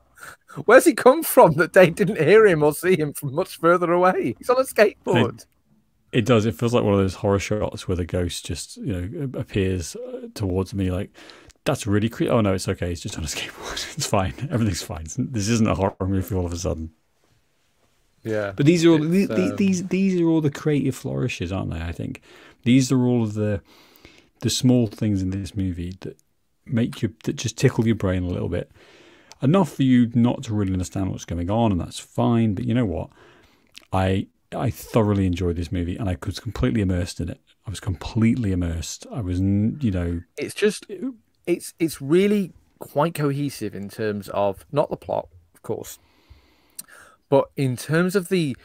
Where's 0.65 0.85
he 0.87 0.95
come 0.95 1.23
from 1.23 1.55
that 1.55 1.73
Dade 1.73 1.95
didn't 1.95 2.19
hear 2.19 2.47
him 2.47 2.63
or 2.63 2.73
see 2.73 2.97
him 2.97 3.13
from 3.13 3.35
much 3.35 3.59
further 3.59 3.93
away? 3.93 4.35
He's 4.39 4.49
on 4.49 4.59
a 4.59 4.65
skateboard. 4.65 5.47
It 6.13 6.25
does. 6.25 6.47
It 6.47 6.55
feels 6.55 6.73
like 6.73 6.85
one 6.85 6.95
of 6.95 7.01
those 7.01 7.17
horror 7.17 7.39
shots 7.39 7.87
where 7.87 7.97
the 7.97 8.07
ghost 8.07 8.47
just, 8.47 8.77
you 8.79 8.93
know, 8.93 9.39
appears 9.39 9.97
uh, 9.97 10.29
towards 10.35 10.73
me. 10.73 10.91
Like, 10.91 11.11
that's 11.65 11.87
really 11.87 12.09
creepy. 12.09 12.31
Oh 12.31 12.41
no, 12.41 12.55
it's 12.55 12.69
okay. 12.69 12.89
He's 12.89 13.01
just 13.01 13.19
on 13.19 13.25
a 13.25 13.27
skateboard. 13.29 13.97
It's 13.97 14.07
fine. 14.07 14.35
Everything's 14.51 14.83
fine. 14.83 15.05
This 15.19 15.49
isn't 15.49 15.69
a 15.69 15.75
horror 15.75 15.95
movie 16.01 16.35
all 16.35 16.47
of 16.47 16.53
a 16.53 16.57
sudden. 16.59 16.93
Yeah, 18.23 18.55
But 18.57 18.67
these 18.67 18.85
are 18.85 18.91
all 18.91 19.03
It's, 19.03 19.07
these, 19.09 19.29
these 19.29 19.51
um, 19.51 19.57
these 19.57 19.87
these 19.89 20.21
are 20.21 20.27
all 20.27 20.41
the 20.41 20.51
creative 20.51 20.97
flourishes, 20.97 21.53
aren't 21.53 21.71
they? 21.71 21.81
I 21.81 21.93
think 21.93 22.23
these 22.65 22.91
are 22.91 23.01
all 23.05 23.23
of 23.23 23.35
the 23.35 23.63
the 24.41 24.51
small 24.51 24.87
things 24.87 25.23
in 25.23 25.31
this 25.31 25.55
movie 25.57 25.97
that 26.01 26.19
make 26.67 27.03
you 27.03 27.15
that 27.25 27.37
just 27.37 27.57
tickle 27.57 27.87
your 27.87 27.95
brain 27.97 28.25
a 28.25 28.29
little 28.29 28.49
bit, 28.49 28.71
enough 29.43 29.73
for 29.73 29.83
you 29.83 30.11
not 30.15 30.43
to 30.45 30.55
really 30.55 30.73
understand 30.73 31.11
what's 31.11 31.25
going 31.25 31.51
on, 31.51 31.73
and 31.73 31.81
that's 31.81 31.99
fine. 31.99 32.55
But 32.55 32.65
you 32.65 32.75
know 32.75 32.87
what? 32.87 33.11
I 33.93 34.27
I 34.55 34.71
thoroughly 34.71 35.27
enjoyed 35.27 35.57
this 35.57 35.73
movie, 35.73 35.97
and 35.97 36.09
I 36.09 36.17
was 36.25 36.41
completely 36.41 36.81
immersed 36.81 37.21
in 37.21 37.29
it. 37.29 37.41
I 37.67 37.71
was 37.71 37.81
completely 37.81 38.53
immersed. 38.53 39.07
I 39.13 39.21
was, 39.21 39.41
you 39.41 39.91
know, 39.91 40.23
it's 40.37 40.55
just 40.55 40.87
it's 41.47 41.75
it's 41.79 42.01
really 42.01 42.53
quite 42.79 43.15
cohesive 43.15 43.75
in 43.75 43.89
terms 43.89 44.29
of 44.29 44.65
not 44.71 44.91
the 44.91 44.97
plot, 44.97 45.29
of 45.55 45.63
course, 45.63 45.99
but 47.29 47.51
in 47.57 47.77
terms 47.77 48.15
of 48.15 48.29
the 48.29 48.57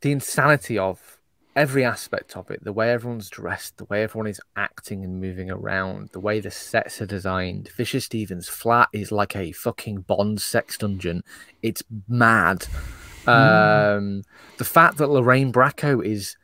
the 0.00 0.12
insanity 0.12 0.78
of 0.78 1.13
every 1.56 1.84
aspect 1.84 2.36
of 2.36 2.50
it, 2.50 2.62
the 2.64 2.72
way 2.72 2.90
everyone's 2.90 3.30
dressed, 3.30 3.76
the 3.76 3.84
way 3.84 4.02
everyone 4.02 4.26
is 4.26 4.40
acting 4.56 5.04
and 5.04 5.20
moving 5.20 5.50
around, 5.50 6.10
the 6.10 6.20
way 6.20 6.40
the 6.40 6.50
sets 6.50 7.00
are 7.00 7.06
designed. 7.06 7.68
Fisher 7.68 8.00
Stevens' 8.00 8.48
flat 8.48 8.88
is 8.92 9.12
like 9.12 9.36
a 9.36 9.52
fucking 9.52 10.00
Bond 10.02 10.40
sex 10.40 10.76
dungeon. 10.78 11.22
It's 11.62 11.82
mad. 12.08 12.66
Um, 13.26 14.22
the 14.58 14.64
fact 14.64 14.98
that 14.98 15.08
Lorraine 15.08 15.52
Bracco 15.52 16.04
is 16.04 16.36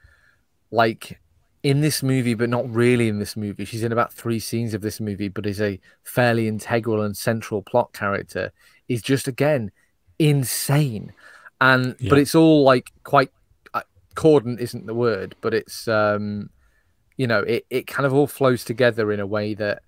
like 0.70 1.20
in 1.62 1.80
this 1.80 2.02
movie, 2.02 2.34
but 2.34 2.48
not 2.48 2.70
really 2.70 3.08
in 3.08 3.18
this 3.18 3.36
movie. 3.36 3.64
She's 3.64 3.82
in 3.82 3.92
about 3.92 4.12
three 4.12 4.38
scenes 4.38 4.74
of 4.74 4.80
this 4.80 5.00
movie, 5.00 5.28
but 5.28 5.46
is 5.46 5.60
a 5.60 5.80
fairly 6.02 6.48
integral 6.48 7.02
and 7.02 7.16
central 7.16 7.62
plot 7.62 7.92
character. 7.92 8.52
Is 8.88 9.02
just 9.02 9.28
again 9.28 9.70
insane, 10.18 11.12
and 11.60 11.96
but 12.08 12.18
it's 12.18 12.34
all 12.34 12.64
like 12.64 12.90
quite 13.04 13.30
cordon 14.14 14.58
isn't 14.58 14.86
the 14.86 14.94
word, 14.94 15.34
but 15.40 15.54
it's 15.54 15.86
um, 15.88 16.50
you 17.16 17.26
know, 17.26 17.40
it 17.40 17.66
it 17.70 17.86
kind 17.86 18.06
of 18.06 18.12
all 18.14 18.26
flows 18.26 18.64
together 18.64 19.12
in 19.12 19.20
a 19.20 19.26
way 19.26 19.54
that 19.54 19.82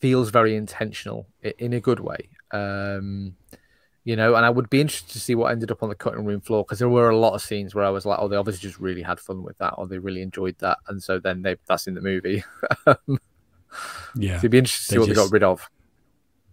feels 0.00 0.30
very 0.30 0.54
intentional 0.56 1.26
in 1.58 1.72
a 1.72 1.80
good 1.80 2.00
way. 2.00 2.28
Um, 2.50 3.36
you 4.04 4.16
know, 4.16 4.34
and 4.34 4.44
I 4.44 4.50
would 4.50 4.68
be 4.68 4.80
interested 4.82 5.10
to 5.12 5.20
see 5.20 5.34
what 5.34 5.50
ended 5.50 5.70
up 5.70 5.82
on 5.82 5.88
the 5.88 5.94
cutting 5.94 6.24
room 6.26 6.40
floor 6.42 6.62
because 6.62 6.78
there 6.78 6.90
were 6.90 7.08
a 7.08 7.16
lot 7.16 7.32
of 7.34 7.40
scenes 7.40 7.74
where 7.74 7.84
I 7.84 7.90
was 7.90 8.04
like, 8.04 8.18
oh, 8.20 8.28
they 8.28 8.36
obviously 8.36 8.68
just 8.68 8.78
really 8.78 9.00
had 9.02 9.18
fun 9.18 9.42
with 9.42 9.56
that, 9.58 9.74
or 9.78 9.86
they 9.86 9.98
really 9.98 10.20
enjoyed 10.22 10.56
that, 10.58 10.78
and 10.88 11.02
so 11.02 11.18
then 11.18 11.42
they 11.42 11.56
that's 11.66 11.86
in 11.86 11.94
the 11.94 12.02
movie. 12.02 12.44
so 12.84 12.96
yeah. 14.14 14.36
it'd 14.38 14.50
be 14.50 14.58
interesting 14.58 14.84
to 14.84 14.88
see 14.88 14.96
They 14.96 14.98
what 14.98 15.08
they 15.08 15.14
got 15.14 15.32
rid 15.32 15.42
of. 15.42 15.68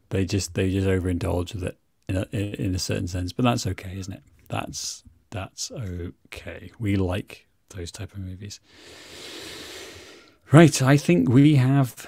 they 0.09 0.25
just 0.25 0.53
they 0.53 0.71
just 0.71 0.87
overindulge 0.87 1.53
with 1.53 1.63
it 1.63 1.77
in 2.09 2.17
a, 2.17 2.23
in 2.33 2.75
a 2.75 2.79
certain 2.79 3.07
sense 3.07 3.31
but 3.31 3.45
that's 3.45 3.65
okay 3.65 3.95
isn't 3.97 4.13
it 4.13 4.23
that's 4.49 5.03
that's 5.31 5.71
okay 5.71 6.71
we 6.79 6.95
like 6.95 7.47
those 7.69 7.91
type 7.91 8.11
of 8.13 8.19
movies 8.19 8.59
right 10.51 10.81
i 10.81 10.97
think 10.97 11.29
we 11.29 11.55
have 11.55 12.05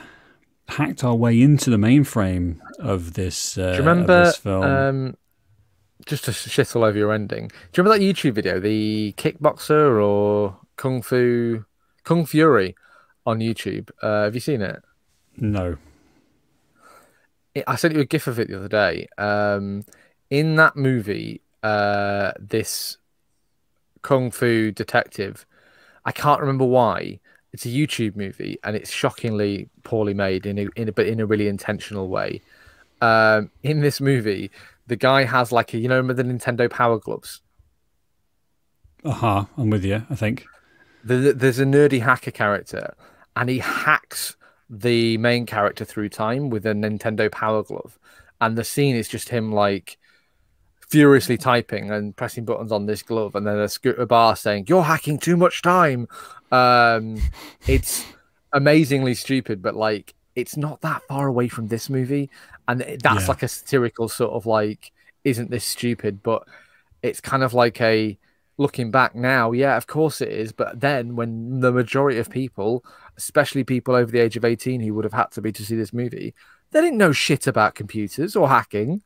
hacked 0.68 1.04
our 1.04 1.16
way 1.16 1.42
into 1.42 1.70
the 1.70 1.78
mainframe 1.78 2.58
of 2.80 3.14
this 3.14 3.58
uh, 3.58 3.72
Do 3.72 3.78
you 3.78 3.90
remember? 3.90 4.26
this 4.26 4.38
film 4.38 4.64
Um, 4.64 5.18
just 6.06 6.26
to 6.26 6.34
shit 6.34 6.76
all 6.76 6.84
over 6.84 6.98
your 6.98 7.14
ending. 7.14 7.48
Do 7.48 7.54
you 7.82 7.84
remember 7.84 7.98
that 7.98 8.04
YouTube 8.04 8.34
video, 8.34 8.60
the 8.60 9.14
kickboxer 9.18 10.04
or 10.04 10.58
kung 10.76 11.02
fu, 11.02 11.64
kung 12.04 12.26
fury, 12.26 12.76
on 13.26 13.40
YouTube? 13.40 13.90
Uh, 14.02 14.24
have 14.24 14.34
you 14.36 14.42
seen 14.42 14.62
it? 14.62 14.82
no 15.38 15.78
it- 17.56 17.64
I 17.68 17.76
sent 17.78 17.94
you 17.94 18.02
a 18.02 18.06
gif 18.06 18.28
of 18.28 18.38
it 18.40 18.48
the 18.50 18.58
other 18.58 18.68
day. 18.68 19.08
Um, 19.18 19.84
in 20.30 20.56
that 20.56 20.76
movie, 20.76 21.42
uh, 21.62 22.32
this 22.40 22.98
kung 24.04 24.32
fu 24.32 24.72
detective, 24.72 25.46
I 26.06 26.12
can't 26.12 26.42
remember 26.42 26.66
why. 26.66 27.20
It's 27.54 27.66
a 27.66 27.70
YouTube 27.70 28.16
movie, 28.16 28.58
and 28.64 28.76
it's 28.76 28.92
shockingly 28.92 29.70
poorly 29.84 30.14
made 30.16 30.46
in 30.46 30.58
a, 30.60 30.68
in 30.76 30.90
a 30.90 30.92
but 30.92 31.08
in 31.08 31.20
a 31.20 31.26
really 31.26 31.48
intentional 31.48 32.10
way. 32.10 32.42
Um, 33.02 33.52
in 33.64 33.82
this 33.82 34.02
movie, 34.02 34.52
the 34.88 34.96
guy 34.96 35.26
has 35.26 35.52
like 35.52 35.74
a 35.74 35.78
you 35.78 35.88
know 35.88 36.02
the 36.02 36.24
Nintendo 36.24 36.70
Power 36.70 37.00
Gloves. 37.00 37.42
uh-huh 39.06 39.46
i'm 39.58 39.70
with 39.70 39.84
you 39.84 40.06
i 40.10 40.16
think 40.16 40.46
the, 41.04 41.34
there's 41.34 41.60
a 41.60 41.66
nerdy 41.66 42.02
hacker 42.02 42.32
character, 42.32 42.96
and 43.36 43.50
he 43.50 43.60
hacks 43.60 44.38
the 44.70 45.18
main 45.18 45.46
character 45.46 45.84
through 45.86 46.10
time 46.10 46.50
with 46.50 46.66
a 46.66 46.74
Nintendo 46.74 47.32
Power 47.32 47.64
Glove, 47.64 48.00
and 48.40 48.58
the 48.58 48.64
scene 48.64 48.96
is 48.96 49.10
just 49.10 49.30
him 49.30 49.52
like 49.52 49.98
furiously 50.94 51.38
typing 51.40 51.90
and 51.90 52.16
pressing 52.16 52.46
buttons 52.46 52.72
on 52.72 52.86
this 52.86 53.02
glove, 53.02 53.34
and 53.34 53.48
then 53.48 53.58
a 53.58 53.68
scooter 53.68 54.06
bar 54.06 54.36
saying, 54.36 54.66
"You're 54.68 54.84
hacking 54.84 55.18
too 55.18 55.36
much 55.36 55.64
time." 55.64 56.08
Um, 56.52 57.18
it's 57.68 58.06
amazingly 58.54 59.16
stupid, 59.16 59.64
but 59.64 59.76
like 59.76 60.14
it's 60.36 60.56
not 60.56 60.82
that 60.82 61.02
far 61.08 61.26
away 61.28 61.48
from 61.48 61.68
this 61.68 61.90
movie, 61.90 62.30
and 62.68 62.80
that's 63.02 63.22
Yeah. 63.24 63.28
like 63.28 63.42
a 63.42 63.48
satirical 63.48 64.08
sort 64.08 64.34
of 64.34 64.46
like, 64.46 64.92
"Isn't 65.24 65.50
this 65.50 65.66
stupid?" 65.66 66.22
But 66.22 66.44
it's 67.02 67.20
kind 67.20 67.42
of 67.42 67.56
like 67.56 67.82
a 67.82 68.16
looking 68.60 68.92
back 68.92 69.16
now, 69.16 69.52
yeah, 69.52 69.76
of 69.76 69.88
course 69.88 70.22
it 70.22 70.30
is. 70.30 70.52
But 70.52 70.80
then 70.80 71.16
when 71.16 71.60
the 71.62 71.72
majority 71.72 72.20
of 72.20 72.30
people, 72.30 72.86
especially 73.18 73.64
people 73.64 73.96
over 73.96 74.12
the 74.12 74.20
age 74.20 74.38
of 74.38 74.46
18 74.46 74.80
who 74.80 74.94
would 74.94 75.06
have 75.06 75.14
had 75.22 75.32
to 75.32 75.42
be 75.42 75.52
to 75.54 75.66
see 75.66 75.76
this 75.76 75.92
movie, 75.92 76.36
they 76.70 76.82
didn't 76.82 77.00
know 77.00 77.12
shit 77.14 77.48
about 77.48 77.74
computers 77.74 78.36
or 78.36 78.48
hacking. 78.50 79.02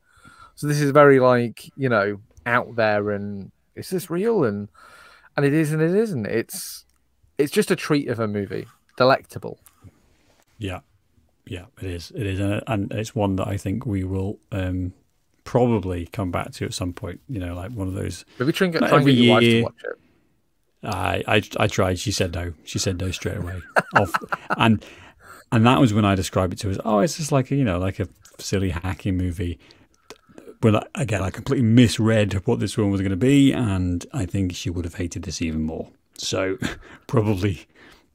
So 0.58 0.66
this 0.66 0.82
is 0.82 0.90
very 0.90 1.20
like, 1.20 1.72
you 1.78 1.88
know, 1.88 2.20
out 2.48 2.76
there 2.76 3.12
and 3.12 3.52
is 3.76 3.92
this 3.92 4.10
real? 4.10 4.44
And 4.44 4.70
and 5.38 5.46
it 5.46 5.54
is 5.54 5.72
and 5.72 5.82
it 5.84 5.96
isn't. 5.96 6.26
It's 6.26 6.84
it's 7.38 7.52
just 7.52 7.70
a 7.70 7.76
treat 7.76 8.10
of 8.10 8.20
a 8.20 8.28
movie. 8.28 8.66
Delectable. 8.98 9.60
Yeah, 10.58 10.80
yeah, 11.46 11.66
it 11.80 11.88
is. 11.92 12.12
It 12.16 12.26
is, 12.26 12.40
and, 12.40 12.64
and 12.66 12.92
it's 12.92 13.14
one 13.14 13.36
that 13.36 13.48
I 13.48 13.58
think 13.58 13.86
we 13.86 14.04
will 14.04 14.40
um, 14.52 14.94
probably 15.44 16.08
come 16.08 16.32
back 16.32 16.52
to 16.54 16.66
at 16.66 16.74
some 16.74 16.92
point. 16.92 17.22
You 17.30 17.40
know, 17.40 17.54
like 17.54 17.72
one 17.72 17.88
of 17.88 17.94
those. 17.94 18.26
Maybe 18.40 18.52
try 18.52 18.66
and 18.66 18.74
get, 18.74 18.88
try 18.88 18.98
and 18.98 19.06
get 19.06 19.14
your 19.14 19.36
wife 19.36 19.44
to 19.44 19.62
watch 19.62 19.84
it. 19.84 20.00
I, 20.84 21.24
I 21.28 21.44
I 21.60 21.68
tried. 21.68 22.00
She 22.00 22.12
said 22.12 22.34
no. 22.34 22.54
She 22.64 22.80
said 22.80 23.00
no 23.00 23.12
straight 23.12 23.38
away. 23.38 23.62
Off, 23.96 24.12
and 24.58 24.84
and 25.52 25.68
that 25.68 25.80
was 25.80 25.94
when 25.94 26.04
I 26.04 26.16
described 26.16 26.54
it 26.54 26.60
to 26.62 26.68
her 26.68 26.72
as, 26.72 26.80
oh, 26.84 27.00
it's 27.00 27.18
just 27.18 27.32
like 27.32 27.52
a, 27.52 27.56
you 27.56 27.64
know, 27.64 27.78
like 27.78 28.00
a 28.00 28.08
silly 28.40 28.72
hacking 28.72 29.18
movie. 29.18 29.60
Well, 30.62 30.78
I- 30.78 31.02
again, 31.02 31.22
I 31.22 31.30
completely 31.30 31.66
misread 31.66 32.34
what 32.46 32.60
this 32.60 32.74
film 32.74 32.92
was 32.92 33.02
going 33.02 33.12
to 33.12 33.18
be, 33.18 33.52
and 33.54 34.06
I 34.14 34.26
think 34.26 34.56
she 34.56 34.70
would 34.70 34.86
have 34.86 34.96
hated 34.96 35.24
this 35.24 35.42
even 35.42 35.64
more. 35.64 35.90
So 36.18 36.58
probably 37.08 37.68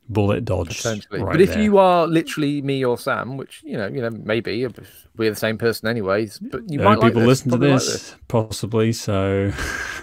bullet 0.08 0.44
dodge. 0.44 0.84
Right 0.84 1.06
but 1.10 1.40
if 1.40 1.50
there. 1.54 1.62
you 1.62 1.78
are 1.78 2.06
literally 2.06 2.60
me 2.62 2.84
or 2.84 2.98
Sam, 2.98 3.36
which 3.36 3.62
you 3.64 3.76
know, 3.76 3.86
you 3.86 4.00
know, 4.00 4.10
maybe 4.10 4.66
we're 5.16 5.30
the 5.30 5.36
same 5.36 5.58
person 5.58 5.88
anyways, 5.88 6.38
but 6.38 6.68
you 6.70 6.80
Uh, 6.80 6.84
might 6.84 6.98
like 6.98 7.12
people 7.12 7.20
this, 7.20 7.28
listen 7.28 7.50
to 7.52 7.56
probably 7.56 7.72
like 7.72 7.80
this, 7.80 8.16
possibly. 8.28 8.92
So 8.92 9.52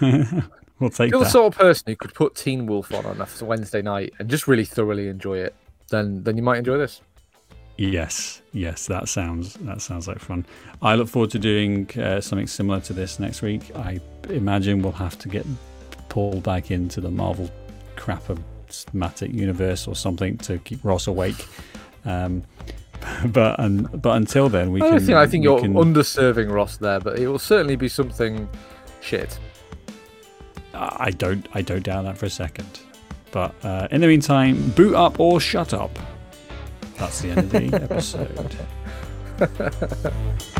we'll 0.00 0.90
take 0.90 1.08
If 1.08 1.10
you're 1.10 1.20
the 1.20 1.26
sort 1.26 1.52
of 1.54 1.58
person 1.58 1.84
who 1.86 1.96
could 1.96 2.14
put 2.14 2.34
Teen 2.34 2.66
Wolf 2.66 2.92
on 2.92 3.04
on 3.06 3.20
a 3.20 3.44
Wednesday 3.44 3.82
night 3.82 4.12
and 4.18 4.28
just 4.28 4.48
really 4.48 4.64
thoroughly 4.64 5.08
enjoy 5.08 5.38
it, 5.38 5.54
then 5.90 6.24
then 6.24 6.36
you 6.36 6.42
might 6.42 6.58
enjoy 6.58 6.78
this. 6.78 7.02
Yes, 7.80 8.42
yes, 8.52 8.88
that 8.88 9.08
sounds 9.08 9.54
that 9.54 9.80
sounds 9.80 10.06
like 10.06 10.18
fun. 10.18 10.44
I 10.82 10.96
look 10.96 11.08
forward 11.08 11.30
to 11.30 11.38
doing 11.38 11.88
uh, 11.98 12.20
something 12.20 12.46
similar 12.46 12.78
to 12.80 12.92
this 12.92 13.18
next 13.18 13.40
week. 13.40 13.74
I 13.74 14.00
imagine 14.28 14.82
we'll 14.82 14.92
have 14.92 15.18
to 15.20 15.30
get 15.30 15.46
pulled 16.10 16.42
back 16.42 16.70
into 16.70 17.00
the 17.00 17.10
Marvel 17.10 17.50
crap-o-matic 17.96 19.32
universe 19.32 19.88
or 19.88 19.96
something 19.96 20.36
to 20.38 20.58
keep 20.58 20.84
Ross 20.84 21.06
awake. 21.06 21.46
Um, 22.04 22.42
but 23.28 23.58
and 23.58 24.02
but 24.02 24.14
until 24.14 24.50
then, 24.50 24.72
we 24.72 24.82
I 24.82 24.90
can. 24.90 25.00
think 25.00 25.16
I 25.16 25.26
think 25.26 25.44
you're 25.44 25.58
can- 25.60 25.72
underserving 25.72 26.52
Ross 26.52 26.76
there, 26.76 27.00
but 27.00 27.18
it 27.18 27.28
will 27.28 27.38
certainly 27.38 27.76
be 27.76 27.88
something 27.88 28.46
shit. 29.00 29.38
I 30.74 31.12
don't 31.12 31.48
I 31.54 31.62
don't 31.62 31.82
doubt 31.82 32.04
that 32.04 32.18
for 32.18 32.26
a 32.26 32.30
second. 32.30 32.80
But 33.32 33.54
uh, 33.64 33.88
in 33.90 34.02
the 34.02 34.06
meantime, 34.06 34.68
boot 34.72 34.94
up 34.94 35.18
or 35.18 35.40
shut 35.40 35.72
up. 35.72 35.98
That's 37.00 37.22
the 37.22 37.30
end 37.30 37.38
of 37.38 37.50
the 37.50 37.74
episode. 37.82 38.56